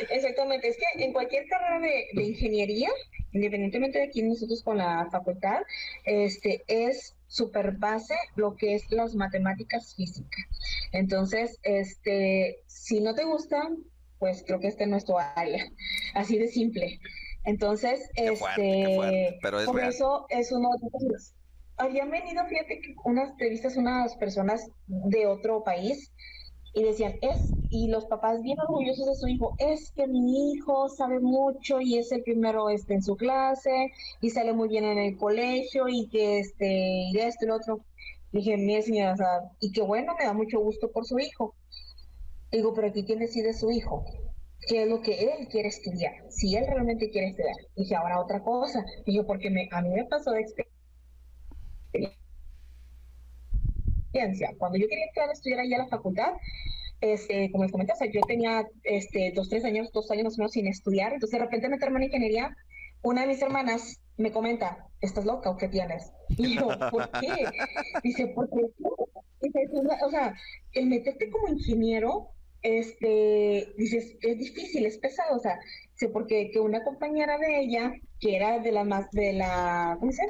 Exactamente, 0.10 0.68
es 0.68 0.78
que 0.78 1.04
en 1.04 1.14
cualquier 1.14 1.48
carrera 1.48 1.80
de, 1.80 2.24
ingeniería, 2.24 2.90
independientemente 3.32 4.00
de 4.00 4.06
aquí 4.06 4.22
nosotros 4.22 4.64
con 4.64 4.78
la 4.78 5.08
facultad, 5.12 5.62
este 6.06 6.64
es 6.68 7.16
super 7.28 7.72
base 7.72 8.16
lo 8.36 8.56
que 8.56 8.76
es 8.76 8.92
las 8.92 9.16
matemáticas 9.16 9.96
físicas. 9.96 10.46
Entonces, 10.92 11.60
este, 11.64 12.60
si 12.68 13.00
no 13.02 13.16
te 13.16 13.24
gustan, 13.24 13.78
pues 14.20 14.44
creo 14.46 14.60
que 14.60 14.68
este 14.68 14.88
no 14.88 14.98
es 14.98 15.06
tu 15.06 15.18
área. 15.18 15.66
Así 16.14 16.38
de 16.38 16.48
simple. 16.48 17.00
Entonces, 17.46 18.10
este, 18.16 19.40
por 19.42 19.84
eso 19.84 20.26
es 20.30 20.52
uno 20.52 20.70
de 20.82 21.10
los... 21.10 21.34
Habían 21.76 22.12
venido, 22.12 22.46
fíjate, 22.46 22.80
que 22.80 22.96
unas 23.04 23.32
entrevistas 23.32 23.76
unas 23.76 24.16
personas 24.18 24.70
de 24.86 25.26
otro 25.26 25.64
país 25.64 26.14
y 26.74 26.84
decían, 26.84 27.14
es, 27.22 27.56
y 27.70 27.88
los 27.88 28.06
papás 28.06 28.42
bien 28.42 28.58
orgullosos 28.60 29.06
de 29.08 29.16
su 29.16 29.28
hijo, 29.28 29.56
es 29.60 29.92
que 29.96 30.08
mi 30.08 30.54
hijo 30.54 30.90
sabe 30.90 31.20
mucho 31.20 31.82
y 31.82 31.98
es 31.98 32.12
el 32.12 32.24
primero 32.24 32.70
este, 32.70 32.94
en 32.96 33.04
su 33.04 33.16
clase 33.16 33.92
y 34.22 34.30
sale 34.32 34.54
muy 34.54 34.70
bien 34.70 34.86
en 34.86 34.98
el 35.00 35.18
colegio 35.18 35.88
y 35.90 36.08
que 36.10 36.40
este, 36.40 36.68
y 37.12 37.18
esto 37.20 37.46
y 37.46 37.48
lo 37.50 37.56
otro. 37.58 37.86
dije, 38.32 38.58
mira 38.58 38.82
señora, 38.82 39.16
y 39.60 39.72
qué 39.72 39.82
bueno, 39.82 40.14
me 40.20 40.26
da 40.26 40.34
mucho 40.34 40.60
gusto 40.60 40.92
por 40.92 41.06
su 41.06 41.20
hijo. 41.20 41.56
Digo, 42.52 42.74
pero 42.74 42.88
aquí 42.88 43.04
quién 43.06 43.20
decide 43.20 43.54
su 43.54 43.72
hijo, 43.72 44.06
qué 44.68 44.84
es 44.84 44.90
lo 44.90 45.02
que 45.02 45.20
él 45.24 45.48
quiere 45.50 45.70
estudiar, 45.70 46.14
si 46.30 46.56
él 46.56 46.66
realmente 46.68 47.10
quiere 47.10 47.30
estudiar. 47.30 47.56
Dije, 47.76 47.96
ahora 47.96 48.22
otra 48.22 48.44
cosa. 48.44 48.84
Dije, 49.06 49.24
porque 49.24 49.50
me, 49.50 49.68
a 49.72 49.82
mí 49.82 49.90
me 49.90 50.06
pasó 50.06 50.32
de 50.32 50.42
experiencia. 50.42 50.74
Cuando 54.58 54.78
yo 54.78 54.88
quería 54.88 55.06
entrar 55.06 55.30
a 55.30 55.34
estudiar 55.34 55.60
allá 55.60 55.76
a 55.78 55.80
la 55.80 55.88
facultad, 55.88 56.34
este, 57.02 57.52
como 57.52 57.64
les 57.64 57.72
comenté, 57.72 57.94
yo 58.12 58.22
tenía 58.22 58.66
este, 58.84 59.34
dos, 59.36 59.50
tres 59.50 59.66
años, 59.66 59.92
dos 59.92 60.10
años 60.12 60.24
más 60.26 60.36
o 60.36 60.38
menos 60.38 60.52
sin 60.54 60.68
estudiar, 60.68 61.14
entonces 61.14 61.38
de 61.38 61.46
repente 61.46 61.68
meterme 61.68 61.98
en 61.98 62.04
ingeniería, 62.04 62.56
una 63.02 63.22
de 63.22 63.28
mis 63.28 63.42
hermanas 63.42 64.00
me 64.18 64.32
comenta, 64.32 64.88
¿estás 65.02 65.26
loca 65.26 65.50
o 65.50 65.58
qué 65.58 65.68
tienes? 65.68 66.12
Y 66.38 66.56
yo, 66.56 66.70
¿por 66.90 67.10
qué? 67.20 67.46
Dice, 68.04 68.28
porque, 68.34 68.56
o 70.06 70.10
sea, 70.10 70.34
el 70.72 70.86
meterte 70.88 71.30
como 71.30 71.50
ingeniero 71.50 72.30
este, 72.64 73.74
dices, 73.78 74.16
es 74.22 74.40
difícil, 74.40 74.86
es 74.86 74.98
pesado, 74.98 75.36
o 75.36 75.40
sea, 75.40 75.60
sé 75.96 76.08
porque 76.08 76.50
que 76.52 76.60
una 76.60 76.84
compañera 76.84 77.38
de 77.38 77.60
ella, 77.60 77.94
que 78.20 78.38
era 78.38 78.60
de 78.60 78.72
la 78.72 78.86
más, 78.86 79.12
de 79.12 79.34
la, 79.34 79.98
¿cómo 80.00 80.12
se 80.12 80.24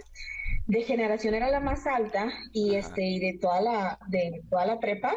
de 0.68 0.84
generación 0.84 1.36
era 1.36 1.50
la 1.50 1.60
más 1.60 1.86
alta 1.86 2.30
y 2.54 2.76
este 2.76 3.04
y 3.04 3.20
de 3.20 3.38
toda 3.40 3.62
la 3.62 4.00
de 4.08 4.42
toda 4.50 4.66
la 4.66 4.80
prepa. 4.80 5.14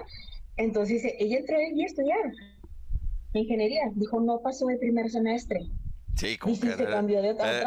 Entonces 0.57 1.03
ella 1.19 1.39
entró 1.39 1.57
y 1.61 1.83
a 1.83 1.87
estudiar 1.87 2.33
ingeniería. 3.39 3.91
Dijo, 3.95 4.21
no 4.21 4.41
pasó 4.41 4.69
el 4.71 4.79
primer 4.79 5.11
semestre. 5.11 5.61
Sí, 6.17 6.39
como 6.39 6.59
que 6.59 6.69
era, 6.69 6.87
cambió 6.87 7.21
de 7.21 7.31
era, 7.31 7.61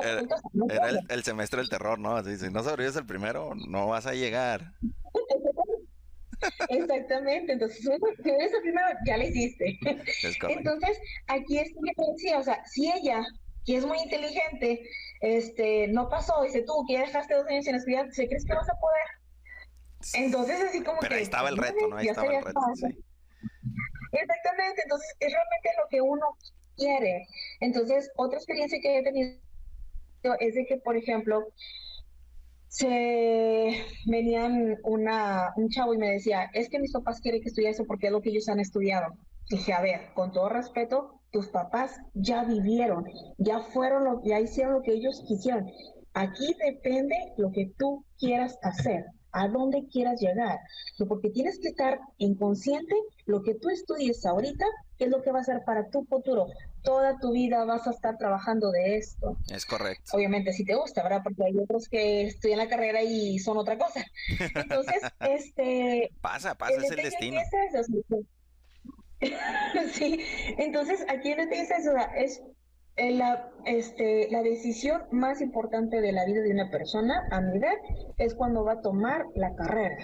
era 0.70 1.00
el, 1.10 1.24
semestre 1.24 1.60
del 1.60 1.70
terror, 1.70 2.00
¿no? 2.00 2.16
Así, 2.16 2.36
si 2.38 2.50
no 2.50 2.64
sobrevives 2.64 2.96
el 2.96 3.06
primero, 3.06 3.54
no 3.68 3.88
vas 3.88 4.08
a 4.08 4.14
llegar. 4.14 4.74
Exactamente, 6.70 7.52
entonces 7.52 7.80
si 7.80 7.92
eres 7.92 8.54
el 8.54 8.62
primero, 8.62 8.88
ya 9.06 9.18
lo 9.18 9.24
hiciste. 9.24 9.78
Entonces, 10.48 10.98
aquí 11.28 11.60
es 11.60 11.70
que 11.70 12.36
o 12.36 12.44
sea, 12.44 12.66
si 12.66 12.90
ella, 12.90 13.24
que 13.66 13.76
es 13.76 13.86
muy 13.86 14.00
inteligente, 14.00 14.82
este, 15.20 15.88
no 15.88 16.10
pasó, 16.10 16.42
dice 16.44 16.64
tú, 16.64 16.74
que 16.88 16.94
ya 16.94 17.02
dejaste 17.02 17.36
dos 17.36 17.48
años 17.48 17.66
sin 17.66 17.76
estudiar, 17.76 18.08
¿crees 18.10 18.46
que 18.46 18.54
vas 18.54 18.70
a 18.70 18.80
poder? 18.80 20.26
Entonces, 20.26 20.62
así 20.62 20.84
como 20.84 21.00
Pero 21.00 21.10
que... 21.10 21.16
ahí 21.18 21.24
estaba 21.24 21.50
el 21.50 21.58
reto, 21.58 21.88
¿no? 21.88 21.98
Ahí 21.98 22.08
estaba 22.08 22.34
el 22.34 22.44
reto, 22.44 22.60
sí. 22.76 22.88
Exactamente, 24.12 24.82
entonces 24.84 25.16
es 25.20 25.32
realmente 25.32 25.70
lo 25.78 25.88
que 25.90 26.02
uno 26.02 26.26
quiere. 26.76 27.28
Entonces, 27.60 28.10
otra 28.16 28.38
experiencia 28.38 28.80
que 28.82 29.00
he 29.00 29.04
tenido 29.04 29.38
es 30.40 30.56
de 30.56 30.66
que, 30.66 30.78
por 30.78 30.98
ejemplo, 30.98 31.48
se 32.68 33.84
venían 34.06 34.78
una, 34.84 35.54
un 35.56 35.70
chavo 35.70 35.94
y 35.94 35.98
me 35.98 36.12
decía, 36.12 36.50
es 36.54 36.70
que 36.70 36.80
mis 36.80 36.94
papás 36.94 37.20
quieren 37.20 37.42
que 37.42 37.50
estudie 37.50 37.70
eso 37.70 37.86
porque 37.86 38.08
es 38.08 38.12
lo 38.12 38.22
que 38.22 38.30
ellos 38.30 38.48
han 38.50 38.60
estudiado. 38.60 39.14
Dije, 39.50 39.74
a 39.74 39.82
ver, 39.82 40.14
con 40.14 40.32
todo 40.32 40.50
respeto, 40.50 41.19
tus 41.32 41.48
papás 41.50 41.98
ya 42.14 42.44
vivieron, 42.44 43.06
ya 43.38 43.62
fueron, 43.62 44.04
lo, 44.04 44.22
ya 44.24 44.40
hicieron 44.40 44.74
lo 44.74 44.82
que 44.82 44.94
ellos 44.94 45.24
quisieron. 45.28 45.70
Aquí 46.14 46.56
depende 46.64 47.16
lo 47.38 47.52
que 47.52 47.72
tú 47.78 48.04
quieras 48.18 48.58
hacer 48.64 49.06
a 49.32 49.48
dónde 49.48 49.88
quieras 49.92 50.20
llegar, 50.20 50.60
porque 51.08 51.30
tienes 51.30 51.60
que 51.60 51.70
estar 51.70 52.00
inconsciente 52.18 52.96
lo 53.26 53.44
que 53.44 53.54
tú 53.56 53.70
estudies 53.70 54.26
ahorita, 54.26 54.66
es 54.98 55.08
lo 55.10 55.22
que 55.22 55.32
va 55.32 55.40
a 55.40 55.44
ser 55.44 55.64
para 55.66 55.88
tu 55.90 56.04
futuro. 56.06 56.48
Toda 56.82 57.18
tu 57.20 57.32
vida 57.32 57.64
vas 57.66 57.88
a 57.88 57.92
estar 57.92 58.18
trabajando 58.18 58.72
de 58.72 58.98
esto. 58.98 59.38
Es 59.54 59.66
correcto. 59.66 60.12
Obviamente 60.14 60.52
si 60.52 60.66
te 60.66 60.76
gusta, 60.76 61.04
¿verdad? 61.04 61.22
Porque 61.24 61.44
hay 61.46 61.58
otros 61.58 61.88
que 61.88 62.24
estudian 62.24 62.58
la 62.58 62.68
carrera 62.68 63.04
y 63.04 63.38
son 63.40 63.58
otra 63.58 63.78
cosa. 63.78 64.04
Entonces, 64.56 65.02
este... 65.20 66.10
Pasa, 66.22 66.56
pasa, 66.56 66.74
es 66.74 66.92
el 66.92 66.98
destino. 66.98 67.40
sí, 69.92 70.20
entonces 70.58 71.06
aquí 71.10 71.32
en 71.32 71.42
el 71.42 71.50
es 71.52 72.42
es 73.00 73.16
la, 73.16 73.50
este, 73.66 74.30
la 74.30 74.44
decisión 74.44 75.04
más 75.12 75.42
importante 75.42 76.02
de 76.02 76.12
la 76.12 76.26
vida 76.26 76.42
de 76.42 76.52
una 76.52 76.70
persona, 76.70 77.28
a 77.32 77.42
mi 77.42 77.58
ver, 77.58 77.78
es 78.18 78.36
cuando 78.36 78.66
va 78.66 78.74
a 78.74 78.82
tomar 78.82 79.26
la 79.36 79.56
carrera. 79.56 79.98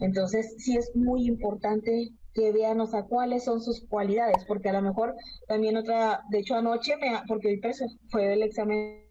Entonces, 0.00 0.54
sí 0.58 0.76
es 0.76 0.94
muy 0.94 1.26
importante 1.26 2.10
que 2.34 2.52
vean, 2.52 2.80
a 2.80 3.02
cuáles 3.04 3.44
son 3.44 3.60
sus 3.60 3.86
cualidades, 3.88 4.44
porque 4.46 4.68
a 4.68 4.74
lo 4.74 4.82
mejor 4.82 5.14
también 5.46 5.76
otra, 5.76 6.20
de 6.30 6.40
hecho 6.40 6.56
anoche, 6.56 6.96
me, 6.98 7.20
porque 7.26 7.48
hoy 7.48 7.60
fue 8.10 8.34
el 8.34 8.42
examen 8.42 9.04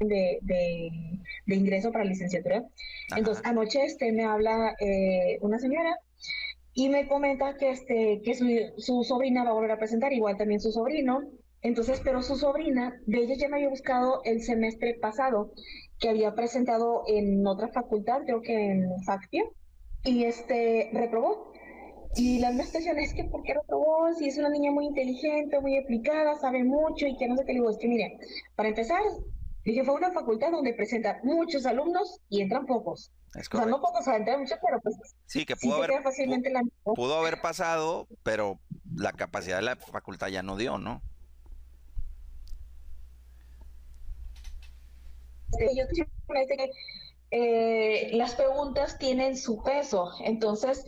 de, 0.00 0.38
de, 0.42 1.54
ingreso 1.54 1.92
para 1.92 2.04
licenciatura. 2.04 2.62
Entonces, 3.16 3.44
anoche 3.44 3.84
este, 3.84 4.12
me 4.12 4.24
habla 4.24 4.74
eh, 4.80 5.38
una 5.40 5.58
señora 5.58 5.98
y 6.74 6.88
me 6.88 7.06
comenta 7.06 7.56
que, 7.56 7.70
este, 7.70 8.20
que 8.24 8.34
su, 8.34 8.46
su, 8.78 9.04
sobrina 9.04 9.44
va 9.44 9.50
a 9.50 9.54
volver 9.54 9.70
a 9.70 9.78
presentar, 9.78 10.12
igual 10.12 10.36
también 10.36 10.60
su 10.60 10.72
sobrino. 10.72 11.20
Entonces, 11.62 12.00
pero 12.04 12.22
su 12.22 12.36
sobrina, 12.36 13.00
de 13.06 13.22
ella 13.22 13.36
ya 13.38 13.48
me 13.48 13.56
había 13.56 13.70
buscado 13.70 14.20
el 14.24 14.42
semestre 14.42 14.94
pasado, 15.00 15.52
que 15.98 16.10
había 16.10 16.34
presentado 16.34 17.04
en 17.06 17.46
otra 17.46 17.68
facultad, 17.68 18.22
creo 18.26 18.42
que 18.42 18.72
en 18.72 18.88
FACPIA, 19.06 19.44
y 20.04 20.24
este, 20.24 20.90
reprobó. 20.92 21.52
Y 22.16 22.38
la 22.38 22.48
administración 22.48 22.98
es 22.98 23.14
que, 23.14 23.24
¿por 23.24 23.42
qué 23.44 23.54
reprobó? 23.54 24.12
Si 24.18 24.26
es 24.28 24.36
una 24.36 24.50
niña 24.50 24.70
muy 24.72 24.86
inteligente, 24.86 25.60
muy 25.60 25.78
aplicada, 25.78 26.34
sabe 26.36 26.64
mucho 26.64 27.06
y 27.06 27.16
que 27.16 27.26
no 27.28 27.36
sé 27.36 27.44
qué. 27.44 27.52
Le 27.52 27.60
digo, 27.60 27.70
es 27.70 27.78
que 27.78 27.88
mire, 27.88 28.18
para 28.56 28.68
empezar, 28.68 29.00
dije, 29.64 29.84
fue 29.84 29.94
una 29.94 30.12
facultad 30.12 30.50
donde 30.50 30.74
presenta 30.74 31.20
muchos 31.22 31.66
alumnos 31.66 32.20
y 32.28 32.42
entran 32.42 32.66
pocos. 32.66 33.10
O 33.36 33.56
sea, 33.56 33.66
no 33.66 33.80
pocos 33.80 34.06
entrar 34.06 34.38
mucho, 34.38 34.54
pero 34.64 34.80
pues 34.80 34.96
sí, 35.26 35.44
que 35.44 35.56
pudo, 35.56 35.76
haber, 35.76 35.90
pudo, 36.84 37.18
haber 37.18 37.40
pasado, 37.40 38.06
pero 38.22 38.60
la 38.94 39.12
capacidad 39.12 39.56
de 39.56 39.62
la 39.62 39.76
facultad 39.76 40.28
ya 40.28 40.42
no 40.42 40.56
dio, 40.56 40.78
¿no? 40.78 41.02
yo 45.76 45.84
que 45.86 46.70
eh, 47.30 48.10
las 48.12 48.34
preguntas 48.34 48.98
tienen 48.98 49.36
su 49.36 49.62
peso, 49.62 50.10
entonces 50.24 50.84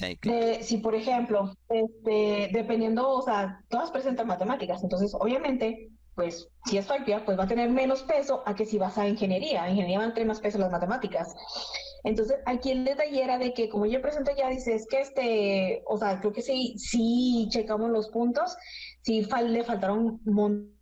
eh, 0.00 0.60
si 0.62 0.78
por 0.78 0.94
ejemplo, 0.94 1.54
este, 1.68 2.50
dependiendo, 2.52 3.10
o 3.10 3.22
sea, 3.22 3.62
todas 3.68 3.90
presentan 3.90 4.26
matemáticas, 4.26 4.82
entonces 4.82 5.14
obviamente 5.14 5.90
pues 6.14 6.48
si 6.66 6.76
es 6.78 6.86
FACPIA, 6.86 7.24
pues 7.24 7.38
va 7.38 7.44
a 7.44 7.48
tener 7.48 7.70
menos 7.70 8.02
peso 8.02 8.42
a 8.46 8.54
que 8.54 8.66
si 8.66 8.78
vas 8.78 8.98
a 8.98 9.08
ingeniería. 9.08 9.68
ingeniería 9.68 9.98
va 9.98 10.06
a 10.06 10.14
tener 10.14 10.28
más 10.28 10.40
peso 10.40 10.58
las 10.58 10.70
matemáticas. 10.70 11.34
Entonces, 12.04 12.38
aquí 12.46 12.72
el 12.72 12.84
detalle 12.84 13.22
era 13.22 13.38
de 13.38 13.54
que, 13.54 13.68
como 13.68 13.86
yo 13.86 14.02
presento 14.02 14.32
ya, 14.36 14.48
dices 14.48 14.86
que 14.90 15.00
este, 15.00 15.82
o 15.86 15.96
sea, 15.96 16.20
creo 16.20 16.32
que 16.32 16.42
sí, 16.42 16.74
sí 16.76 17.48
checamos 17.50 17.90
los 17.90 18.08
puntos, 18.08 18.56
sí 19.02 19.26
le 19.46 19.64
faltaron 19.64 20.20
un 20.24 20.78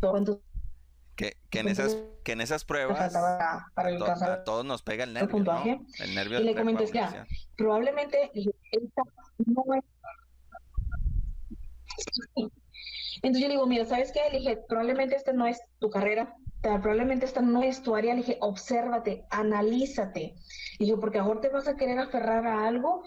montón. 0.00 0.40
Que, 1.16 1.36
que, 1.50 1.58
en 1.58 1.68
esas, 1.68 1.96
que 2.22 2.32
en 2.32 2.40
esas 2.40 2.64
pruebas 2.64 3.12
a, 3.16 4.44
todos 4.44 4.64
nos 4.64 4.82
pega 4.82 5.02
el 5.02 5.12
nervio, 5.12 5.40
¿no? 5.40 5.64
El 5.98 6.14
nervio 6.14 6.40
y 6.40 6.44
le 6.44 6.54
comenté, 6.54 6.86
ya, 6.86 7.26
probablemente 7.56 8.30
no 9.46 9.64
es 9.74 9.84
entonces 13.16 13.42
yo 13.42 13.48
le 13.48 13.54
digo, 13.54 13.66
mira, 13.66 13.84
¿sabes 13.84 14.12
qué? 14.12 14.20
Le 14.32 14.38
dije, 14.38 14.58
probablemente 14.68 15.16
esta 15.16 15.32
no 15.32 15.46
es 15.46 15.60
tu 15.78 15.90
carrera, 15.90 16.34
probablemente 16.62 17.26
esta 17.26 17.40
no 17.40 17.62
es 17.62 17.82
tu 17.82 17.94
área. 17.94 18.14
Le 18.14 18.20
dije, 18.20 18.38
obsérvate, 18.40 19.24
analízate. 19.30 20.34
Y 20.78 20.86
yo, 20.86 20.98
porque 21.00 21.18
ahora 21.18 21.40
te 21.40 21.48
vas 21.48 21.68
a 21.68 21.76
querer 21.76 21.98
aferrar 21.98 22.46
a 22.46 22.66
algo 22.66 23.02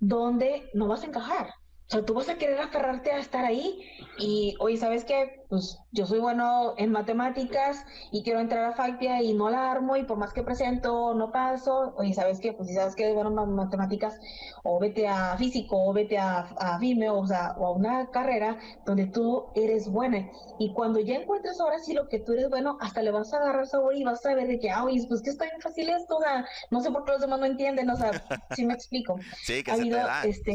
donde 0.00 0.70
no 0.74 0.88
vas 0.88 1.02
a 1.02 1.06
encajar. 1.06 1.48
O 1.88 1.90
sea, 1.90 2.04
tú 2.04 2.14
vas 2.14 2.28
a 2.28 2.36
querer 2.36 2.58
aferrarte 2.58 3.12
a 3.12 3.18
estar 3.18 3.44
ahí 3.44 3.80
y, 4.18 4.56
oye, 4.58 4.76
¿sabes 4.76 5.04
qué? 5.04 5.44
Pues 5.48 5.78
yo 5.92 6.06
soy 6.06 6.18
bueno 6.18 6.74
en 6.76 6.90
matemáticas 6.90 7.84
y 8.10 8.22
quiero 8.22 8.40
entrar 8.40 8.64
a 8.64 8.72
FACPIA 8.72 9.22
y 9.22 9.34
no 9.34 9.50
la 9.50 9.70
armo 9.70 9.96
y 9.96 10.04
por 10.04 10.16
más 10.18 10.32
que 10.32 10.42
presento 10.42 11.14
no 11.14 11.30
paso. 11.30 11.94
Oye, 11.96 12.14
¿sabes 12.14 12.40
qué? 12.40 12.52
Pues 12.52 12.68
si 12.68 12.74
sabes 12.74 12.96
que 12.96 13.08
es 13.08 13.14
bueno 13.14 13.30
en 13.42 13.54
matemáticas 13.54 14.18
o 14.64 14.78
vete 14.78 15.06
a 15.06 15.36
físico 15.36 15.76
o 15.76 15.92
vete 15.92 16.18
a, 16.18 16.48
a 16.58 16.80
o 17.12 17.26
sea, 17.26 17.54
o 17.58 17.66
a 17.66 17.72
una 17.72 18.10
carrera 18.10 18.58
donde 18.84 19.06
tú 19.06 19.46
eres 19.54 19.88
buena. 19.88 20.30
Y 20.58 20.72
cuando 20.72 21.00
ya 21.00 21.16
encuentres 21.16 21.60
ahora 21.60 21.78
sí 21.78 21.92
lo 21.92 22.08
que 22.08 22.20
tú 22.20 22.32
eres 22.32 22.48
bueno, 22.48 22.78
hasta 22.80 23.02
le 23.02 23.10
vas 23.10 23.32
a 23.32 23.38
agarrar 23.38 23.66
sabor 23.66 23.94
y 23.94 24.04
vas 24.04 24.24
a 24.26 24.34
ver 24.34 24.48
de 24.48 24.58
que, 24.58 24.70
ah, 24.70 24.84
oye, 24.84 25.04
pues 25.08 25.22
que 25.22 25.30
está 25.30 25.44
bien 25.44 25.60
fácil 25.60 25.88
esto, 25.88 26.16
o 26.16 26.20
sea, 26.20 26.44
no 26.70 26.80
sé 26.80 26.90
por 26.90 27.04
qué 27.04 27.12
los 27.12 27.20
demás 27.20 27.40
no 27.40 27.46
entienden, 27.46 27.90
o 27.90 27.96
sea, 27.96 28.10
si 28.54 28.64
me 28.64 28.74
explico. 28.74 29.16
Sí, 29.42 29.62
que 29.62 29.70
ha 29.70 29.74
habido, 29.74 29.98
este, 30.24 30.54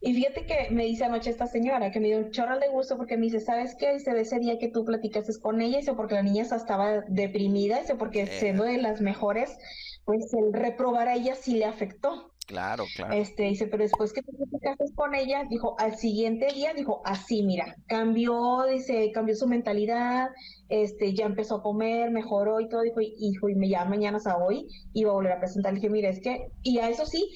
y 0.00 0.14
fíjate 0.14 0.46
que 0.46 0.70
me 0.70 0.84
dice 0.84 1.04
anoche 1.04 1.30
esta 1.30 1.46
señora 1.46 1.90
que 1.90 2.00
me 2.04 2.10
dio 2.10 2.18
un 2.18 2.30
chorro 2.32 2.58
de 2.58 2.68
gusto 2.68 2.98
porque 2.98 3.16
me 3.16 3.24
dice, 3.24 3.40
¿sabes 3.40 3.76
qué? 3.76 3.94
Dice, 3.94 4.12
de 4.12 4.20
ese 4.20 4.38
día 4.38 4.58
que 4.58 4.68
tú 4.68 4.84
platicaste 4.84 5.32
con 5.40 5.62
ella, 5.62 5.78
dice, 5.78 5.94
porque 5.94 6.16
la 6.16 6.22
niña 6.22 6.42
estaba 6.42 7.00
deprimida, 7.08 7.80
dice, 7.80 7.94
porque 7.94 8.26
siendo 8.26 8.64
de 8.64 8.76
las 8.76 9.00
mejores, 9.00 9.56
pues 10.04 10.30
el 10.34 10.52
reprobar 10.52 11.08
a 11.08 11.14
ella 11.14 11.34
sí 11.34 11.54
le 11.54 11.64
afectó. 11.64 12.30
Claro, 12.46 12.84
claro. 12.94 13.14
Este, 13.14 13.44
dice, 13.44 13.68
pero 13.68 13.84
después 13.84 14.12
que 14.12 14.20
tú 14.20 14.36
platicaste 14.36 14.94
con 14.94 15.14
ella, 15.14 15.44
dijo, 15.48 15.76
al 15.78 15.96
siguiente 15.96 16.48
día, 16.52 16.74
dijo, 16.74 17.00
así, 17.06 17.42
mira, 17.42 17.74
cambió, 17.86 18.64
dice, 18.70 19.10
cambió 19.12 19.34
su 19.34 19.48
mentalidad, 19.48 20.28
este, 20.68 21.14
ya 21.14 21.24
empezó 21.24 21.56
a 21.56 21.62
comer, 21.62 22.10
mejoró 22.10 22.60
y 22.60 22.68
todo, 22.68 22.82
dijo, 22.82 23.00
hijo, 23.00 23.48
y 23.48 23.54
me 23.54 23.70
llama 23.70 23.92
mañana 23.92 24.18
a 24.22 24.36
hoy, 24.36 24.68
y 24.92 25.04
va 25.04 25.12
a 25.12 25.14
volver 25.14 25.32
a 25.32 25.40
presentar. 25.40 25.72
Le 25.72 25.80
dije, 25.80 25.88
mira, 25.88 26.10
es 26.10 26.20
que, 26.20 26.48
y 26.62 26.80
a 26.80 26.90
eso 26.90 27.06
sí, 27.06 27.30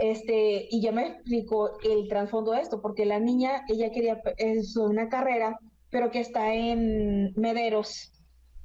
este, 0.00 0.66
y 0.70 0.80
ya 0.80 0.92
me 0.92 1.06
explicó 1.08 1.78
el 1.82 2.08
trasfondo 2.08 2.52
de 2.52 2.62
esto, 2.62 2.80
porque 2.80 3.04
la 3.04 3.20
niña, 3.20 3.64
ella 3.68 3.90
quería 3.92 4.20
es 4.38 4.76
una 4.76 5.08
carrera, 5.10 5.58
pero 5.90 6.10
que 6.10 6.20
está 6.20 6.54
en 6.54 7.34
Mederos. 7.36 8.10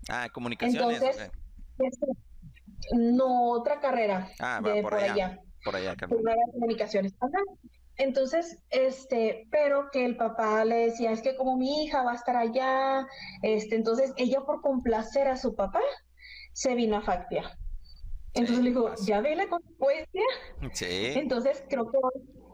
Ah, 0.08 0.30
comunicaciones. 0.32 1.02
Entonces, 1.02 1.32
este, 1.80 2.06
no, 2.94 3.52
otra 3.52 3.82
carrera 3.82 4.30
ah, 4.40 4.62
de, 4.64 4.82
por, 4.82 4.94
allá, 4.94 5.40
Por 5.64 5.76
allá, 5.76 5.96
comunicaciones. 6.54 7.14
Entonces, 7.98 8.58
este, 8.70 9.48
pero 9.52 9.90
que 9.92 10.06
el 10.06 10.16
papá 10.16 10.64
le 10.64 10.88
decía, 10.88 11.12
es 11.12 11.22
que 11.22 11.36
como 11.36 11.58
mi 11.58 11.84
hija 11.84 12.04
va 12.04 12.14
a 12.14 12.16
estar 12.16 12.38
allá, 12.38 13.08
este, 13.42 13.76
entonces 13.76 14.14
ella 14.16 14.40
por 14.42 14.62
complacer 14.62 15.28
a 15.28 15.36
su 15.36 15.54
papá 15.56 15.82
se 16.54 16.76
vino 16.76 16.96
a 16.96 17.02
Factia. 17.02 17.58
Entonces 18.36 18.64
le 18.64 18.70
digo, 18.70 18.92
¿ya 19.06 19.22
ve 19.22 19.36
la 19.36 19.48
consecuencia? 19.48 20.22
Sí. 20.74 21.14
Entonces 21.16 21.64
creo 21.70 21.90
que 21.90 21.98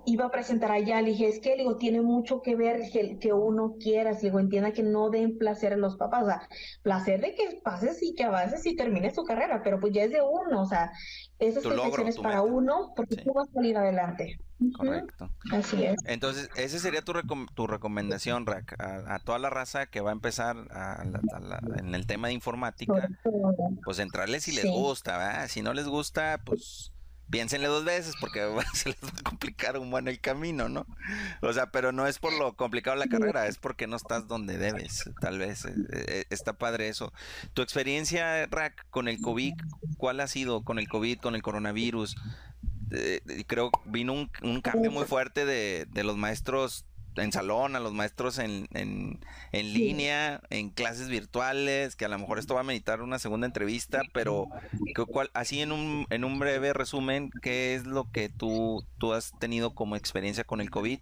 iba 0.06 0.26
a 0.26 0.32
presentar 0.32 0.72
allá, 0.72 1.02
le 1.02 1.12
dije, 1.12 1.28
es 1.28 1.39
que, 1.39 1.56
digo, 1.56 1.78
tiene 1.78 2.02
mucho 2.02 2.41
que 2.41 2.56
ver 2.56 2.89
que, 2.91 3.18
que 3.20 3.34
uno 3.34 3.76
quiera, 3.80 4.14
digo, 4.14 4.39
entienda 4.39 4.72
que 4.72 4.84
no 4.84 5.10
den 5.10 5.38
placer 5.38 5.74
a 5.74 5.78
los 5.78 5.97
papás, 5.97 6.24
o 6.24 6.26
sea, 6.28 6.47
placer 6.82 7.22
de 7.22 7.36
que 7.36 7.62
pases 7.64 8.02
y 8.02 8.16
que 8.16 8.24
avances 8.24 8.66
y 8.66 8.76
termines 8.76 9.14
tu 9.14 9.24
carrera, 9.24 9.62
pero 9.64 9.80
pues 9.80 9.93
ya 9.93 10.04
es 10.04 10.12
de 10.12 10.22
uno, 10.22 10.62
o 10.62 10.66
sea, 10.66 10.91
esas 11.39 11.64
es 11.66 12.20
para 12.20 12.41
uno, 12.41 12.93
porque 12.95 13.16
tú 13.18 13.34
vas 13.34 13.49
a 13.49 13.54
salir 13.54 13.78
adelante. 13.78 14.39
Correcto. 14.78 15.30
Así 15.52 15.84
es. 15.84 15.95
Entonces, 16.06 16.49
esa 16.56 16.78
sería 16.78 17.02
tu, 17.02 17.14
tu 17.56 17.66
recomendación, 17.66 18.45
Rack, 18.45 18.76
a, 18.80 19.18
toda 19.20 19.39
la 19.39 19.49
raza 19.49 19.88
que 19.88 20.02
va 20.02 20.12
a 20.12 20.14
empezar 20.14 20.56
en 21.80 21.95
el 21.95 22.06
tema 22.06 22.28
de 22.28 22.36
informática, 22.36 23.10
pues 23.84 23.99
entrarle 23.99 24.39
si 24.39 24.52
les 24.52 24.66
gusta, 24.66 25.18
¿verdad? 25.18 25.47
Si 25.47 25.64
no 25.64 25.74
les 25.74 25.88
gusta, 25.88 26.39
pues 26.45 26.91
piénsenle 27.32 27.68
dos 27.68 27.84
veces 27.84 28.14
porque 28.20 28.42
se 28.74 28.90
les 28.90 29.04
va 29.04 29.10
a 29.18 29.24
complicar 29.24 29.78
un 29.78 29.90
buen 29.90 30.08
el 30.08 30.20
camino, 30.20 30.70
¿no? 30.70 30.86
O 31.42 31.52
sea, 31.54 31.72
pero 31.72 31.92
no 31.92 32.06
es 32.06 32.20
por 32.20 32.34
lo 32.34 32.56
complicado 32.56 32.98
la 32.98 33.08
carrera, 33.08 33.48
es 33.48 33.58
porque 33.58 33.88
no 33.88 33.96
estás 33.96 34.28
donde 34.28 34.58
debes, 34.58 35.10
tal 35.20 35.40
vez. 35.40 35.66
Eh, 35.66 35.74
eh, 35.92 36.26
está 36.30 36.54
padre 36.54 36.90
eso. 36.90 37.12
Tu 37.54 37.62
experiencia, 37.62 38.46
Rack, 38.48 38.86
con 38.90 39.08
el 39.08 39.20
COVID, 39.20 39.54
¿cuál 39.98 40.20
ha 40.20 40.28
sido 40.28 40.64
con 40.64 40.78
el 40.78 40.88
COVID, 40.88 41.20
con 41.20 41.36
el 41.36 41.42
coronavirus? 41.42 42.16
Eh, 42.92 43.22
creo 43.48 43.72
vino 43.86 44.14
un, 44.14 44.62
cambio 44.62 44.92
muy 44.92 45.06
fuerte 45.06 45.46
de 45.46 46.04
los 46.04 46.18
maestros 46.18 46.86
en 47.16 47.32
salón, 47.32 47.76
a 47.76 47.80
los 47.80 47.93
maestros 47.93 48.38
en, 48.39 48.68
en, 48.74 49.20
en 49.51 49.74
línea, 49.74 50.41
en 50.49 50.70
clases 50.70 51.09
virtuales, 51.09 51.95
que 51.95 52.05
a 52.05 52.09
lo 52.09 52.18
mejor 52.18 52.39
esto 52.39 52.55
va 52.55 52.62
a 52.62 52.66
meditar 52.66 53.01
una 53.01 53.20
segunda 53.20 53.47
entrevista, 53.47 54.01
pero 54.14 54.47
cuál, 55.07 55.30
así 55.34 55.62
en 55.62 55.72
un, 55.72 56.05
en 56.09 56.24
un 56.24 56.39
breve 56.39 56.74
resumen, 56.74 57.32
¿qué 57.41 57.76
es 57.76 57.86
lo 57.86 58.09
que 58.12 58.30
tú, 58.30 58.86
tú 58.97 59.14
has 59.14 59.32
tenido 59.39 59.76
como 59.76 59.95
experiencia 59.95 60.43
con 60.43 60.62
el 60.62 60.70
COVID? 60.70 60.99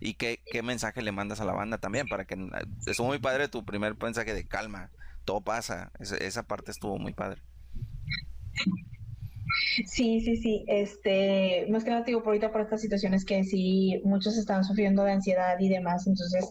¿Y 0.00 0.14
qué, 0.14 0.40
qué 0.50 0.62
mensaje 0.62 1.02
le 1.02 1.12
mandas 1.12 1.40
a 1.40 1.44
la 1.44 1.52
banda 1.52 1.78
también? 1.78 2.08
Para 2.08 2.24
que 2.24 2.36
estuvo 2.86 3.08
muy 3.08 3.18
padre 3.18 3.48
tu 3.48 3.64
primer 3.64 3.96
mensaje 4.02 4.32
de 4.32 4.46
calma, 4.46 4.90
todo 5.26 5.42
pasa, 5.42 5.92
esa, 6.00 6.16
esa 6.16 6.42
parte 6.44 6.70
estuvo 6.70 6.98
muy 6.98 7.12
padre. 7.12 7.42
Sí, 9.86 10.20
sí, 10.20 10.36
sí. 10.36 10.64
Este, 10.68 11.66
más 11.70 11.84
que 11.84 11.90
nada 11.90 12.02
digo 12.02 12.22
por 12.22 12.28
ahorita 12.28 12.52
por 12.52 12.60
estas 12.62 12.80
situaciones 12.80 13.24
que 13.24 13.44
sí 13.44 14.00
muchos 14.04 14.36
están 14.36 14.64
sufriendo 14.64 15.04
de 15.04 15.12
ansiedad 15.12 15.58
y 15.58 15.68
demás, 15.68 16.06
entonces 16.06 16.48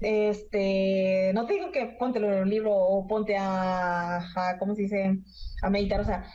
este, 0.00 1.32
no 1.34 1.46
te 1.46 1.54
digo 1.54 1.72
que 1.72 1.86
ponte 1.98 2.18
el 2.18 2.48
libro 2.48 2.74
o 2.74 3.06
ponte 3.06 3.36
a, 3.38 4.56
¿cómo 4.58 4.74
se 4.74 4.82
dice? 4.82 5.18
A 5.62 5.70
meditar, 5.70 6.00
o 6.00 6.04
sea, 6.04 6.26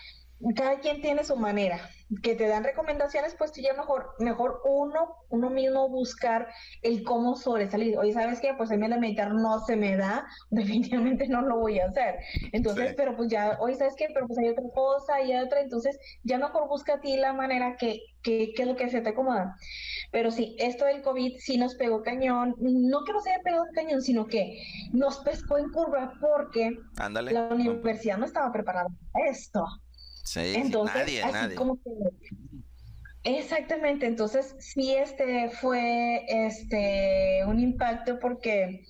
cada 0.56 0.80
quien 0.80 1.02
tiene 1.02 1.24
su 1.24 1.36
manera 1.36 1.80
que 2.24 2.36
te 2.36 2.48
dan 2.48 2.64
recomendaciones, 2.64 3.36
pues 3.38 3.52
tú 3.52 3.62
ya 3.62 3.74
mejor, 3.74 4.16
mejor 4.20 4.62
uno, 4.66 5.16
uno 5.30 5.50
mismo 5.50 5.90
buscar 5.90 6.48
el 6.82 7.04
cómo 7.04 7.36
sobresalir. 7.36 7.98
Oye, 7.98 8.14
¿sabes 8.14 8.40
qué? 8.40 8.54
Pues 8.58 8.72
a 8.72 8.78
mí 8.78 8.86
el 8.86 9.00
meditar 9.00 9.32
no 9.34 9.60
se 9.66 9.76
me 9.76 9.96
da, 9.96 10.26
definitivamente 10.50 11.28
no 11.28 11.42
lo 11.42 11.60
voy 11.60 11.80
a 11.80 11.86
hacer. 11.86 12.16
Entonces, 12.52 12.94
pero 12.98 13.16
pues 13.16 13.30
ya, 13.30 13.58
oye, 13.60 13.76
¿sabes 13.76 13.94
qué? 13.96 14.08
Pero 14.14 14.28
pues 14.28 14.40
hay 14.40 14.50
otra 14.50 14.64
cosa 14.74 15.22
y 15.22 15.32
hay 15.34 15.44
otra, 15.44 15.62
entonces 15.62 16.00
ya 16.24 16.38
mejor 16.38 16.68
busca 16.68 16.96
a 16.96 17.00
ti 17.00 17.16
la 17.18 17.34
manera 17.34 17.76
que, 17.78 18.00
que, 18.24 18.54
que 18.56 18.64
es 18.64 18.68
lo 18.68 18.76
que 18.76 18.90
se 18.90 19.02
te 19.02 19.10
acomoda. 19.10 19.56
Pero 20.12 20.32
sí, 20.32 20.56
esto 20.58 20.86
del 20.86 21.04
COVID 21.04 21.38
sí 21.38 21.58
nos 21.58 21.76
pegó 21.76 22.02
cañón, 22.02 22.56
no 22.60 23.04
que 23.04 23.14
nos 23.14 23.28
haya 23.28 23.40
pegado 23.44 23.66
cañón, 23.76 24.02
sino 24.02 24.26
que 24.26 24.58
nos 24.92 25.20
pescó 25.20 25.60
en 25.60 25.70
curva 25.70 26.14
porque 26.20 26.72
la 27.32 27.48
universidad 27.50 28.18
no 28.18 28.26
estaba 28.26 28.52
preparada 28.52 28.88
para 29.14 29.30
esto. 29.30 29.64
Entonces, 30.36 30.96
nadie, 30.96 31.24
así 31.24 31.56
como 31.56 31.76
que 31.78 31.90
Exactamente, 33.24 34.06
entonces 34.06 34.56
sí 34.60 34.96
este 34.96 35.50
fue 35.50 36.24
este 36.28 37.42
un 37.46 37.60
impacto 37.60 38.18
porque 38.20 38.86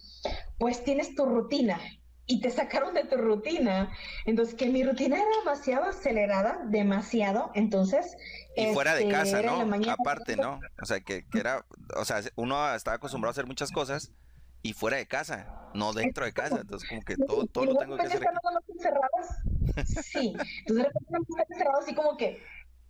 pues 0.60 0.84
tienes 0.84 1.16
tu 1.16 1.26
rutina 1.26 1.80
y 2.28 2.42
te 2.42 2.52
sacaron 2.52 2.94
de 2.94 3.06
tu 3.06 3.18
rutina. 3.18 3.92
Entonces 4.26 4.54
que 4.54 4.68
mi 4.68 4.84
rutina 4.84 5.16
era 5.16 5.26
demasiado 5.40 5.86
acelerada, 5.86 6.62
demasiado, 6.68 7.52
entonces 7.56 8.16
y 8.56 8.68
fuera 8.68 8.94
de 8.94 9.02
este, 9.02 9.14
casa, 9.14 9.42
¿no? 9.42 9.62
Aparte, 9.92 10.36
¿no? 10.36 10.60
O 10.80 10.86
sea, 10.86 11.00
que, 11.00 11.26
que, 11.28 11.40
era, 11.40 11.66
o 11.96 12.06
sea, 12.06 12.22
uno 12.36 12.74
estaba 12.76 12.98
acostumbrado 12.98 13.32
a 13.32 13.34
hacer 13.34 13.48
muchas 13.48 13.72
cosas 13.72 14.12
y 14.62 14.74
fuera 14.74 14.97
de 14.97 15.07
casa, 15.07 15.72
no 15.74 15.93
dentro 15.93 16.26
de 16.26 16.34
casa. 16.34 16.60
Entonces, 16.62 16.88
como 16.88 17.01
que 17.01 17.16
todo, 17.16 17.45
todo 17.47 17.66
lo 17.66 17.76
tengo 17.76 17.97
que 17.97 18.03
hacer. 18.03 18.22
Sí, 20.03 20.34
entonces 20.60 20.86
de 20.88 20.99
repente 20.99 21.45
encerrado 21.49 21.80
así 21.80 21.95
como 21.95 22.18
que 22.18 22.41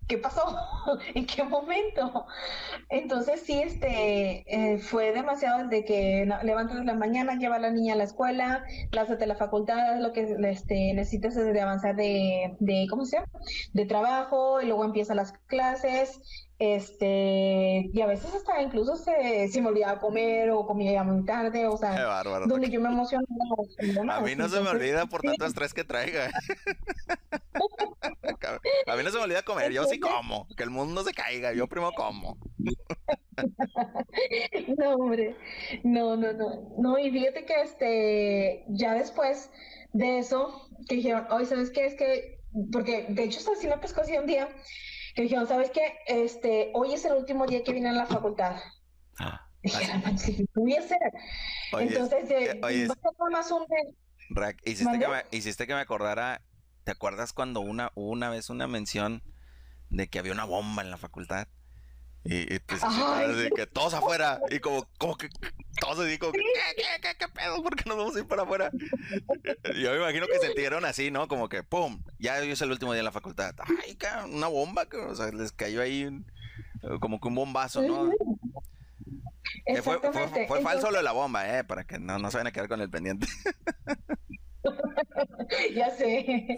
¿qué 0.10 0.18
pasó? 0.18 0.44
¿En 1.16 1.26
qué 1.26 1.44
momento? 1.44 2.26
Entonces 2.90 3.42
sí, 3.46 3.62
este, 3.62 4.44
eh, 4.48 4.80
fue 4.80 5.14
demasiado 5.14 5.70
de 5.70 5.86
que 5.86 6.28
levantas 6.44 6.84
la 6.84 6.96
mañana, 6.96 7.36
lleva 7.36 7.56
a 7.58 7.60
la 7.60 7.70
niña 7.70 7.94
a 7.94 7.98
la 7.98 8.04
escuela, 8.04 8.66
plazas 8.92 9.20
de 9.20 9.28
la 9.28 9.36
facultad, 9.36 10.00
lo 10.00 10.12
que 10.12 10.36
este, 10.50 10.94
necesitas 10.94 11.38
es 11.38 11.54
de 11.54 11.62
avanzar 11.62 11.96
de, 11.96 12.58
de, 12.60 12.88
¿cómo 12.90 13.06
se 13.06 13.18
llama? 13.18 13.30
De 13.74 13.86
trabajo, 13.86 14.62
y 14.62 14.66
luego 14.66 14.84
empiezan 14.84 15.18
las 15.18 15.32
clases, 15.46 16.20
este, 16.58 17.90
y 17.94 18.02
a 18.02 18.08
veces 18.08 18.34
hasta 18.34 18.62
incluso 18.62 18.96
se, 18.98 19.48
se 19.48 19.62
me 19.62 19.70
olvidaba 19.70 20.00
comer 20.00 20.50
o 20.52 20.66
comía 20.66 21.04
muy 21.04 21.24
tarde, 21.24 21.68
o 21.68 21.78
sea, 21.78 22.24
donde 22.48 22.70
yo 22.70 22.82
me 22.82 22.90
emocionaba. 22.90 24.18
A 24.18 24.22
mí 24.22 24.36
no 24.36 24.50
se 24.50 24.60
me 24.60 24.70
olvida 24.70 25.06
por 25.06 25.22
tanto 25.22 25.46
estrés 25.46 25.74
que 25.74 25.84
traiga. 25.84 26.32
a 28.92 28.96
mí 28.96 29.04
no 29.04 29.10
se 29.10 29.18
me 29.18 29.24
olvida 29.24 29.44
comer, 29.44 29.72
yo 29.72 29.86
sí 29.86 30.00
como, 30.00 30.48
que 30.56 30.64
el 30.64 30.70
mundo 30.70 31.04
se 31.04 31.14
caiga, 31.14 31.54
yo 31.54 31.68
primero 31.68 31.92
como. 31.94 32.38
no, 34.78 34.96
hombre, 34.96 35.36
no, 35.84 36.16
no, 36.16 36.34
no, 36.34 36.76
no, 36.78 37.00
y 37.00 37.12
fíjate 37.12 37.46
que 37.46 37.62
este, 37.62 38.66
ya 38.68 38.94
después 38.94 39.50
de 39.94 40.20
eso, 40.20 40.70
que 40.88 40.96
dijeron, 40.96 41.28
hoy 41.32 41.46
sabes 41.46 41.72
qué, 41.72 41.86
es 41.86 41.96
que, 41.96 42.40
porque 42.72 43.06
de 43.10 43.24
hecho 43.24 43.40
así 43.52 43.68
me 43.68 43.78
pescó 43.78 44.02
así 44.02 44.18
un 44.18 44.26
día, 44.26 44.50
que 45.16 45.24
dijeron, 45.24 45.48
¿sabes 45.48 45.72
qué? 45.72 45.98
Este, 46.08 46.72
hoy 46.74 46.94
es 46.94 47.06
el 47.06 47.14
último 47.14 47.46
día 47.46 47.64
que 47.64 47.74
vine 47.74 47.90
a 47.90 47.94
la 47.94 48.06
facultad. 48.06 48.58
Ah, 49.20 49.48
si 50.18 50.46
pudiese. 50.54 50.98
Entonces, 51.78 52.30
eh, 52.32 52.60
oye, 52.64 52.88
más 53.32 53.52
un... 53.52 53.66
Rack, 54.32 54.62
hiciste 54.66 55.00
que, 55.00 55.08
me, 55.08 55.24
hiciste 55.32 55.68
que 55.68 55.74
me 55.74 55.80
acordara, 55.80 56.42
¿te 56.90 56.94
acuerdas 56.94 57.34
cuando 57.34 57.60
una, 57.60 57.92
una 57.94 58.32
vez 58.32 58.50
una 58.50 58.66
mención 58.66 59.22
de 59.92 60.08
que 60.08 60.18
había 60.18 60.32
una 60.32 60.46
bomba 60.46 60.82
en 60.82 60.90
la 60.90 60.98
facultad? 60.98 61.48
Y, 62.24 62.52
y 62.52 62.58
pues, 62.58 62.84
así 62.84 63.52
que 63.56 63.68
todos 63.68 63.94
afuera. 63.94 64.40
Y 64.50 64.58
como, 64.60 64.90
como 64.98 65.16
que 65.16 65.30
todos 65.80 66.00
así 66.00 66.18
como 66.18 66.32
que, 66.32 66.40
¿qué, 66.40 67.00
qué, 67.00 67.16
qué, 67.16 67.28
pedo? 67.28 67.62
¿Por 67.62 67.76
qué 67.76 67.88
nos 67.88 67.96
vamos 67.96 68.16
a 68.16 68.20
ir 68.22 68.28
para 68.28 68.42
afuera? 68.42 68.72
Yo 69.80 69.92
me 69.92 69.98
imagino 69.98 70.26
que 70.26 70.40
sintieron 70.40 70.84
así, 70.84 71.12
¿no? 71.12 71.28
Como 71.28 71.48
que, 71.48 71.62
¡pum! 71.62 72.02
Ya 72.18 72.38
hoy 72.40 72.50
es 72.50 72.62
el 72.64 72.72
último 72.72 72.94
día 72.94 73.02
en 73.02 73.06
la 73.06 73.12
facultad. 73.12 73.54
¡Ay, 73.84 73.96
una 74.28 74.48
bomba! 74.48 74.88
O 75.10 75.14
sea, 75.14 75.32
les 75.32 75.52
cayó 75.52 75.84
ahí 75.84 76.10
como 77.02 77.22
que 77.22 77.28
un 77.28 77.36
bombazo, 77.36 77.84
¿no? 77.84 78.10
fue, 79.84 80.00
fue, 80.00 80.48
fue, 80.48 80.62
falso 80.64 80.90
lo 80.90 80.98
de 80.98 81.04
la 81.04 81.12
bomba, 81.12 81.56
¿eh? 81.56 81.64
Para 81.64 81.84
que 81.84 82.00
no, 82.00 82.18
no 82.18 82.32
se 82.32 82.38
vayan 82.38 82.48
a 82.48 82.52
quedar 82.52 82.68
con 82.68 82.82
el 82.82 82.90
pendiente. 82.90 83.28
ya 85.76 85.90
sé. 85.92 86.58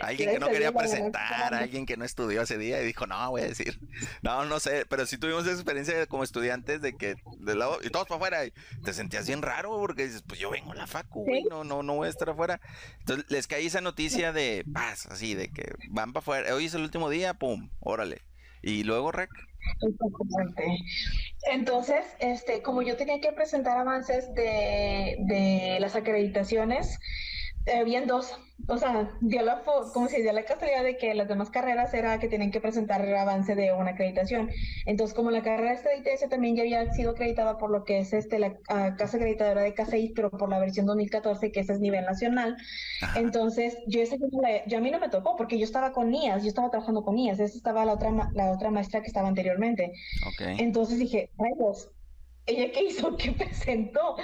Alguien 0.00 0.30
que 0.30 0.38
no 0.38 0.48
quería 0.48 0.72
presentar, 0.72 1.54
alguien 1.54 1.86
que 1.86 1.96
no 1.96 2.04
estudió 2.04 2.42
ese 2.42 2.58
día 2.58 2.80
y 2.80 2.86
dijo, 2.86 3.06
no, 3.06 3.30
voy 3.30 3.42
a 3.42 3.48
decir. 3.48 3.80
No, 4.22 4.44
no 4.44 4.60
sé, 4.60 4.86
pero 4.88 5.06
sí 5.06 5.18
tuvimos 5.18 5.44
esa 5.44 5.54
experiencia 5.54 6.06
como 6.06 6.24
estudiantes 6.24 6.80
de 6.80 6.96
que 6.96 7.16
del 7.38 7.58
lado, 7.58 7.78
y 7.82 7.90
todos 7.90 8.06
para 8.06 8.16
afuera, 8.16 8.46
y 8.46 8.52
te 8.84 8.92
sentías 8.92 9.26
bien 9.26 9.42
raro 9.42 9.70
porque 9.70 10.04
dices, 10.04 10.22
pues 10.26 10.38
yo 10.40 10.50
vengo 10.50 10.72
a 10.72 10.76
la 10.76 10.86
facu, 10.86 11.26
no, 11.50 11.64
no, 11.64 11.82
no 11.82 11.94
voy 11.94 12.06
a 12.06 12.10
estar 12.10 12.30
afuera. 12.30 12.60
Entonces 13.00 13.26
les 13.28 13.46
caí 13.46 13.66
esa 13.66 13.80
noticia 13.80 14.32
de 14.32 14.64
paz, 14.72 15.06
así, 15.06 15.34
de 15.34 15.48
que 15.48 15.72
van 15.88 16.12
para 16.12 16.22
afuera, 16.22 16.54
hoy 16.54 16.66
es 16.66 16.74
el 16.74 16.82
último 16.82 17.10
día, 17.10 17.34
pum, 17.34 17.70
órale. 17.80 18.22
Y 18.62 18.84
luego, 18.84 19.12
Rec. 19.12 19.30
Entonces, 21.50 22.04
este, 22.20 22.62
como 22.62 22.82
yo 22.82 22.96
tenía 22.96 23.20
que 23.20 23.32
presentar 23.32 23.76
avances 23.78 24.32
de, 24.34 25.16
de 25.20 25.78
las 25.80 25.96
acreditaciones, 25.96 26.98
habían 27.66 28.06
dos, 28.06 28.32
o 28.68 28.76
sea, 28.76 29.10
dio 29.20 29.42
la, 29.42 29.62
como 29.92 30.08
si 30.08 30.22
dio 30.22 30.32
la 30.32 30.44
casualidad 30.44 30.82
de 30.82 30.96
que 30.96 31.14
las 31.14 31.28
demás 31.28 31.50
carreras 31.50 31.94
era 31.94 32.18
que 32.18 32.28
tienen 32.28 32.50
que 32.50 32.60
presentar 32.60 33.04
el 33.04 33.14
avance 33.14 33.54
de 33.54 33.72
una 33.72 33.92
acreditación. 33.92 34.50
Entonces, 34.86 35.14
como 35.14 35.30
la 35.30 35.42
carrera 35.42 35.80
de 35.80 35.96
ITS 35.98 36.28
también 36.28 36.56
ya 36.56 36.62
había 36.62 36.92
sido 36.92 37.12
acreditada 37.12 37.58
por 37.58 37.70
lo 37.70 37.84
que 37.84 37.98
es 37.98 38.12
este 38.12 38.38
la 38.38 38.58
casa 38.96 39.16
acreditadora 39.16 39.62
de 39.62 39.74
CASEI, 39.74 40.12
pero 40.14 40.30
por 40.30 40.48
la 40.48 40.58
versión 40.58 40.86
2014, 40.86 41.52
que 41.52 41.60
ese 41.60 41.74
es 41.74 41.80
nivel 41.80 42.04
nacional. 42.04 42.56
Entonces, 43.16 43.76
yo 43.86 44.00
ese 44.00 44.18
yo 44.66 44.78
a 44.78 44.80
mí 44.80 44.90
no 44.90 44.98
me 44.98 45.08
tocó 45.08 45.36
porque 45.36 45.58
yo 45.58 45.64
estaba 45.64 45.92
con 45.92 46.10
NIAS, 46.10 46.42
yo 46.42 46.48
estaba 46.48 46.70
trabajando 46.70 47.04
con 47.04 47.14
NIAS, 47.14 47.38
esa 47.40 47.56
estaba 47.56 47.84
la 47.84 47.94
otra 47.94 48.30
la 48.34 48.50
otra 48.52 48.70
maestra 48.70 49.00
que 49.00 49.08
estaba 49.08 49.28
anteriormente. 49.28 49.92
Entonces 50.58 50.98
dije, 50.98 51.30
ay, 51.38 51.52
pues, 51.58 51.90
ella 52.46 52.72
qué 52.72 52.84
hizo, 52.84 53.16
qué 53.16 53.32
presentó. 53.32 54.16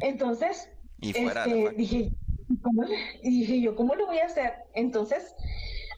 Entonces, 0.00 0.70
este, 1.00 1.70
dije, 1.76 2.12
y 3.22 3.30
dije 3.30 3.60
yo, 3.60 3.76
¿cómo 3.76 3.94
lo 3.94 4.06
voy 4.06 4.18
a 4.18 4.26
hacer? 4.26 4.54
Entonces, 4.74 5.34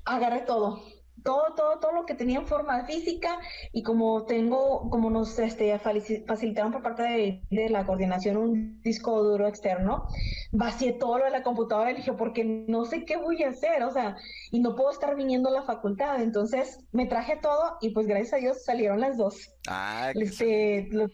agarré 0.05 0.43
todo. 0.43 0.83
Todo, 1.23 1.55
todo, 1.55 1.79
todo 1.79 1.93
lo 1.93 2.07
que 2.07 2.15
tenía 2.15 2.39
en 2.39 2.47
forma 2.47 2.85
física 2.85 3.39
y 3.73 3.83
como 3.83 4.25
tengo, 4.25 4.89
como 4.91 5.11
nos 5.11 5.39
este, 5.39 5.79
facilitaron 5.79 6.73
por 6.73 6.83
parte 6.83 7.03
de, 7.03 7.43
de, 7.51 7.71
la 7.71 7.85
coordinación 7.85 8.37
un 8.37 8.81
disco 8.83 9.23
duro 9.23 9.47
externo, 9.47 10.07
vacié 10.51 10.93
todo 10.93 11.19
lo 11.19 11.25
de 11.25 11.31
la 11.31 11.43
computadora 11.43 11.91
y 11.91 11.97
dije, 11.97 12.13
porque 12.13 12.45
no 12.45 12.85
sé 12.85 13.05
qué 13.05 13.17
voy 13.17 13.43
a 13.43 13.51
hacer, 13.51 13.83
o 13.83 13.91
sea, 13.91 14.17
y 14.51 14.61
no 14.61 14.75
puedo 14.75 14.91
estar 14.91 15.15
viniendo 15.17 15.49
a 15.49 15.53
la 15.53 15.63
facultad, 15.63 16.21
entonces 16.23 16.81
me 16.93 17.07
traje 17.07 17.37
todo 17.37 17.77
y 17.81 17.91
pues 17.91 18.07
gracias 18.07 18.35
a 18.35 18.37
Dios 18.37 18.65
salieron 18.65 19.01
las 19.01 19.17
dos. 19.17 19.51
Ah, 19.69 20.13
este, 20.15 20.89
los 20.91 21.11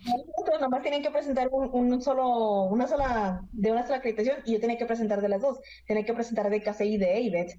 nada 0.59 0.69
más 0.69 0.83
tienen 0.83 1.03
que 1.03 1.11
presentar 1.11 1.49
un, 1.51 1.93
un, 1.93 2.03
solo, 2.03 2.65
una 2.65 2.87
sola, 2.87 3.43
de 3.53 3.71
una 3.71 3.85
sola 3.85 3.99
acreditación 3.99 4.39
y 4.45 4.55
yo 4.55 4.61
tenía 4.61 4.79
que 4.79 4.87
presentar 4.87 5.21
de 5.21 5.29
las 5.29 5.43
dos, 5.43 5.59
tenía 5.87 6.05
que 6.05 6.15
presentar 6.15 6.51
de 6.51 6.63
KCI 6.63 6.95
y 6.95 6.99
de 6.99 7.13
AIVET. 7.13 7.59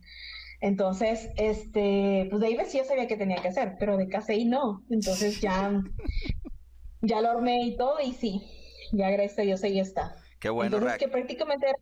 Entonces, 0.61 1.29
este, 1.37 2.27
pues 2.29 2.41
de 2.41 2.65
sí 2.65 2.77
yo 2.77 2.83
sabía 2.83 3.07
que 3.07 3.17
tenía 3.17 3.41
que 3.41 3.47
hacer, 3.47 3.75
pero 3.79 3.97
de 3.97 4.07
KCI 4.07 4.45
no. 4.45 4.83
Entonces 4.89 5.39
ya, 5.41 5.81
ya 7.01 7.21
lo 7.21 7.31
armé 7.31 7.63
y 7.63 7.77
todo, 7.77 7.99
y 8.01 8.13
sí, 8.13 8.43
ya 8.91 9.09
gracias 9.09 9.39
a 9.39 9.43
Dios 9.43 9.63
ahí 9.63 9.79
está. 9.79 10.15
Qué 10.39 10.49
bueno. 10.49 10.77
Entonces, 10.77 10.99
que 10.99 11.07
prácticamente 11.07 11.67
era 11.67 11.77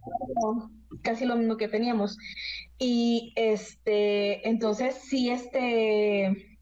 casi 1.04 1.26
lo 1.26 1.36
mismo 1.36 1.58
que 1.58 1.68
teníamos. 1.68 2.18
Y 2.80 3.34
este, 3.36 4.48
entonces 4.48 4.96
sí, 4.96 5.30
este, 5.30 6.60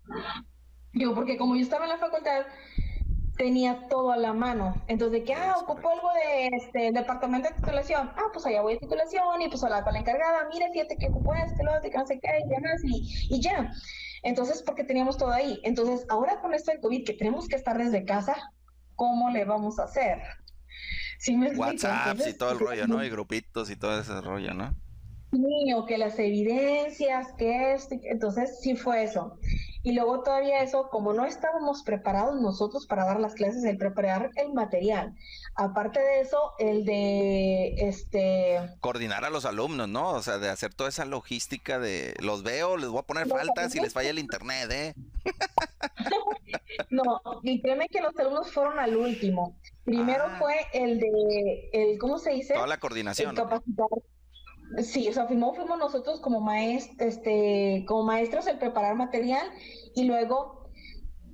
digo, 0.94 1.16
porque 1.16 1.38
como 1.38 1.56
yo 1.56 1.62
estaba 1.62 1.86
en 1.86 1.92
la 1.92 1.98
facultad, 1.98 2.46
tenía 3.38 3.88
todo 3.90 4.12
a 4.12 4.18
la 4.18 4.34
mano. 4.34 4.76
Entonces, 4.88 5.24
que, 5.26 5.34
ah, 5.34 5.56
ocupo 5.62 5.90
algo 5.90 6.10
de 6.14 6.48
este 6.56 6.92
departamento 6.92 7.50
de 7.50 7.56
titulación. 7.56 8.12
Ah, 8.16 8.30
pues 8.32 8.46
allá 8.46 8.62
voy 8.62 8.76
a 8.76 8.80
titulación 8.80 9.42
y 9.42 9.50
pues 9.50 9.64
hablar 9.64 9.84
con 9.84 9.94
la 9.94 10.00
encargada, 10.00 10.48
mire, 10.52 10.70
fíjate 10.72 10.98
que 10.98 11.08
ocupo 11.08 11.34
esto, 11.34 11.64
lo 11.64 11.82
que 11.82 11.98
no 11.98 12.06
sé 12.06 12.20
qué, 12.20 12.30
y 12.46 12.50
demás, 12.50 12.82
y, 12.84 13.36
y 13.36 13.42
ya. 13.42 13.72
Entonces, 14.24 14.64
porque 14.64 14.84
teníamos 14.84 15.18
todo 15.18 15.32
ahí. 15.32 15.60
Entonces, 15.64 16.06
ahora 16.10 16.42
con 16.42 16.54
esto 16.54 16.72
del 16.72 16.82
COVID, 16.82 17.06
que 17.06 17.14
tenemos 17.14 17.48
que 17.48 17.56
estar 17.56 17.78
desde 17.78 18.06
casa, 18.06 18.36
¿cómo 18.96 19.30
le 19.30 19.46
vamos 19.46 19.80
a 19.80 19.84
hacer? 19.84 20.20
¿Sí 21.20 21.36
me 21.36 21.50
WhatsApp 21.56 22.18
y 22.28 22.34
todo 22.34 22.52
el 22.52 22.60
rollo, 22.60 22.88
¿no? 22.88 23.04
Y 23.04 23.10
grupitos 23.12 23.70
y 23.70 23.76
todo 23.76 24.00
ese 24.00 24.20
rollo, 24.22 24.54
¿no? 24.54 24.74
Sí, 25.32 25.74
o 25.76 25.86
que 25.86 25.98
las 25.98 26.18
evidencias, 26.18 27.34
que 27.38 27.74
esto, 27.74 27.96
entonces 28.04 28.60
sí 28.62 28.76
fue 28.76 29.04
eso. 29.04 29.38
Y 29.86 29.92
luego 29.92 30.24
todavía 30.24 30.64
eso, 30.64 30.90
como 30.90 31.14
no 31.14 31.26
estábamos 31.26 31.84
preparados 31.84 32.42
nosotros 32.42 32.88
para 32.88 33.06
dar 33.06 33.20
las 33.20 33.36
clases, 33.36 33.64
el 33.66 33.78
preparar 33.78 34.32
el 34.36 34.52
material. 34.52 35.14
Aparte 35.54 36.00
de 36.00 36.22
eso, 36.22 36.54
el 36.58 36.86
de 36.86 37.76
este 37.78 38.58
coordinar 38.80 39.24
a 39.26 39.30
los 39.30 39.46
alumnos, 39.46 39.88
¿no? 39.88 40.10
O 40.10 40.24
sea, 40.24 40.40
de 40.40 40.50
hacer 40.50 40.74
toda 40.74 40.90
esa 40.90 41.06
logística 41.06 41.78
de 41.78 42.16
los 42.20 42.42
veo, 42.42 42.78
les 42.78 42.90
voy 42.90 42.98
a 42.98 43.04
poner 43.04 43.28
faltas 43.28 43.74
si 43.74 43.80
les 43.80 43.94
falla 43.94 44.10
el 44.10 44.18
internet, 44.18 44.72
¿eh? 44.72 44.94
no, 46.90 47.22
y 47.44 47.62
créeme 47.62 47.88
que 47.88 48.02
los 48.02 48.18
alumnos 48.18 48.52
fueron 48.52 48.80
al 48.80 48.98
último. 48.98 49.56
Primero 49.84 50.24
ah. 50.28 50.38
fue 50.40 50.56
el 50.74 51.00
de 51.00 51.70
el 51.74 52.00
¿cómo 52.00 52.18
se 52.18 52.32
dice? 52.32 52.56
Toda 52.56 52.66
la 52.66 52.80
coordinación. 52.80 53.36
capacitar 53.36 53.86
Sí, 54.84 55.08
o 55.08 55.14
sea, 55.14 55.28
fuimos, 55.28 55.56
fuimos 55.56 55.78
nosotros 55.78 56.20
como, 56.20 56.42
maest 56.42 57.00
este, 57.02 57.86
como 57.88 58.04
maestros 58.04 58.48
el 58.48 58.58
preparar 58.58 58.96
material 58.96 59.48
y 59.96 60.04
luego 60.04 60.66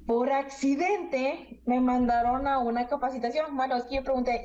por 0.05 0.31
accidente 0.31 1.61
me 1.65 1.79
mandaron 1.79 2.47
a 2.47 2.59
una 2.59 2.87
capacitación. 2.87 3.55
Bueno, 3.55 3.77
es 3.77 3.85
que 3.85 3.95
yo 3.95 4.03
pregunté 4.03 4.43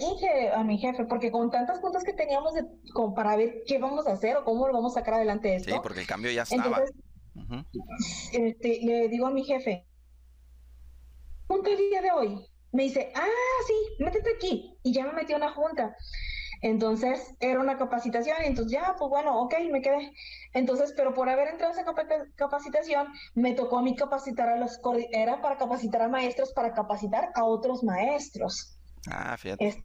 a 0.55 0.63
mi 0.63 0.79
jefe, 0.79 1.05
porque 1.05 1.31
con 1.31 1.51
tantas 1.51 1.81
cosas 1.81 2.05
que 2.05 2.13
teníamos 2.13 2.55
de, 2.55 2.65
como 2.93 3.15
para 3.15 3.37
ver 3.37 3.63
qué 3.67 3.79
vamos 3.79 4.07
a 4.07 4.13
hacer 4.13 4.37
o 4.37 4.45
cómo 4.45 4.67
lo 4.69 4.75
vamos 4.75 4.97
a 4.97 5.01
sacar 5.01 5.15
adelante 5.15 5.57
esto. 5.57 5.73
Sí, 5.73 5.81
porque 5.83 6.01
el 6.01 6.07
cambio 6.07 6.31
ya 6.31 6.43
estaba. 6.43 6.83
este, 8.33 8.81
le 8.83 9.09
digo 9.09 9.27
a 9.27 9.31
mi 9.31 9.45
jefe, 9.45 9.87
junta 11.49 11.71
el 11.71 11.79
día 11.79 12.03
de 12.03 12.13
hoy. 12.13 12.47
Me 12.73 12.85
dice, 12.85 13.11
ah, 13.15 13.27
sí, 13.67 14.05
métete 14.05 14.31
aquí. 14.37 14.79
Y 14.83 14.93
ya 14.93 15.05
me 15.07 15.13
metí 15.15 15.33
a 15.33 15.37
una 15.37 15.53
junta. 15.53 15.97
Entonces 16.63 17.37
era 17.41 17.61
una 17.61 17.77
capacitación 17.79 18.37
y 18.43 18.47
entonces 18.47 18.73
ya, 18.73 18.95
pues 18.99 19.09
bueno, 19.11 19.41
ok, 19.41 19.55
me 19.71 19.83
quedé. 19.83 20.13
Entonces, 20.53 20.93
pero 20.97 21.15
por 21.15 21.29
haber 21.29 21.49
entrado 21.49 21.73
a 21.73 21.81
esa 21.81 21.85
capacitación, 22.37 23.09
me 23.35 23.55
tocó 23.55 23.79
a 23.79 23.83
mí 23.83 23.95
capacitar 23.97 24.49
a 24.49 24.59
los, 24.59 24.81
era 25.13 25.41
para 25.41 25.57
capacitar 25.57 26.03
a 26.03 26.09
maestros, 26.09 26.53
para 26.53 26.73
capacitar 26.73 27.31
a 27.35 27.45
otros 27.45 27.83
maestros. 27.85 28.79
Ah, 29.09 29.37
fíjate. 29.37 29.85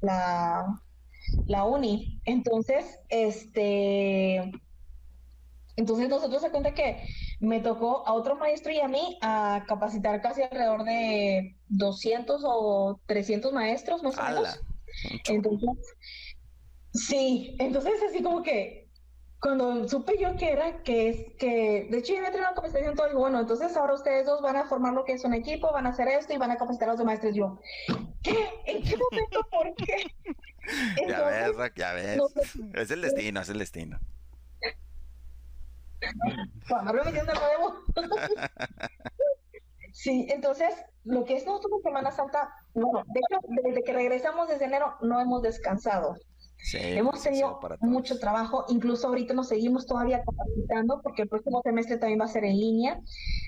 la, 0.00 0.80
la 1.46 1.64
uni. 1.64 2.20
Entonces, 2.24 2.98
este, 3.08 4.52
entonces 5.76 6.08
nosotros 6.08 6.42
se 6.42 6.50
cuenta 6.50 6.74
que 6.74 7.02
me 7.40 7.60
tocó 7.60 8.06
a 8.06 8.12
otro 8.12 8.36
maestro 8.36 8.72
y 8.72 8.80
a 8.80 8.88
mí 8.88 9.18
a 9.20 9.64
capacitar 9.66 10.20
casi 10.22 10.42
alrededor 10.42 10.84
de 10.84 11.56
200 11.68 12.42
o 12.44 13.00
300 13.06 13.52
maestros 13.52 14.02
más 14.02 14.16
o 14.18 14.22
menos. 14.22 14.60
Entonces, 15.28 15.68
sí, 16.92 17.54
entonces 17.58 17.94
así 18.08 18.22
como 18.22 18.42
que 18.42 18.86
cuando 19.40 19.86
supe 19.86 20.16
yo 20.18 20.34
que 20.36 20.50
era, 20.50 20.82
que 20.82 21.08
es 21.08 21.34
que, 21.38 21.86
de 21.90 21.98
hecho 21.98 22.14
yo 22.14 22.20
entré 22.20 22.36
en 22.36 22.40
una 22.40 22.54
capacitación 22.54 22.94
todo, 22.94 23.10
y 23.10 23.14
bueno, 23.14 23.38
entonces 23.38 23.76
ahora 23.76 23.94
ustedes 23.94 24.26
dos 24.26 24.40
van 24.40 24.56
a 24.56 24.64
formar 24.64 24.94
lo 24.94 25.04
que 25.04 25.12
es 25.12 25.24
un 25.24 25.34
equipo, 25.34 25.70
van 25.72 25.86
a 25.86 25.90
hacer 25.90 26.08
esto 26.08 26.32
y 26.32 26.38
van 26.38 26.50
a 26.50 26.56
capacitar 26.56 26.88
a 26.88 26.92
los 26.92 26.98
demás 26.98 27.20
maestros. 27.22 27.34
Yo, 27.34 27.60
¿qué? 28.22 28.48
¿En 28.64 28.82
qué 28.82 28.96
momento? 28.96 29.40
¿Por 29.50 29.74
qué? 29.74 30.06
ya 31.08 31.22
ves, 31.22 31.72
ya 31.76 31.92
ves. 31.92 32.20
es 32.74 32.90
el 32.90 33.02
destino, 33.02 33.40
es 33.40 33.48
el 33.50 33.58
destino. 33.58 34.00
sí, 39.92 40.26
entonces, 40.30 40.74
lo 41.04 41.24
que 41.24 41.36
es 41.36 41.46
nosotros 41.46 41.82
Semana 41.82 42.10
Santa, 42.10 42.52
bueno, 42.74 43.02
de 43.06 43.20
hecho, 43.20 43.40
desde 43.64 43.82
que 43.82 43.92
regresamos 43.92 44.48
desde 44.48 44.66
enero 44.66 44.96
no 45.00 45.20
hemos 45.20 45.42
descansado. 45.42 46.16
Hemos 46.74 47.22
tenido 47.22 47.60
mucho 47.80 48.18
trabajo, 48.18 48.64
incluso 48.68 49.06
ahorita 49.08 49.34
nos 49.34 49.48
seguimos 49.48 49.86
todavía 49.86 50.22
capacitando 50.24 51.00
porque 51.02 51.22
el 51.22 51.28
próximo 51.28 51.60
semestre 51.62 51.98
también 51.98 52.20
va 52.20 52.24
a 52.24 52.28
ser 52.28 52.44
en 52.44 52.56
línea. 52.56 53.00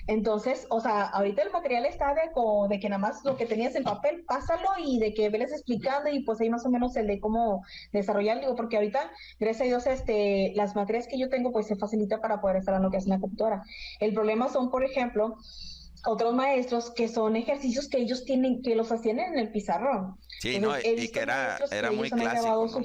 Entonces, 0.07 0.65
o 0.69 0.79
sea, 0.79 1.07
ahorita 1.07 1.41
el 1.41 1.51
material 1.51 1.85
está 1.85 2.13
de, 2.13 2.21
de 2.69 2.79
que 2.79 2.89
nada 2.89 2.99
más 2.99 3.23
lo 3.25 3.35
que 3.35 3.45
tenías 3.45 3.75
en 3.75 3.83
papel, 3.83 4.23
pásalo 4.25 4.69
y 4.83 4.99
de 4.99 5.13
que 5.13 5.29
veles 5.29 5.51
explicando 5.51 6.09
y 6.09 6.23
pues 6.23 6.39
ahí 6.39 6.49
más 6.49 6.65
o 6.65 6.69
menos 6.69 6.95
el 6.95 7.07
de 7.07 7.19
cómo 7.19 7.63
desarrollar, 7.91 8.39
digo, 8.39 8.55
porque 8.55 8.77
ahorita, 8.77 9.11
gracias 9.39 9.61
a 9.61 9.65
Dios, 9.65 9.87
este, 9.87 10.53
las 10.55 10.75
materias 10.75 11.07
que 11.07 11.19
yo 11.19 11.29
tengo 11.29 11.51
pues 11.51 11.67
se 11.67 11.75
facilita 11.75 12.21
para 12.21 12.39
poder 12.39 12.57
estar 12.57 12.75
en 12.75 12.83
lo 12.83 12.89
que 12.89 12.97
es 12.97 13.05
una 13.05 13.19
computadora. 13.19 13.63
El 13.99 14.13
problema 14.13 14.47
son, 14.49 14.69
por 14.69 14.83
ejemplo, 14.83 15.37
otros 16.05 16.33
maestros 16.33 16.91
que 16.91 17.07
son 17.07 17.35
ejercicios 17.35 17.87
que 17.89 17.99
ellos 17.99 18.23
tienen, 18.25 18.61
que 18.61 18.75
los 18.75 18.91
hacían 18.91 19.19
en 19.19 19.37
el 19.37 19.51
pizarrón. 19.51 20.17
Sí, 20.39 20.59
no, 20.59 20.77
y 20.79 21.09
que 21.09 21.19
era, 21.19 21.57
era 21.71 21.91
muy 21.91 22.09
clásico. 22.09 22.81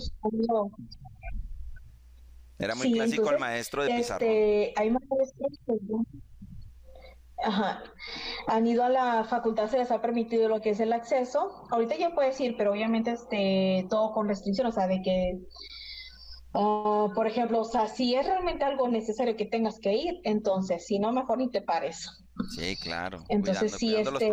Era 2.58 2.74
muy 2.74 2.92
clásico 2.92 3.30
el 3.30 3.38
maestro 3.38 3.84
de 3.84 3.94
pizarrón. 3.94 4.28
Este, 4.28 4.72
hay 4.76 4.90
maestros 4.90 5.32
que 5.66 5.74
Ajá. 7.42 7.82
Han 8.46 8.66
ido 8.66 8.84
a 8.84 8.88
la 8.88 9.24
facultad, 9.24 9.68
se 9.68 9.78
les 9.78 9.90
ha 9.90 10.00
permitido 10.00 10.48
lo 10.48 10.60
que 10.60 10.70
es 10.70 10.80
el 10.80 10.92
acceso. 10.92 11.66
Ahorita 11.70 11.96
ya 11.96 12.14
puedes 12.14 12.40
ir, 12.40 12.56
pero 12.56 12.72
obviamente 12.72 13.12
este, 13.12 13.86
todo 13.90 14.12
con 14.12 14.28
restricción, 14.28 14.68
o 14.68 14.72
sea, 14.72 14.86
de 14.86 15.02
que 15.02 15.40
ah, 16.54 17.08
por 17.14 17.26
ejemplo, 17.26 17.60
o 17.60 17.64
sea, 17.64 17.88
si 17.88 18.14
es 18.14 18.24
realmente 18.24 18.64
algo 18.64 18.88
necesario 18.88 19.36
que 19.36 19.46
tengas 19.46 19.78
que 19.78 19.92
ir, 19.94 20.20
entonces, 20.24 20.86
si 20.86 20.98
no, 20.98 21.12
mejor 21.12 21.38
ni 21.38 21.50
te 21.50 21.60
pares. 21.60 22.23
Sí, 22.56 22.76
claro. 22.76 23.24
Entonces 23.28 23.72
sí, 23.72 23.94
este, 23.96 24.32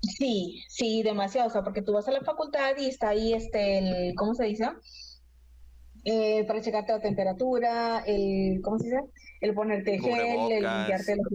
sí, 0.00 0.64
sí, 0.68 1.02
demasiado, 1.02 1.48
o 1.48 1.50
sea, 1.50 1.62
porque 1.62 1.82
tú 1.82 1.92
vas 1.92 2.08
a 2.08 2.12
la 2.12 2.22
facultad 2.22 2.74
y 2.78 2.86
está 2.86 3.10
ahí, 3.10 3.34
este, 3.34 3.78
el, 3.78 4.14
¿cómo 4.14 4.34
se 4.34 4.44
dice? 4.44 4.66
Eh, 6.04 6.44
para 6.46 6.60
checarte 6.60 6.92
la 6.92 7.00
temperatura, 7.00 8.02
el, 8.06 8.60
¿cómo 8.62 8.78
se 8.78 8.86
dice? 8.86 9.00
El 9.40 9.54
ponerte 9.54 9.98
gel, 9.98 10.52
el 10.52 10.62
limpiarte 10.62 11.16
los 11.16 11.26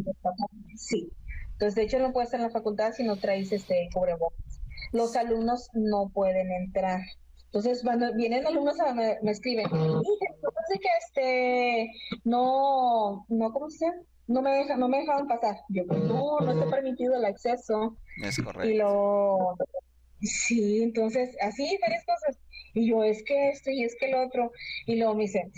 Sí. 0.75 1.09
Entonces, 1.53 1.75
de 1.75 1.83
hecho, 1.83 1.99
no 1.99 2.11
puedes 2.11 2.27
estar 2.27 2.39
en 2.39 2.47
la 2.47 2.51
facultad 2.51 2.93
si 2.93 3.03
no 3.03 3.17
traes 3.17 3.51
este 3.51 3.89
cubrebocas. 3.93 4.61
Los 4.91 5.15
alumnos 5.15 5.69
no 5.73 6.09
pueden 6.09 6.51
entrar. 6.51 7.01
Entonces, 7.47 7.81
cuando 7.81 8.13
vienen 8.13 8.45
alumnos 8.45 8.79
a 8.79 8.93
me, 8.93 9.17
me 9.23 9.31
escriben, 9.31 9.67
que 10.79 10.89
este 11.05 11.91
no, 12.23 13.25
no, 13.29 13.53
¿cómo 13.53 13.69
se 13.69 13.85
llama? 13.85 14.01
No 14.27 14.41
me, 14.41 14.51
deja, 14.51 14.75
no 14.75 14.89
me 14.89 14.99
dejaban 14.99 15.27
pasar. 15.27 15.55
Yo, 15.69 15.87
pues 15.87 16.03
no, 16.03 16.39
no 16.41 16.51
está 16.51 16.69
permitido 16.69 17.15
el 17.15 17.23
acceso. 17.23 17.97
Es 18.21 18.37
correcto. 18.43 18.67
Y 18.67 18.75
lo, 18.75 19.55
sí, 20.21 20.83
entonces, 20.83 21.35
así 21.41 21.77
varias 21.81 22.03
cosas. 22.05 22.37
Y 22.73 22.89
yo, 22.89 23.03
es 23.03 23.23
que 23.23 23.49
esto 23.49 23.71
y 23.71 23.83
es 23.83 23.95
que 23.95 24.07
el 24.07 24.15
otro. 24.15 24.51
Y 24.85 24.97
luego 24.97 25.15
me 25.15 25.23
dice, 25.23 25.49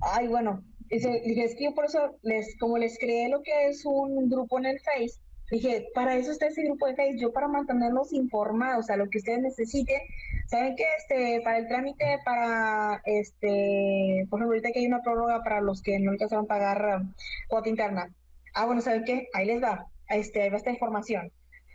ay, 0.00 0.26
bueno, 0.26 0.64
dice, 0.90 1.22
es 1.24 1.54
que 1.54 1.64
yo 1.64 1.74
por 1.74 1.84
eso, 1.84 2.18
les, 2.22 2.58
como 2.58 2.78
les 2.78 2.98
creé 2.98 3.28
lo 3.28 3.42
que 3.42 3.68
es 3.68 3.86
un 3.86 4.28
grupo 4.28 4.58
en 4.58 4.66
el 4.66 4.80
Face, 4.80 5.20
Dije, 5.50 5.88
para 5.94 6.16
eso 6.16 6.32
está 6.32 6.46
ese 6.46 6.64
grupo 6.64 6.86
de 6.86 6.96
Facebook, 6.96 7.20
yo 7.20 7.32
para 7.32 7.46
mantenerlos 7.46 8.12
informados, 8.12 8.86
sea, 8.86 8.96
lo 8.96 9.08
que 9.08 9.18
ustedes 9.18 9.40
necesiten. 9.40 10.00
¿Saben 10.46 10.74
qué? 10.74 10.84
Este, 10.98 11.40
para 11.42 11.58
el 11.58 11.68
trámite, 11.68 12.18
para, 12.24 13.00
este, 13.04 14.26
por 14.28 14.40
ejemplo, 14.40 14.54
ahorita 14.54 14.72
que 14.72 14.80
hay 14.80 14.86
una 14.86 15.02
prórroga 15.02 15.42
para 15.44 15.60
los 15.60 15.82
que 15.82 15.98
no 16.00 16.10
alcanzaron 16.10 16.46
a 16.46 16.48
pagar 16.48 17.00
um, 17.00 17.14
cuota 17.48 17.68
interna. 17.68 18.12
Ah, 18.54 18.66
bueno, 18.66 18.80
¿saben 18.80 19.04
qué? 19.04 19.28
Ahí 19.34 19.46
les 19.46 19.62
va, 19.62 19.86
este, 20.08 20.42
ahí 20.42 20.50
va 20.50 20.56
esta 20.56 20.70
información. 20.70 21.30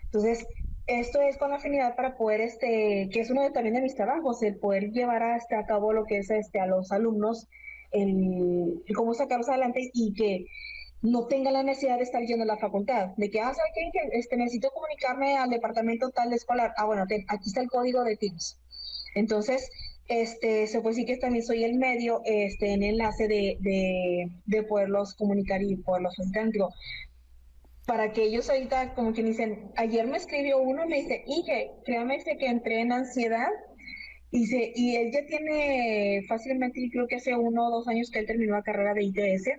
Entonces, 0.06 0.46
esto 0.88 1.22
es 1.22 1.38
con 1.38 1.52
la 1.52 1.58
afinidad 1.58 1.96
para 1.96 2.18
poder, 2.18 2.42
este, 2.42 3.10
que 3.14 3.22
es 3.22 3.30
uno 3.30 3.44
de, 3.44 3.52
también 3.52 3.76
de 3.76 3.82
mis 3.82 3.96
trabajos, 3.96 4.44
el 4.44 4.58
poder 4.58 4.92
llevar 4.92 5.24
hasta 5.24 5.60
a 5.60 5.66
cabo 5.66 5.94
lo 5.94 6.04
que 6.04 6.18
es 6.18 6.30
este, 6.30 6.60
a 6.60 6.66
los 6.66 6.92
alumnos, 6.92 7.48
el 7.92 8.84
cómo 8.96 9.14
sacarlos 9.14 9.50
adelante 9.50 9.90
y 9.94 10.14
que 10.14 10.46
no 11.02 11.26
tenga 11.26 11.52
la 11.52 11.64
necesidad 11.64 11.98
de 11.98 12.04
estar 12.04 12.22
yendo 12.24 12.44
a 12.44 12.48
la 12.48 12.58
facultad, 12.58 13.10
de 13.18 13.30
que, 13.30 13.40
ah, 13.40 13.54
¿sabe 13.54 13.70
qué? 13.74 13.90
Este, 14.14 14.38
necesito 14.38 14.70
comunicarme 14.72 15.36
al 15.38 15.50
departamento 15.50 16.10
tal 16.12 16.30
de 16.30 16.36
escolar. 16.36 16.74
Ah, 16.78 16.86
bueno, 16.86 17.04
aquí 17.04 17.48
está 17.48 17.62
el 17.62 17.70
código 17.70 18.04
de 18.04 18.18
Teams. 18.18 18.60
Entonces, 19.16 19.70
este, 20.08 20.68
se 20.68 20.82
puede 20.82 20.96
decir 20.96 21.08
que 21.08 21.18
también 21.18 21.44
soy 21.44 21.64
el 21.64 21.76
medio, 21.76 22.22
este, 22.26 22.74
en 22.74 22.84
enlace 22.84 23.28
de, 23.28 23.58
de, 23.62 24.28
de 24.46 24.64
poderlos 24.64 25.16
comunicar 25.16 25.62
y 25.64 25.76
poderlos 25.78 26.16
facilitar. 26.16 26.50
Digo, 26.50 26.70
para 27.88 28.14
que 28.14 28.24
ellos 28.24 28.50
ahorita, 28.50 28.94
como 28.94 29.14
que 29.14 29.24
dicen, 29.24 29.72
ayer 29.76 30.06
me 30.06 30.18
escribió 30.18 30.60
uno, 30.60 30.86
me 30.86 31.02
dice, 31.02 31.24
Ige, 31.26 31.72
créame 31.84 32.24
que 32.24 32.46
entré 32.46 32.82
en 32.82 32.92
ansiedad, 32.92 33.48
dice, 34.32 34.72
y 34.76 34.96
él 34.96 35.12
ya 35.12 35.26
tiene 35.26 36.22
fácilmente, 36.28 36.80
creo 36.92 37.08
que 37.08 37.16
hace 37.16 37.36
uno 37.36 37.68
o 37.68 37.72
dos 37.72 37.88
años 37.88 38.12
que 38.12 38.20
él 38.20 38.28
terminó 38.28 38.54
la 38.54 38.64
carrera 38.64 38.94
de 38.94 39.04
ITS, 39.04 39.50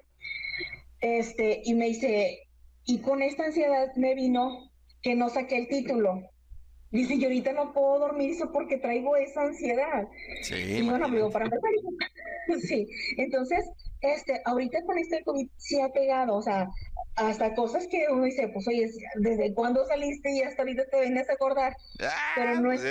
este, 1.03 1.61
y 1.65 1.75
me 1.75 1.87
dice, 1.87 2.49
y 2.87 3.01
con 3.01 3.23
esta 3.23 3.45
ansiedad 3.45 3.95
me 3.97 4.15
vino 4.15 4.71
que 5.03 5.15
no 5.15 5.29
saqué 5.29 5.59
el 5.59 5.69
título. 5.69 6.23
Dice, 6.91 7.19
yo 7.19 7.25
ahorita 7.25 7.53
no 7.53 7.73
puedo 7.73 7.99
dormir 7.99 8.31
eso 8.31 8.53
porque 8.53 8.79
traigo 8.79 9.17
esa 9.17 9.43
ansiedad. 9.43 10.07
Sí. 10.43 10.55
Y 10.55 10.89
bueno, 10.89 11.07
amigo, 11.07 11.31
para 11.31 11.51
sí. 12.63 12.87
Entonces, 13.17 13.65
este, 14.03 14.43
ahorita 14.45 14.83
con 14.85 14.99
este 14.99 15.23
COVID 15.25 15.49
sí 15.57 15.81
ha 15.81 15.89
pegado, 15.91 16.37
o 16.37 16.43
sea, 16.43 16.69
hasta 17.17 17.55
cosas 17.55 17.87
que 17.91 18.07
uno 18.11 18.25
dice, 18.25 18.49
pues 18.53 18.67
oye, 18.69 18.91
¿desde 19.17 19.53
cuándo 19.55 19.85
saliste 19.87 20.33
y 20.33 20.43
hasta 20.43 20.63
ahorita 20.63 20.85
te 20.91 21.01
vienes 21.01 21.29
a 21.29 21.35
acordar? 21.35 21.77
Ah, 22.01 22.33
Pero 22.35 22.61
no 22.61 22.73
es 22.73 22.83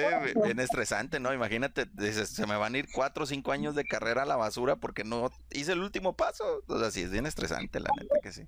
bien 0.43 0.59
estresante, 0.59 1.19
¿no? 1.19 1.33
Imagínate, 1.33 1.85
se 2.25 2.45
me 2.45 2.55
van 2.55 2.75
a 2.75 2.77
ir 2.77 2.87
cuatro 2.93 3.23
o 3.23 3.27
cinco 3.27 3.51
años 3.51 3.75
de 3.75 3.83
carrera 3.85 4.23
a 4.23 4.25
la 4.25 4.35
basura 4.35 4.75
porque 4.75 5.03
no 5.03 5.31
hice 5.51 5.71
el 5.71 5.79
último 5.79 6.15
paso. 6.15 6.63
O 6.67 6.79
sea, 6.79 6.91
sí, 6.91 7.01
es 7.01 7.11
bien 7.11 7.25
estresante, 7.25 7.79
la 7.79 7.89
neta 7.99 8.19
que 8.21 8.31
sí. 8.31 8.47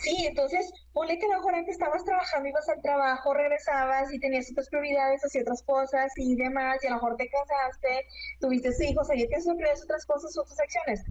Sí, 0.00 0.26
entonces, 0.26 0.70
ponle 0.92 1.18
que 1.18 1.26
a 1.26 1.28
lo 1.30 1.36
mejor 1.36 1.54
antes 1.54 1.74
estabas 1.74 2.04
trabajando, 2.04 2.48
ibas 2.48 2.68
al 2.68 2.82
trabajo, 2.82 3.34
regresabas 3.34 4.12
y 4.12 4.18
tenías 4.18 4.50
otras 4.50 4.68
prioridades, 4.68 5.24
hacías 5.24 5.42
otras 5.42 5.62
cosas 5.62 6.12
y 6.16 6.36
demás, 6.36 6.78
y 6.82 6.86
a 6.86 6.90
lo 6.90 6.96
mejor 6.96 7.16
te 7.16 7.28
casaste, 7.28 8.06
tuviste 8.40 8.70
hijos, 8.88 9.08
ahí 9.10 9.26
tienes 9.26 9.46
otras 9.48 10.06
cosas, 10.06 10.36
otras 10.36 10.60
acciones. 10.60 11.02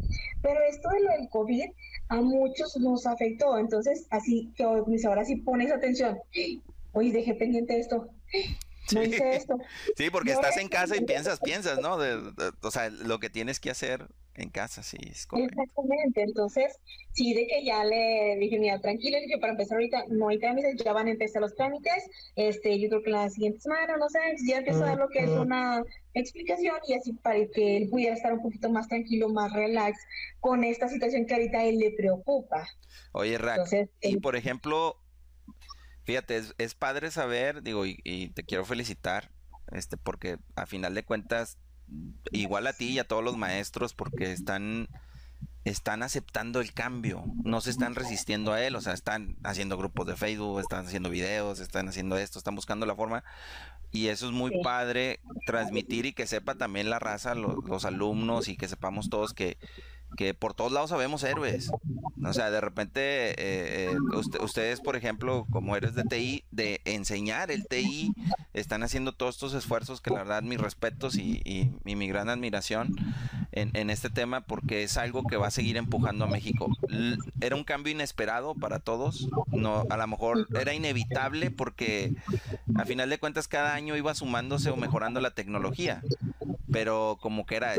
Pero 0.41 0.59
esto 0.69 0.89
de 0.89 0.99
lo 1.01 1.11
del 1.11 1.29
COVID 1.29 1.69
a 2.09 2.15
muchos 2.15 2.77
nos 2.77 3.05
afectó, 3.05 3.57
entonces, 3.57 4.07
así 4.09 4.53
que 4.55 4.63
ahora 4.63 5.25
sí 5.25 5.37
pones 5.37 5.71
atención. 5.71 6.19
Oye, 6.93 7.11
dejé 7.11 7.33
pendiente 7.35 7.79
esto. 7.79 8.09
No 8.93 9.03
hice 9.03 9.35
esto. 9.35 9.57
Sí, 9.95 10.09
porque 10.09 10.31
estás 10.31 10.57
en 10.57 10.67
casa 10.67 10.95
y 10.95 11.01
piensas, 11.01 11.39
piensas, 11.39 11.79
¿no? 11.79 11.97
o 12.61 12.71
sea, 12.71 12.89
lo 12.89 13.19
que 13.19 13.29
tienes 13.29 13.59
que 13.59 13.71
hacer 13.71 14.07
en 14.35 14.49
casa, 14.49 14.83
sí, 14.83 14.97
es 15.01 15.27
Exactamente, 15.31 16.21
entonces, 16.21 16.77
sí, 17.13 17.33
de 17.33 17.47
que 17.47 17.63
ya 17.63 17.83
le 17.85 18.35
dije, 18.37 18.59
mira, 18.59 18.79
tranquilo, 18.81 19.17
dije, 19.19 19.37
para 19.39 19.53
empezar 19.53 19.77
ahorita 19.77 20.05
no 20.09 20.27
hay 20.27 20.39
trámites, 20.39 20.75
ya 20.83 20.91
van 20.91 21.07
a 21.07 21.11
empezar 21.11 21.41
los 21.41 21.55
trámites, 21.55 22.03
este, 22.35 22.79
yo 22.79 22.89
creo 22.89 23.03
que 23.03 23.11
la 23.11 23.29
siguiente 23.29 23.61
semana, 23.61 23.95
no 23.97 24.09
sé, 24.09 24.19
ya 24.45 24.57
empiezo 24.57 24.83
a 24.83 24.87
dar 24.87 24.97
lo 24.97 25.07
que 25.07 25.19
es 25.19 25.29
una 25.29 25.83
explicación 26.13 26.75
y 26.87 26.93
así 26.95 27.13
para 27.13 27.45
que 27.47 27.77
él 27.77 27.89
pudiera 27.89 28.15
estar 28.15 28.33
un 28.33 28.41
poquito 28.41 28.69
más 28.69 28.87
tranquilo, 28.87 29.29
más 29.29 29.53
relax 29.53 29.97
con 30.41 30.63
esta 30.63 30.89
situación 30.89 31.25
que 31.25 31.33
ahorita 31.33 31.63
él 31.63 31.77
le 31.77 31.91
preocupa. 31.91 32.67
Oye, 33.13 33.37
Rack, 33.37 33.69
y 34.01 34.17
por 34.17 34.35
ejemplo, 34.35 34.97
fíjate, 36.05 36.41
es, 36.57 36.75
padre 36.75 37.11
saber, 37.11 37.61
digo, 37.61 37.85
y, 37.85 37.99
y 38.03 38.29
te 38.29 38.43
quiero 38.43 38.65
felicitar, 38.65 39.31
este, 39.71 39.97
porque 39.97 40.37
a 40.55 40.65
final 40.65 40.93
de 40.93 41.03
cuentas 41.03 41.57
igual 42.31 42.67
a 42.67 42.73
ti 42.73 42.89
y 42.89 42.99
a 42.99 43.07
todos 43.07 43.23
los 43.23 43.37
maestros 43.37 43.93
porque 43.93 44.31
están 44.31 44.87
están 45.65 46.03
aceptando 46.03 46.61
el 46.61 46.73
cambio, 46.73 47.25
no 47.43 47.59
se 47.59 47.71
están 47.71 47.95
resistiendo 47.95 48.53
a 48.53 48.63
él, 48.63 48.75
o 48.75 48.81
sea, 48.81 48.93
están 48.93 49.35
haciendo 49.43 49.77
grupos 49.79 50.05
de 50.05 50.15
Facebook, 50.15 50.59
están 50.59 50.85
haciendo 50.85 51.09
videos, 51.09 51.59
están 51.59 51.89
haciendo 51.89 52.19
esto, 52.19 52.37
están 52.37 52.53
buscando 52.53 52.85
la 52.85 52.95
forma 52.95 53.23
y 53.91 54.09
eso 54.09 54.27
es 54.27 54.31
muy 54.31 54.51
padre 54.61 55.21
transmitir 55.47 56.05
y 56.05 56.13
que 56.13 56.27
sepa 56.27 56.53
también 56.53 56.91
la 56.91 56.99
raza, 56.99 57.33
los 57.33 57.83
alumnos 57.83 58.47
y 58.47 58.57
que 58.57 58.67
sepamos 58.67 59.09
todos 59.09 59.33
que 59.33 59.57
que 60.15 60.33
por 60.33 60.53
todos 60.53 60.71
lados 60.71 60.89
sabemos 60.89 61.23
héroes. 61.23 61.71
O 62.23 62.33
sea, 62.33 62.49
de 62.49 62.61
repente, 62.61 63.01
eh, 63.31 63.91
eh, 63.91 63.97
ustedes, 64.41 64.81
por 64.81 64.95
ejemplo, 64.95 65.45
como 65.51 65.75
eres 65.75 65.95
de 65.95 66.03
TI, 66.03 66.43
de 66.51 66.81
enseñar 66.85 67.51
el 67.51 67.67
TI, 67.67 68.13
están 68.53 68.83
haciendo 68.83 69.11
todos 69.11 69.35
estos 69.35 69.53
esfuerzos 69.53 70.01
que 70.01 70.09
la 70.09 70.19
verdad 70.19 70.41
mis 70.43 70.59
respetos 70.59 71.17
y, 71.17 71.41
y, 71.45 71.71
mi 71.83 72.07
gran 72.07 72.29
admiración 72.29 72.95
en, 73.51 73.71
en, 73.73 73.89
este 73.89 74.09
tema 74.09 74.41
porque 74.41 74.83
es 74.83 74.97
algo 74.97 75.23
que 75.23 75.37
va 75.37 75.47
a 75.47 75.51
seguir 75.51 75.77
empujando 75.77 76.25
a 76.25 76.27
México. 76.27 76.67
era 77.41 77.55
un 77.55 77.63
cambio 77.63 77.91
inesperado 77.91 78.55
para 78.55 78.79
todos, 78.79 79.29
no, 79.47 79.85
a 79.89 79.97
lo 79.97 80.07
mejor 80.07 80.47
era 80.59 80.73
inevitable 80.73 81.51
porque 81.51 82.13
a 82.75 82.85
final 82.85 83.09
de 83.09 83.19
cuentas 83.19 83.47
cada 83.47 83.73
año 83.73 83.95
iba 83.95 84.13
sumándose 84.13 84.69
o 84.69 84.75
mejorando 84.75 85.21
la 85.21 85.31
tecnología 85.31 86.01
pero 86.75 87.17
como 87.21 87.45
que 87.45 87.55
era, 87.55 87.73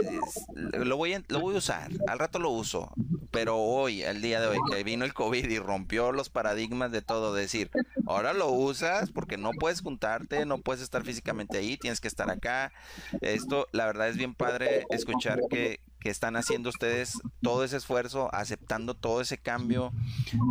lo, 0.55 0.97
voy 0.97 1.13
a, 1.13 1.23
lo 1.29 1.41
voy 1.41 1.55
a 1.55 1.59
usar, 1.59 1.91
al 2.09 2.19
rato 2.19 2.39
lo 2.39 2.49
uso, 2.49 2.95
pero 3.31 3.59
hoy, 3.59 4.03
el 4.03 4.23
día 4.23 4.41
de 4.41 4.47
hoy, 4.47 4.57
que 4.71 4.83
vino 4.85 5.05
el 5.05 5.13
COVID 5.13 5.51
y 5.51 5.59
rompió 5.59 6.13
los 6.13 6.31
paradigmas 6.31 6.93
de 6.93 7.03
todo, 7.03 7.35
decir, 7.35 7.71
ahora 8.07 8.33
lo 8.33 8.49
usas 8.49 9.11
porque 9.11 9.37
no 9.37 9.51
puedes 9.51 9.83
juntarte, 9.83 10.47
no 10.47 10.63
puedes 10.63 10.81
estar 10.81 11.05
físicamente 11.05 11.59
ahí, 11.59 11.77
tienes 11.77 12.01
que 12.01 12.09
estar 12.09 12.31
acá. 12.31 12.73
Esto, 13.21 13.69
la 13.71 13.85
verdad 13.85 14.09
es 14.09 14.17
bien 14.17 14.35
padre 14.35 14.87
escuchar 14.89 15.41
que, 15.51 15.81
que 16.01 16.09
están 16.09 16.35
haciendo 16.35 16.71
ustedes 16.71 17.19
todo 17.43 17.65
ese 17.65 17.77
esfuerzo, 17.77 18.35
aceptando 18.35 18.95
todo 18.95 19.21
ese 19.21 19.37
cambio, 19.37 19.93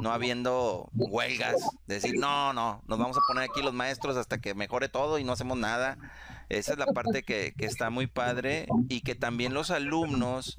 no 0.04 0.12
habiendo 0.12 0.92
huelgas, 0.94 1.56
decir, 1.88 2.14
no, 2.20 2.54
no, 2.54 2.84
nos 2.86 3.00
vamos 3.00 3.18
a 3.18 3.22
poner 3.28 3.50
aquí 3.50 3.64
los 3.64 3.74
maestros 3.74 4.18
hasta 4.18 4.38
que 4.38 4.54
mejore 4.54 4.88
todo 4.88 5.18
y 5.18 5.24
no 5.24 5.32
hacemos 5.32 5.58
nada. 5.58 5.98
Esa 6.50 6.74
es 6.74 6.78
la 6.78 6.88
parte 6.88 7.24
que, 7.24 7.54
que 7.58 7.66
está 7.66 7.90
muy 7.90 8.08
padre 8.08 8.68
y 8.90 9.02
que 9.02 9.16
también 9.16 9.54
los 9.54 9.72
alumnos, 9.72 10.56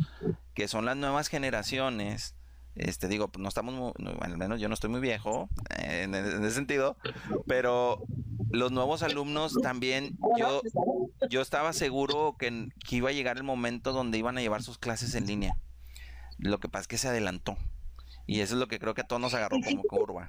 que 0.55 0.69
son 0.69 0.85
las 0.85 0.97
nuevas 0.97 1.29
generaciones, 1.29 2.37
este 2.77 3.09
digo, 3.09 3.31
no 3.39 3.49
estamos, 3.49 3.95
al 4.21 4.37
menos 4.37 4.61
yo 4.61 4.69
no 4.69 4.75
estoy 4.75 4.91
muy 4.91 5.01
viejo 5.01 5.49
eh, 5.79 6.03
en, 6.03 6.15
ese 6.15 6.51
sentido, 6.51 6.97
pero 7.47 8.05
los 8.51 8.71
nuevos 8.71 9.03
alumnos 9.03 9.55
también, 9.63 10.19
yo, 10.39 10.61
yo 11.31 11.41
estaba 11.41 11.73
seguro 11.73 12.37
que, 12.39 12.69
iba 12.91 13.09
a 13.09 13.13
llegar 13.13 13.39
el 13.39 13.45
momento 13.45 13.93
donde 13.93 14.19
iban 14.19 14.37
a 14.37 14.43
llevar 14.43 14.63
sus 14.63 14.79
clases 14.79 15.15
en 15.15 15.27
línea. 15.27 15.57
Lo 16.39 16.61
que 16.61 16.69
pasa 16.69 16.83
es 16.83 16.89
que 16.89 16.99
se 16.99 17.09
adelantó. 17.09 17.57
Y 18.27 18.41
eso 18.41 18.55
es 18.55 18.61
lo 18.61 18.69
que 18.69 18.79
creo 18.79 18.93
que 18.93 19.01
a 19.01 19.07
todos 19.07 19.23
nos 19.23 19.33
agarró 19.33 19.57
como 19.65 19.83
curva. 19.85 20.29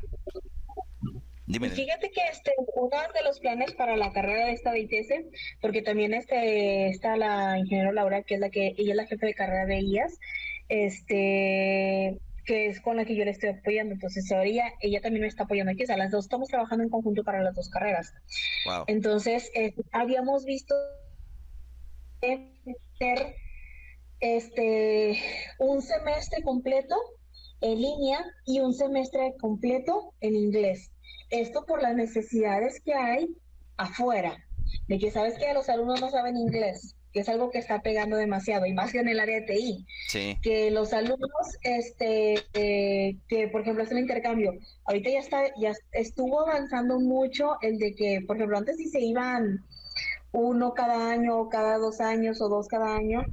Fíjate 1.48 2.12
que 2.12 2.22
este, 2.30 2.52
uno 2.76 2.90
de 3.14 3.24
los 3.24 3.40
planes 3.40 3.74
para 3.74 3.96
la 3.96 4.12
carrera 4.12 4.48
de 4.48 4.52
esta 4.52 4.78
ITS, 4.78 5.14
porque 5.62 5.82
también 5.82 6.14
este, 6.14 6.90
está 6.90 7.16
la 7.16 7.58
ingeniera 7.58 7.94
Laura, 7.94 8.24
que 8.24 8.36
es 8.36 8.42
la 8.42 8.50
que, 8.50 8.74
ella 8.78 8.92
es 8.92 8.98
la 8.98 9.08
jefe 9.08 9.28
de 9.28 9.34
carrera 9.34 9.66
de 9.66 9.80
IAS, 9.80 10.20
este, 10.68 12.20
que 12.46 12.68
es 12.68 12.82
con 12.82 12.98
la 12.98 13.06
que 13.06 13.16
yo 13.16 13.24
le 13.24 13.32
estoy 13.32 13.50
apoyando. 13.50 13.94
Entonces, 13.94 14.30
ahora 14.32 14.50
ella, 14.82 15.02
también 15.02 15.22
me 15.22 15.28
está 15.28 15.44
apoyando 15.44 15.72
aquí. 15.72 15.84
O 15.84 15.86
sea, 15.86 15.96
las 15.96 16.12
dos 16.12 16.26
estamos 16.26 16.50
trabajando 16.50 16.84
en 16.84 16.90
conjunto 16.90 17.24
para 17.24 17.42
las 17.42 17.56
dos 17.56 17.70
carreras. 17.70 18.14
Entonces, 18.88 19.50
eh, 19.56 19.74
habíamos 19.94 20.44
visto 20.44 20.76
este, 24.20 25.22
un 25.60 25.82
semestre 25.82 26.42
completo 26.44 26.96
en 27.62 27.82
línea 27.82 28.20
y 28.46 28.60
un 28.60 28.74
semestre 28.74 29.34
completo 29.40 30.14
en 30.20 30.36
inglés. 30.36 30.92
Esto 31.30 31.66
por 31.66 31.82
las 31.82 31.96
necesidades 31.96 32.80
que 32.82 32.94
hay 32.94 33.30
afuera, 33.78 34.38
de 34.88 35.00
que 35.00 35.12
sabes 35.12 35.38
que 35.38 35.54
los 35.54 35.70
alumnos 35.70 36.02
no 36.02 36.10
saben 36.10 36.38
inglés, 36.38 36.96
que 37.14 37.22
es 37.22 37.30
algo 37.30 37.50
que 37.50 37.60
está 37.60 37.82
pegando 37.82 38.18
demasiado, 38.18 38.66
y 38.66 38.74
más 38.74 38.92
que 38.92 39.00
en 39.00 39.10
el 39.10 39.20
área 39.20 39.42
de 39.42 39.48
TI. 39.48 39.86
Que 40.42 40.72
los 40.72 40.94
alumnos, 40.94 41.30
este, 41.64 42.36
eh, 42.54 43.18
que 43.28 43.48
por 43.48 43.62
ejemplo 43.62 43.84
hacen 43.84 43.98
el 43.98 44.04
intercambio, 44.04 44.54
ahorita 44.86 45.10
ya 45.10 45.20
está, 45.20 45.44
ya 45.58 45.74
estuvo 45.92 46.42
avanzando 46.42 47.00
mucho 47.00 47.58
el 47.62 47.78
de 47.78 47.96
que, 47.96 48.22
por 48.26 48.38
ejemplo, 48.38 48.58
antes 48.58 48.78
si 48.78 48.90
se 48.90 49.02
iban 49.02 49.66
uno 50.32 50.74
cada 50.74 51.12
año, 51.12 51.50
cada 51.50 51.78
dos 51.78 52.02
años 52.02 52.42
o 52.42 52.50
dos 52.50 52.68
cada 52.68 52.96
año, 52.96 53.26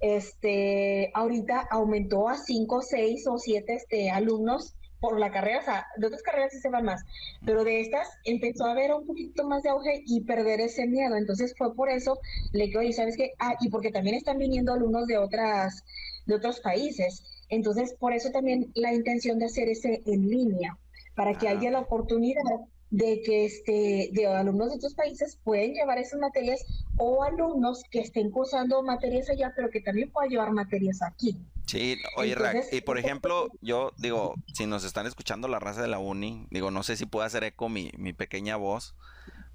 este, 0.00 1.10
ahorita 1.14 1.66
aumentó 1.70 2.28
a 2.28 2.36
cinco, 2.36 2.82
seis 2.82 3.26
o 3.26 3.38
siete 3.38 3.74
este, 3.74 4.10
alumnos 4.10 4.74
por 5.00 5.18
la 5.18 5.30
carrera, 5.30 5.60
o 5.60 5.64
sea, 5.64 5.86
de 5.96 6.06
otras 6.06 6.22
carreras 6.22 6.52
sí 6.52 6.60
se 6.60 6.68
van 6.68 6.84
más, 6.84 7.02
pero 7.44 7.64
de 7.64 7.80
estas 7.80 8.08
empezó 8.24 8.66
a 8.66 8.72
haber 8.72 8.92
un 8.92 9.06
poquito 9.06 9.48
más 9.48 9.62
de 9.62 9.70
auge 9.70 10.02
y 10.06 10.20
perder 10.22 10.60
ese 10.60 10.86
miedo. 10.86 11.16
Entonces 11.16 11.54
fue 11.56 11.74
por 11.74 11.88
eso 11.88 12.18
le 12.52 12.66
digo, 12.66 12.80
oye, 12.80 12.92
¿sabes 12.92 13.16
qué? 13.16 13.32
Ah, 13.38 13.54
y 13.60 13.70
porque 13.70 13.90
también 13.90 14.16
están 14.16 14.38
viniendo 14.38 14.72
alumnos 14.72 15.06
de 15.06 15.18
otras, 15.18 15.84
de 16.26 16.34
otros 16.34 16.60
países. 16.60 17.24
Entonces, 17.48 17.94
por 17.98 18.12
eso 18.12 18.30
también 18.30 18.70
la 18.74 18.92
intención 18.92 19.38
de 19.38 19.46
hacer 19.46 19.68
ese 19.68 20.02
en 20.06 20.28
línea, 20.28 20.78
para 21.14 21.34
que 21.34 21.48
haya 21.48 21.70
la 21.70 21.80
oportunidad 21.80 22.42
de 22.90 23.22
que 23.24 23.44
este, 23.44 24.10
de 24.12 24.26
alumnos 24.26 24.70
de 24.70 24.76
otros 24.76 24.94
países 24.94 25.38
pueden 25.44 25.74
llevar 25.74 25.98
esas 25.98 26.20
materias 26.20 26.64
o 26.96 27.22
alumnos 27.22 27.82
que 27.90 28.00
estén 28.00 28.30
cursando 28.30 28.82
materias 28.82 29.30
allá, 29.30 29.52
pero 29.54 29.70
que 29.70 29.80
también 29.80 30.10
puedan 30.10 30.30
llevar 30.30 30.52
materias 30.52 31.00
aquí. 31.02 31.36
Sí, 31.66 31.96
oye, 32.16 32.34
y 32.72 32.80
por 32.80 32.98
ejemplo, 32.98 33.48
yo 33.60 33.92
digo, 33.96 34.34
si 34.54 34.66
nos 34.66 34.84
están 34.84 35.06
escuchando 35.06 35.46
la 35.46 35.60
raza 35.60 35.82
de 35.82 35.88
la 35.88 36.00
uni, 36.00 36.48
digo, 36.50 36.72
no 36.72 36.82
sé 36.82 36.96
si 36.96 37.06
puedo 37.06 37.24
hacer 37.24 37.44
eco 37.44 37.68
mi, 37.68 37.92
mi 37.96 38.12
pequeña 38.12 38.56
voz, 38.56 38.96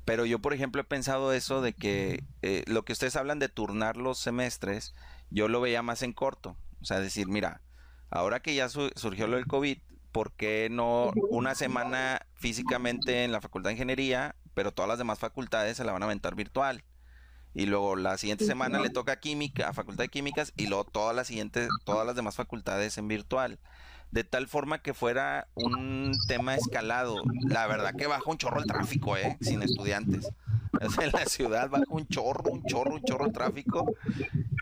pero 0.06 0.26
yo, 0.26 0.40
por 0.40 0.54
ejemplo, 0.54 0.82
he 0.82 0.86
pensado 0.86 1.34
eso 1.34 1.62
de 1.62 1.74
que 1.74 2.24
eh, 2.44 2.64
lo 2.68 2.86
que 2.86 2.94
ustedes 2.94 3.16
hablan 3.16 3.40
de 3.40 3.50
turnar 3.50 3.98
los 3.98 4.20
semestres, 4.20 4.94
yo 5.30 5.48
lo 5.48 5.60
veía 5.60 5.82
más 5.82 6.04
en 6.04 6.14
corto. 6.14 6.56
O 6.82 6.86
sea, 6.86 7.00
decir, 7.00 7.28
mira, 7.28 7.62
ahora 8.12 8.40
que 8.40 8.54
ya 8.54 8.70
surgió 8.70 9.28
lo 9.28 9.38
del 9.38 9.48
COVID, 9.48 9.80
¿por 10.16 10.32
qué 10.32 10.70
no 10.72 11.12
una 11.30 11.56
semana 11.56 12.26
físicamente 12.36 13.26
en 13.26 13.34
la 13.34 13.42
Facultad 13.42 13.68
de 13.68 13.74
Ingeniería, 13.74 14.38
pero 14.54 14.72
todas 14.72 14.88
las 14.88 14.98
demás 14.98 15.20
facultades 15.20 15.76
se 15.76 15.84
la 15.84 15.92
van 15.92 16.04
a 16.04 16.06
aventar 16.06 16.36
virtual? 16.36 16.86
Y 17.54 17.66
luego 17.66 17.98
la 17.98 18.18
siguiente 18.18 18.46
semana 18.46 18.80
le 18.80 18.90
toca 18.90 19.20
química, 19.20 19.68
a 19.68 19.74
Facultad 19.74 20.06
de 20.06 20.08
Químicas, 20.08 20.54
y 20.56 20.68
luego 20.68 20.86
todas 20.86 21.14
las 21.14 21.28
siguientes, 21.28 21.68
todas 21.84 22.08
las 22.08 22.16
demás 22.16 22.36
facultades 22.38 22.98
en 22.98 23.10
virtual. 23.10 23.60
De 24.12 24.24
tal 24.24 24.48
forma 24.48 24.82
que 24.82 24.94
fuera 24.94 25.50
un 25.54 26.14
tema 26.30 26.56
escalado. 26.56 27.18
La 27.50 27.68
verdad 27.68 27.94
que 27.94 28.08
baja 28.08 28.24
un 28.26 28.38
chorro 28.38 28.62
el 28.62 28.68
tráfico, 28.68 29.18
¿eh? 29.18 29.36
Sin 29.42 29.64
estudiantes. 29.64 30.30
en 31.02 31.12
la 31.12 31.26
ciudad 31.26 31.70
baja 31.70 31.84
un 31.90 32.08
chorro, 32.08 32.52
un 32.52 32.64
chorro, 32.64 32.96
un 32.96 33.04
chorro 33.04 33.26
el 33.26 33.34
tráfico. 33.34 33.94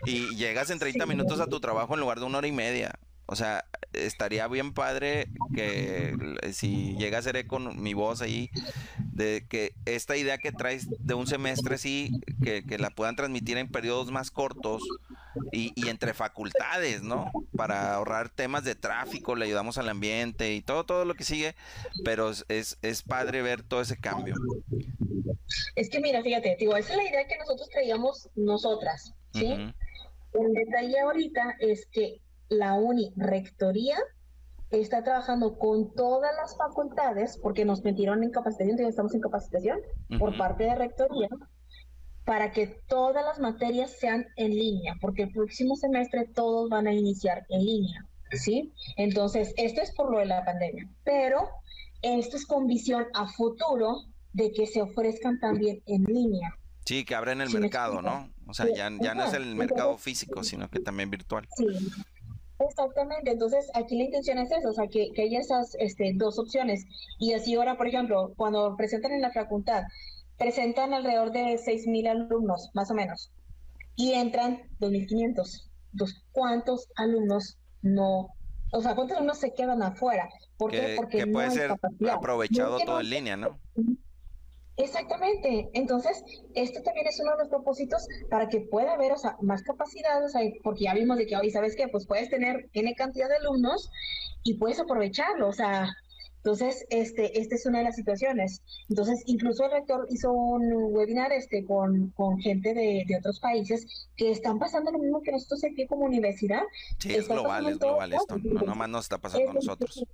Y 0.04 0.34
llegas 0.34 0.70
en 0.70 0.80
30 0.80 1.06
minutos 1.06 1.38
a 1.38 1.46
tu 1.46 1.60
trabajo 1.60 1.94
en 1.94 2.00
lugar 2.00 2.18
de 2.18 2.26
una 2.26 2.38
hora 2.38 2.48
y 2.48 2.52
media. 2.52 2.98
O 3.26 3.36
sea, 3.36 3.64
estaría 3.94 4.46
bien 4.48 4.74
padre 4.74 5.28
que 5.54 6.14
si 6.52 6.94
llega 6.98 7.18
a 7.18 7.22
ser 7.22 7.46
con 7.46 7.82
mi 7.82 7.94
voz 7.94 8.20
ahí, 8.20 8.50
de 9.12 9.46
que 9.48 9.72
esta 9.86 10.16
idea 10.16 10.38
que 10.38 10.52
traes 10.52 10.88
de 10.98 11.14
un 11.14 11.26
semestre, 11.26 11.78
sí, 11.78 12.10
que, 12.42 12.62
la 12.78 12.90
puedan 12.90 13.16
transmitir 13.16 13.56
en 13.56 13.68
periodos 13.68 14.10
más 14.10 14.30
cortos 14.30 14.82
y, 15.52 15.72
entre 15.88 16.12
facultades, 16.12 17.02
¿no? 17.02 17.30
Para 17.56 17.94
ahorrar 17.94 18.28
temas 18.28 18.64
de 18.64 18.74
tráfico, 18.74 19.36
le 19.36 19.46
ayudamos 19.46 19.78
al 19.78 19.88
ambiente 19.88 20.52
y 20.52 20.60
todo, 20.60 20.84
todo 20.84 21.04
lo 21.04 21.14
que 21.14 21.24
sigue, 21.24 21.54
pero 22.04 22.30
es, 22.30 22.78
es 22.82 23.02
padre 23.02 23.42
ver 23.42 23.62
todo 23.62 23.80
ese 23.80 23.96
cambio. 23.96 24.34
Es 25.76 25.88
que 25.88 26.00
mira, 26.00 26.22
fíjate, 26.22 26.56
digo, 26.58 26.76
esa 26.76 26.92
es 26.92 26.96
la 26.96 27.08
idea 27.08 27.26
que 27.26 27.38
nosotros 27.38 27.68
traíamos 27.70 28.28
nosotras, 28.34 29.14
¿sí? 29.32 29.46
El 30.34 30.52
detalle 30.52 31.00
ahorita 31.00 31.56
es 31.60 31.86
que 31.86 32.20
la 32.54 32.74
UNI 32.74 33.12
Rectoría 33.16 33.96
está 34.70 35.04
trabajando 35.04 35.58
con 35.58 35.92
todas 35.94 36.34
las 36.36 36.56
facultades, 36.56 37.38
porque 37.38 37.64
nos 37.64 37.82
metieron 37.84 38.22
en 38.22 38.30
capacitación, 38.30 38.78
ya 38.78 38.88
estamos 38.88 39.14
en 39.14 39.20
capacitación 39.20 39.78
por 40.18 40.36
parte 40.36 40.64
de 40.64 40.74
Rectoría, 40.74 41.28
para 42.24 42.52
que 42.52 42.66
todas 42.88 43.24
las 43.24 43.38
materias 43.38 43.92
sean 43.98 44.26
en 44.36 44.50
línea, 44.50 44.94
porque 45.00 45.24
el 45.24 45.32
próximo 45.32 45.76
semestre 45.76 46.26
todos 46.34 46.70
van 46.70 46.86
a 46.86 46.92
iniciar 46.92 47.44
en 47.50 47.64
línea, 47.64 48.06
¿sí? 48.32 48.72
Entonces, 48.96 49.52
esto 49.56 49.82
es 49.82 49.92
por 49.92 50.10
lo 50.10 50.18
de 50.18 50.26
la 50.26 50.44
pandemia, 50.44 50.88
pero 51.04 51.48
esto 52.02 52.36
es 52.36 52.46
con 52.46 52.66
visión 52.66 53.06
a 53.14 53.28
futuro 53.28 53.98
de 54.32 54.52
que 54.52 54.66
se 54.66 54.82
ofrezcan 54.82 55.38
también 55.38 55.82
en 55.86 56.04
línea. 56.04 56.54
Sí, 56.86 57.04
que 57.04 57.14
abren 57.14 57.40
el 57.40 57.50
mercado, 57.50 58.02
¿no? 58.02 58.30
O 58.46 58.52
sea, 58.52 58.66
ya, 58.66 58.90
ya 59.00 59.14
no 59.14 59.24
es 59.24 59.32
el 59.32 59.54
mercado 59.54 59.96
físico, 59.96 60.44
sino 60.44 60.68
que 60.68 60.80
también 60.80 61.10
virtual. 61.10 61.46
Sí, 61.56 61.66
Exactamente, 62.58 63.32
entonces 63.32 63.68
aquí 63.74 63.96
la 63.96 64.04
intención 64.04 64.38
es 64.38 64.50
eso, 64.52 64.68
o 64.68 64.72
sea, 64.72 64.86
que, 64.86 65.10
que 65.12 65.22
haya 65.22 65.40
esas 65.40 65.74
este, 65.78 66.12
dos 66.14 66.38
opciones. 66.38 66.84
Y 67.18 67.32
así 67.32 67.54
ahora, 67.54 67.76
por 67.76 67.88
ejemplo, 67.88 68.32
cuando 68.36 68.76
presentan 68.76 69.12
en 69.12 69.22
la 69.22 69.32
facultad, 69.32 69.82
presentan 70.38 70.94
alrededor 70.94 71.32
de 71.32 71.58
6.000 71.58 72.08
alumnos, 72.08 72.70
más 72.74 72.90
o 72.90 72.94
menos, 72.94 73.32
y 73.96 74.12
entran 74.12 74.62
2.500. 74.80 75.70
Entonces, 75.92 76.24
¿cuántos 76.32 76.88
alumnos 76.96 77.58
no, 77.82 78.28
o 78.72 78.80
sea, 78.80 78.94
cuántos 78.94 79.16
alumnos 79.16 79.38
se 79.38 79.52
quedan 79.52 79.82
afuera? 79.82 80.28
¿Por 80.56 80.72
Porque 80.96 81.26
puede 81.26 81.50
ser 81.50 81.72
aprovechado 82.10 82.78
todo 82.78 83.00
en 83.00 83.10
línea, 83.10 83.36
¿no? 83.36 83.58
Exactamente. 84.76 85.70
Entonces, 85.72 86.22
esto 86.54 86.82
también 86.82 87.06
es 87.06 87.20
uno 87.20 87.32
de 87.32 87.38
los 87.38 87.48
propósitos 87.48 88.06
para 88.28 88.48
que 88.48 88.60
pueda 88.60 88.94
haber, 88.94 89.12
o 89.12 89.18
sea, 89.18 89.36
más 89.40 89.62
capacidad, 89.62 90.24
o 90.24 90.28
sea, 90.28 90.42
porque 90.62 90.84
ya 90.84 90.94
vimos 90.94 91.16
de 91.16 91.26
que 91.26 91.36
hoy, 91.36 91.50
¿sabes 91.50 91.76
qué? 91.76 91.88
Pues 91.88 92.06
puedes 92.06 92.28
tener 92.28 92.68
N 92.72 92.94
cantidad 92.94 93.28
de 93.28 93.36
alumnos 93.36 93.90
y 94.42 94.54
puedes 94.54 94.80
aprovecharlo, 94.80 95.48
o 95.48 95.52
sea, 95.52 95.88
entonces, 96.44 96.84
este, 96.90 97.40
esta 97.40 97.54
es 97.54 97.64
una 97.64 97.78
de 97.78 97.84
las 97.84 97.96
situaciones. 97.96 98.60
Entonces, 98.90 99.22
incluso 99.24 99.64
el 99.64 99.70
rector 99.70 100.06
hizo 100.10 100.30
un 100.30 100.92
webinar 100.94 101.32
este, 101.32 101.64
con, 101.64 102.10
con 102.10 102.38
gente 102.38 102.74
de, 102.74 103.04
de 103.08 103.16
otros 103.16 103.40
países 103.40 104.10
que 104.14 104.30
están 104.30 104.58
pasando 104.58 104.90
lo 104.90 104.98
mismo 104.98 105.22
que 105.22 105.32
nosotros 105.32 105.64
aquí 105.64 105.86
como 105.86 106.04
universidad. 106.04 106.60
Sí, 106.98 107.14
es 107.14 107.28
global, 107.28 107.66
es 107.66 107.78
global 107.78 108.12
esto. 108.12 108.36
No 108.36 108.60
nomás 108.60 108.90
nos 108.90 109.04
está 109.06 109.16
pasando 109.16 109.52
a 109.52 109.54
nosotros. 109.54 110.04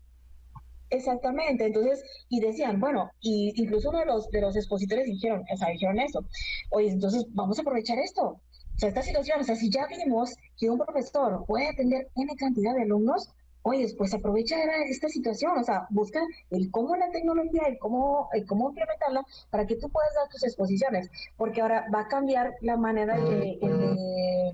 Exactamente, 0.91 1.66
entonces, 1.66 2.03
y 2.28 2.41
decían, 2.41 2.80
bueno, 2.80 3.11
y 3.20 3.53
incluso 3.55 3.91
uno 3.91 4.01
de 4.01 4.07
los, 4.07 4.28
de 4.30 4.41
los 4.41 4.57
expositores 4.57 5.07
dijeron, 5.07 5.45
o 5.53 5.57
sea, 5.57 5.68
dijeron 5.68 6.01
eso, 6.01 6.24
oye, 6.70 6.88
entonces 6.88 7.24
vamos 7.30 7.59
a 7.59 7.62
aprovechar 7.62 7.99
esto, 7.99 8.24
o 8.24 8.41
sea, 8.76 8.88
esta 8.88 9.03
situación, 9.03 9.41
o 9.41 9.45
sea, 9.45 9.55
si 9.55 9.70
ya 9.70 9.86
vimos 9.86 10.34
que 10.59 10.68
un 10.68 10.78
profesor 10.78 11.45
puede 11.47 11.68
atender 11.68 12.09
N 12.16 12.34
cantidad 12.36 12.74
de 12.74 12.82
alumnos, 12.82 13.28
oye, 13.62 13.86
pues 13.97 14.14
aprovecha 14.14 14.57
esta 14.88 15.09
situación, 15.09 15.59
o 15.59 15.62
sea, 15.62 15.86
busca 15.91 16.20
el 16.51 16.70
cómo 16.70 16.97
la 16.97 17.11
tecnología, 17.11 17.62
el 17.68 17.78
cómo, 17.78 18.28
el 18.32 18.47
cómo 18.47 18.70
implementarla 18.70 19.22
para 19.51 19.66
que 19.66 19.76
tú 19.76 19.88
puedas 19.91 20.11
dar 20.14 20.28
tus 20.28 20.45
exposiciones, 20.45 21.11
porque 21.36 21.61
ahora 21.61 21.84
va 21.95 22.01
a 22.01 22.09
cambiar 22.09 22.55
la 22.62 22.76
manera 22.76 23.16
de, 23.16 23.59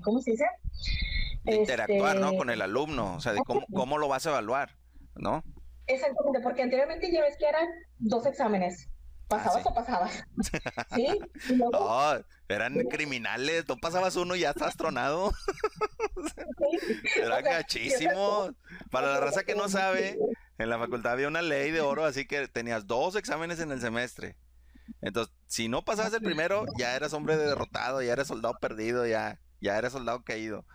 ¿cómo 0.03 0.19
se 0.19 0.31
dice? 0.31 0.45
interactuar, 1.45 2.17
¿no? 2.17 2.27
Este, 2.27 2.37
Con 2.37 2.49
el 2.49 2.61
alumno, 2.61 3.15
o 3.15 3.19
sea, 3.21 3.33
de 3.33 3.39
cómo, 3.39 3.61
cómo 3.73 3.97
lo 3.97 4.07
vas 4.07 4.25
a 4.27 4.31
evaluar, 4.31 4.75
¿no? 5.15 5.41
Exactamente, 5.87 6.41
porque 6.41 6.61
anteriormente 6.61 7.11
ya 7.11 7.21
ves 7.21 7.37
que 7.37 7.47
eran 7.47 7.67
dos 7.97 8.25
exámenes. 8.25 8.89
¿Pasabas 9.27 9.65
ah, 9.65 9.69
o 9.69 9.73
pasabas? 9.73 10.23
¿Sí? 10.95 11.07
No, 11.55 12.23
eran 12.47 12.75
criminales. 12.89 13.65
Tú 13.65 13.77
pasabas 13.77 14.15
uno 14.15 14.35
y 14.35 14.41
ya 14.41 14.51
estás 14.51 14.77
tronado. 14.77 15.33
Era 17.17 17.41
gachísimo. 17.41 18.51
Para 18.89 19.13
la 19.13 19.19
raza 19.19 19.43
que 19.43 19.55
no 19.55 19.67
sabe, 19.67 20.17
en 20.57 20.69
la 20.69 20.79
facultad 20.79 21.13
había 21.13 21.27
una 21.27 21.41
ley 21.41 21.71
de 21.71 21.81
oro, 21.81 22.05
así 22.05 22.25
que 22.25 22.47
tenías 22.47 22.87
dos 22.87 23.15
exámenes 23.15 23.59
en 23.59 23.71
el 23.71 23.81
semestre. 23.81 24.37
Entonces, 25.01 25.33
si 25.47 25.67
no 25.67 25.83
pasabas 25.83 26.13
el 26.13 26.21
primero, 26.21 26.65
ya 26.77 26.95
eras 26.95 27.11
hombre 27.11 27.35
derrotado, 27.35 28.01
ya 28.01 28.13
eras 28.13 28.27
soldado 28.27 28.57
perdido, 28.59 29.05
ya 29.05 29.39
ya 29.61 29.77
eres 29.77 29.93
soldado 29.93 30.23
caído. 30.23 30.65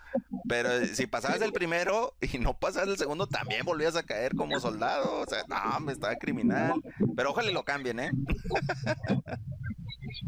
Pero 0.48 0.70
eh, 0.70 0.86
si 0.86 1.06
pasabas 1.06 1.40
el 1.40 1.52
primero 1.52 2.14
y 2.20 2.38
no 2.38 2.58
pasabas 2.58 2.88
el 2.88 2.96
segundo, 2.96 3.26
también 3.26 3.64
volvías 3.64 3.96
a 3.96 4.02
caer 4.02 4.34
como 4.34 4.58
soldado. 4.60 5.20
O 5.20 5.26
sea, 5.26 5.44
no, 5.48 5.80
me 5.80 5.92
estaba 5.92 6.16
criminal. 6.16 6.74
Pero 7.16 7.30
ojalá 7.30 7.50
lo 7.50 7.64
cambien, 7.64 8.00
¿eh? 8.00 8.10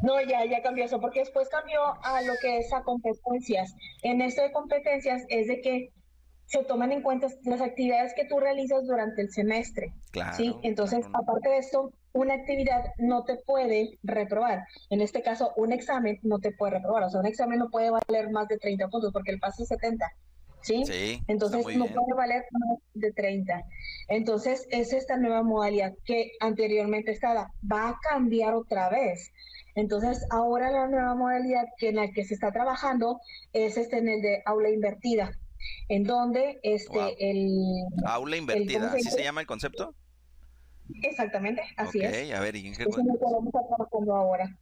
No, 0.02 0.20
ya, 0.20 0.44
ya 0.44 0.62
cambió 0.62 0.84
eso, 0.84 1.00
porque 1.00 1.20
después 1.20 1.48
cambió 1.48 1.80
a 2.04 2.22
lo 2.22 2.32
que 2.40 2.58
es 2.58 2.72
a 2.72 2.82
competencias. 2.82 3.74
En 4.02 4.20
esto 4.20 4.42
de 4.42 4.52
competencias 4.52 5.22
es 5.28 5.46
de 5.46 5.60
que 5.60 5.92
se 6.46 6.64
toman 6.64 6.92
en 6.92 7.02
cuenta 7.02 7.28
las 7.44 7.60
actividades 7.60 8.14
que 8.14 8.24
tú 8.24 8.38
realizas 8.38 8.86
durante 8.86 9.22
el 9.22 9.30
semestre. 9.30 9.92
Claro. 10.10 10.36
¿sí? 10.36 10.54
Entonces, 10.62 11.06
aparte 11.12 11.48
de 11.48 11.58
esto, 11.58 11.92
una 12.14 12.34
actividad 12.34 12.84
no 12.98 13.24
te 13.24 13.36
puede 13.36 13.98
reprobar. 14.02 14.64
En 14.88 15.00
este 15.00 15.20
caso, 15.20 15.52
un 15.56 15.72
examen 15.72 16.18
no 16.22 16.38
te 16.38 16.52
puede 16.52 16.74
reprobar. 16.74 17.02
O 17.02 17.10
sea, 17.10 17.20
un 17.20 17.26
examen 17.26 17.58
no 17.58 17.70
puede 17.70 17.90
valer 17.90 18.30
más 18.30 18.48
de 18.48 18.56
30 18.56 18.88
puntos 18.88 19.12
porque 19.12 19.32
el 19.32 19.40
paso 19.40 19.64
es 19.64 19.68
70. 19.68 20.06
¿Sí? 20.62 20.84
sí 20.86 21.22
Entonces 21.28 21.76
no 21.76 21.86
puede 21.86 22.14
valer 22.16 22.44
más 22.52 22.78
de 22.94 23.12
30. 23.12 23.62
Entonces 24.08 24.66
es 24.70 24.92
esta 24.92 25.16
nueva 25.16 25.42
modalidad 25.42 25.92
que 26.04 26.30
anteriormente 26.40 27.10
estaba. 27.10 27.50
Va 27.70 27.90
a 27.90 27.98
cambiar 28.08 28.54
otra 28.54 28.88
vez. 28.88 29.32
Entonces 29.74 30.24
ahora 30.30 30.70
la 30.70 30.86
nueva 30.86 31.16
modalidad 31.16 31.66
que 31.78 31.88
en 31.88 31.96
la 31.96 32.10
que 32.12 32.24
se 32.24 32.34
está 32.34 32.52
trabajando 32.52 33.20
es 33.52 33.76
este 33.76 33.98
en 33.98 34.08
el 34.08 34.22
de 34.22 34.42
aula 34.46 34.70
invertida, 34.70 35.32
en 35.88 36.04
donde 36.04 36.60
este 36.62 37.16
el 37.18 37.84
aula 38.06 38.36
invertida, 38.36 38.92
¿así 38.92 39.10
se 39.10 39.24
llama 39.24 39.40
el 39.40 39.48
concepto? 39.48 39.94
Exactamente, 41.02 41.62
así 41.76 42.00
es. 42.00 42.32
a 42.32 42.40
ver, 42.40 42.56
¿y 42.56 42.68
Eso 42.68 42.82
es 42.82 42.96
lo 42.96 43.18
que 43.18 43.24
vamos 43.24 43.54
a 43.54 43.66
trabajando 43.68 44.14
ahora. 44.14 44.58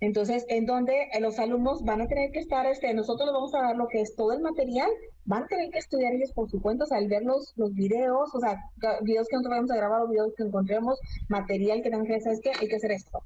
Entonces, 0.00 0.44
en 0.48 0.66
donde 0.66 1.08
eh, 1.12 1.20
los 1.20 1.38
alumnos 1.38 1.82
van 1.84 2.02
a 2.02 2.06
tener 2.06 2.30
que 2.30 2.40
estar, 2.40 2.66
este, 2.66 2.92
nosotros 2.92 3.26
les 3.26 3.32
vamos 3.32 3.54
a 3.54 3.62
dar 3.62 3.76
lo 3.76 3.88
que 3.88 4.00
es 4.00 4.14
todo 4.16 4.32
el 4.32 4.40
material, 4.40 4.90
van 5.24 5.44
a 5.44 5.46
tener 5.46 5.70
que 5.70 5.78
estudiar 5.78 6.12
ellos 6.12 6.32
por 6.32 6.50
su 6.50 6.60
cuenta, 6.60 6.84
o 6.84 6.86
sea, 6.86 6.98
al 6.98 7.08
ver 7.08 7.22
los, 7.22 7.54
los 7.56 7.72
videos, 7.74 8.34
o 8.34 8.40
sea, 8.40 8.58
videos 9.02 9.28
que 9.28 9.36
nosotros 9.36 9.56
vamos 9.56 9.70
a 9.70 9.76
grabar 9.76 10.02
o 10.02 10.08
videos 10.08 10.34
que 10.36 10.42
encontremos, 10.42 10.98
material 11.28 11.82
que 11.82 11.90
tengan 11.90 12.06
que 12.06 12.16
hacer, 12.16 12.32
es 12.32 12.40
que 12.40 12.52
hay 12.60 12.68
que 12.68 12.76
hacer 12.76 12.92
esto. 12.92 13.22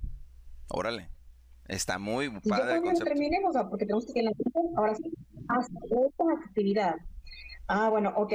Órale. 0.68 1.10
Está 1.66 1.98
muy 1.98 2.30
padre. 2.48 2.76
Ya 2.76 2.80
cuando 2.80 3.04
terminemos, 3.04 3.50
o 3.50 3.52
sea, 3.52 3.68
porque 3.68 3.84
tenemos 3.84 4.06
que 4.06 4.20
ir 4.20 4.30
ahora 4.76 4.94
sí, 4.94 5.12
hasta 5.48 5.78
esta 5.84 6.24
actividad. 6.46 6.94
Ah, 7.68 7.90
bueno, 7.90 8.12
ok. 8.16 8.32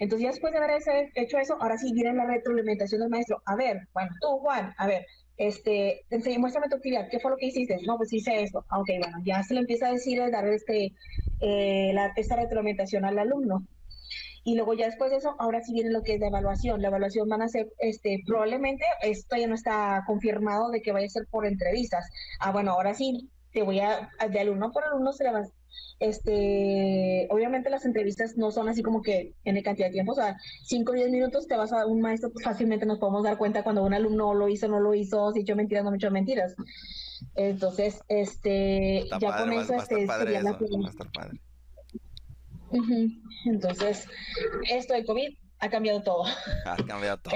Entonces 0.00 0.24
ya 0.24 0.30
después 0.30 0.52
de 0.52 0.58
haber 0.58 0.82
hecho 1.14 1.38
eso, 1.38 1.56
ahora 1.60 1.78
sí 1.78 1.92
viene 1.92 2.14
la 2.14 2.26
retroalimentación 2.26 3.00
del 3.00 3.10
maestro. 3.10 3.40
A 3.46 3.54
ver, 3.54 3.88
bueno, 3.94 4.10
tú, 4.20 4.38
Juan, 4.38 4.74
a 4.76 4.86
ver, 4.88 5.06
este, 5.36 6.04
enseñé, 6.10 6.38
muéstrame 6.38 6.68
tu 6.68 6.76
actividad, 6.76 7.08
¿qué 7.08 7.20
fue 7.20 7.30
lo 7.30 7.36
que 7.36 7.46
hiciste? 7.46 7.78
No, 7.86 7.96
pues 7.96 8.12
hice 8.12 8.42
esto. 8.42 8.64
Ah, 8.68 8.80
ok, 8.80 8.88
bueno, 8.98 9.18
ya 9.24 9.42
se 9.44 9.54
le 9.54 9.60
empieza 9.60 9.86
a 9.86 9.92
decir, 9.92 10.20
dar 10.30 10.46
este, 10.48 10.92
eh, 11.40 11.92
la, 11.94 12.12
esta 12.16 12.36
retroalimentación 12.36 13.04
al 13.04 13.18
alumno. 13.18 13.64
Y 14.44 14.56
luego 14.56 14.74
ya 14.74 14.86
después 14.86 15.12
de 15.12 15.18
eso, 15.18 15.36
ahora 15.38 15.62
sí 15.62 15.72
viene 15.72 15.90
lo 15.90 16.02
que 16.02 16.14
es 16.14 16.20
la 16.20 16.26
evaluación. 16.26 16.82
La 16.82 16.88
evaluación 16.88 17.28
van 17.28 17.42
a 17.42 17.48
ser, 17.48 17.68
este, 17.78 18.22
probablemente, 18.26 18.84
esto 19.02 19.36
ya 19.36 19.46
no 19.46 19.54
está 19.54 20.02
confirmado 20.08 20.70
de 20.70 20.82
que 20.82 20.90
vaya 20.90 21.06
a 21.06 21.10
ser 21.10 21.26
por 21.30 21.46
entrevistas. 21.46 22.10
Ah, 22.40 22.50
bueno, 22.50 22.72
ahora 22.72 22.94
sí, 22.94 23.30
te 23.52 23.62
voy 23.62 23.78
a, 23.78 24.10
de 24.28 24.40
alumno 24.40 24.72
por 24.72 24.84
alumno 24.84 25.12
se 25.12 25.24
le 25.24 25.32
va, 25.32 25.42
este, 26.00 27.28
obviamente 27.30 27.70
las 27.70 27.84
entrevistas 27.84 28.36
no 28.36 28.50
son 28.50 28.68
así 28.68 28.82
como 28.82 29.02
que 29.02 29.34
en 29.44 29.62
cantidad 29.62 29.86
de 29.86 29.92
tiempo, 29.92 30.12
o 30.12 30.16
sea, 30.16 30.36
5 30.64 30.90
o 30.90 30.94
10 30.94 31.10
minutos 31.10 31.46
te 31.46 31.56
vas 31.56 31.72
a 31.72 31.86
un 31.86 32.00
maestro, 32.00 32.30
pues 32.32 32.44
fácilmente 32.44 32.86
nos 32.86 32.98
podemos 32.98 33.22
dar 33.22 33.38
cuenta 33.38 33.62
cuando 33.62 33.84
un 33.84 33.94
alumno 33.94 34.34
lo 34.34 34.48
hizo, 34.48 34.68
no 34.68 34.80
lo 34.80 34.94
hizo, 34.94 35.32
si 35.32 35.40
echó 35.40 35.54
mentiras, 35.54 35.84
no 35.84 35.90
me 35.90 35.96
echó 35.96 36.10
mentiras. 36.10 36.54
Entonces, 37.36 38.00
este, 38.08 39.08
ya 39.20 39.36
con 39.38 39.52
eso, 39.52 39.74
este, 39.74 40.06
sería 40.06 40.42
la 40.42 40.58
Entonces, 43.46 44.08
esto 44.70 44.94
de 44.94 45.04
COVID 45.04 45.36
ha 45.60 45.70
cambiado 45.70 46.02
todo. 46.02 46.24
Ha 46.64 46.76
cambiado 46.84 47.18
todo. 47.18 47.34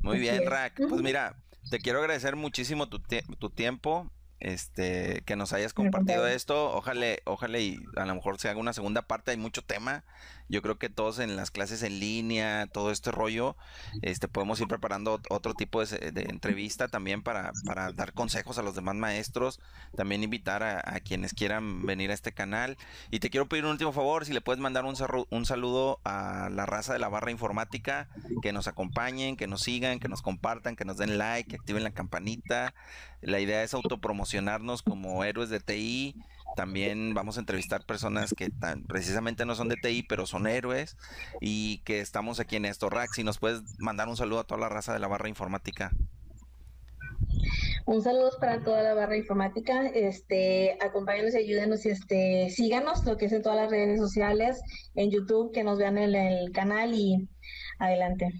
Muy 0.00 0.18
bien, 0.18 0.44
Rack. 0.44 0.80
Pues 0.88 1.00
mira, 1.00 1.36
te 1.70 1.78
quiero 1.78 2.00
agradecer 2.00 2.36
muchísimo 2.36 2.88
tu, 2.88 3.00
tu 3.38 3.50
tiempo 3.50 4.10
este, 4.40 5.22
que 5.26 5.36
nos 5.36 5.52
hayas 5.52 5.72
compartido 5.72 6.26
esto. 6.26 6.72
Ojalá, 6.74 7.06
ojalá 7.24 7.58
y 7.58 7.78
a 7.96 8.06
lo 8.06 8.14
mejor 8.14 8.38
se 8.38 8.48
haga 8.48 8.58
una 8.58 8.72
segunda 8.72 9.02
parte. 9.02 9.30
Hay 9.30 9.36
mucho 9.36 9.62
tema. 9.62 10.04
Yo 10.50 10.62
creo 10.62 10.78
que 10.78 10.88
todos 10.88 11.20
en 11.20 11.36
las 11.36 11.52
clases 11.52 11.84
en 11.84 12.00
línea, 12.00 12.66
todo 12.66 12.90
este 12.90 13.12
rollo, 13.12 13.56
este, 14.02 14.26
podemos 14.26 14.60
ir 14.60 14.66
preparando 14.66 15.20
otro 15.30 15.54
tipo 15.54 15.84
de, 15.84 16.26
entrevista 16.28 16.88
también 16.88 17.22
para, 17.22 17.52
para, 17.64 17.92
dar 17.92 18.12
consejos 18.12 18.58
a 18.58 18.62
los 18.62 18.74
demás 18.74 18.96
maestros. 18.96 19.60
También 19.96 20.24
invitar 20.24 20.64
a, 20.64 21.00
quienes 21.00 21.34
quieran 21.34 21.86
venir 21.86 22.10
a 22.10 22.14
este 22.14 22.32
canal. 22.32 22.76
Y 23.12 23.20
te 23.20 23.30
quiero 23.30 23.48
pedir 23.48 23.64
un 23.64 23.70
último 23.70 23.92
favor, 23.92 24.24
si 24.24 24.32
le 24.32 24.40
puedes 24.40 24.60
mandar 24.60 24.84
un 24.84 25.46
saludo 25.46 26.00
a 26.04 26.48
la 26.50 26.66
raza 26.66 26.92
de 26.92 26.98
la 26.98 27.08
barra 27.08 27.30
informática, 27.30 28.08
que 28.42 28.52
nos 28.52 28.66
acompañen, 28.66 29.36
que 29.36 29.46
nos 29.46 29.62
sigan, 29.62 30.00
que 30.00 30.08
nos 30.08 30.20
compartan, 30.20 30.74
que 30.74 30.84
nos 30.84 30.96
den 30.96 31.16
like, 31.16 31.48
que 31.48 31.56
activen 31.56 31.84
la 31.84 31.92
campanita. 31.92 32.74
La 33.20 33.38
idea 33.38 33.62
es 33.62 33.74
autopromocionarnos 33.74 34.82
como 34.82 35.22
héroes 35.24 35.50
de 35.50 35.60
TI. 35.60 36.16
También 36.56 37.14
vamos 37.14 37.36
a 37.36 37.40
entrevistar 37.40 37.84
personas 37.84 38.34
que 38.36 38.50
tan, 38.50 38.84
precisamente 38.84 39.44
no 39.44 39.54
son 39.54 39.68
de 39.68 39.76
TI, 39.76 40.02
pero 40.02 40.26
son 40.26 40.46
héroes 40.46 40.96
y 41.40 41.78
que 41.84 42.00
estamos 42.00 42.40
aquí 42.40 42.56
en 42.56 42.64
esto. 42.64 42.90
Rax, 42.90 43.16
si 43.16 43.24
nos 43.24 43.38
puedes 43.38 43.62
mandar 43.78 44.08
un 44.08 44.16
saludo 44.16 44.40
a 44.40 44.44
toda 44.44 44.60
la 44.60 44.68
raza 44.68 44.92
de 44.92 44.98
la 44.98 45.08
barra 45.08 45.28
informática. 45.28 45.92
Un 47.86 48.02
saludo 48.02 48.30
para 48.38 48.62
toda 48.62 48.82
la 48.82 48.94
barra 48.94 49.16
informática. 49.16 49.86
Este, 49.86 50.76
acompáñenos 50.80 51.34
y 51.34 51.38
ayúdenos, 51.38 51.86
este, 51.86 52.50
síganos, 52.50 53.04
lo 53.04 53.16
que 53.16 53.26
es 53.26 53.32
en 53.32 53.42
todas 53.42 53.58
las 53.58 53.70
redes 53.70 53.98
sociales, 53.98 54.60
en 54.94 55.10
YouTube, 55.10 55.52
que 55.52 55.64
nos 55.64 55.78
vean 55.78 55.98
en 55.98 56.14
el 56.14 56.52
canal 56.52 56.94
y 56.94 57.28
adelante. 57.78 58.32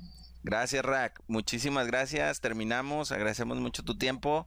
Gracias, 0.42 0.84
Rack. 0.84 1.20
Muchísimas 1.26 1.86
gracias. 1.86 2.40
Terminamos. 2.40 3.12
Agradecemos 3.12 3.58
mucho 3.58 3.82
tu 3.82 3.98
tiempo. 3.98 4.46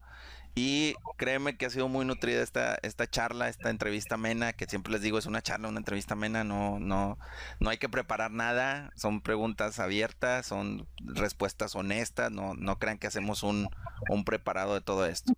Y 0.56 0.94
créeme 1.18 1.58
que 1.58 1.66
ha 1.66 1.70
sido 1.72 1.88
muy 1.88 2.06
nutrida 2.06 2.44
esta, 2.44 2.78
esta 2.84 3.10
charla, 3.10 3.50
esta 3.50 3.72
entrevista 3.72 4.16
amena, 4.16 4.54
que 4.54 4.66
siempre 4.66 4.94
les 4.94 5.02
digo 5.02 5.18
es 5.18 5.26
una 5.26 5.42
charla, 5.42 5.70
una 5.70 5.80
entrevista 5.80 6.14
amena, 6.14 6.44
no, 6.44 6.80
no, 6.80 7.18
no 7.60 7.70
hay 7.72 7.78
que 7.78 7.90
preparar 7.90 8.30
nada, 8.32 8.92
son 8.96 9.22
preguntas 9.22 9.80
abiertas, 9.80 10.46
son 10.46 10.88
respuestas 11.00 11.76
honestas, 11.76 12.32
no, 12.32 12.54
no 12.54 12.78
crean 12.78 13.00
que 13.00 13.08
hacemos 13.08 13.42
un, 13.42 13.68
un 14.10 14.26
preparado 14.26 14.76
de 14.76 14.82
todo 14.82 15.08
esto. 15.08 15.34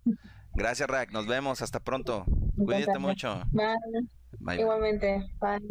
Gracias, 0.54 0.88
Rack, 0.88 1.12
nos 1.12 1.26
vemos, 1.26 1.62
hasta 1.62 1.80
pronto. 1.80 2.26
Cuídate 2.56 2.98
mucho. 2.98 3.42
Bye. 4.40 4.60
Igualmente, 4.60 5.30
bye. 5.40 5.62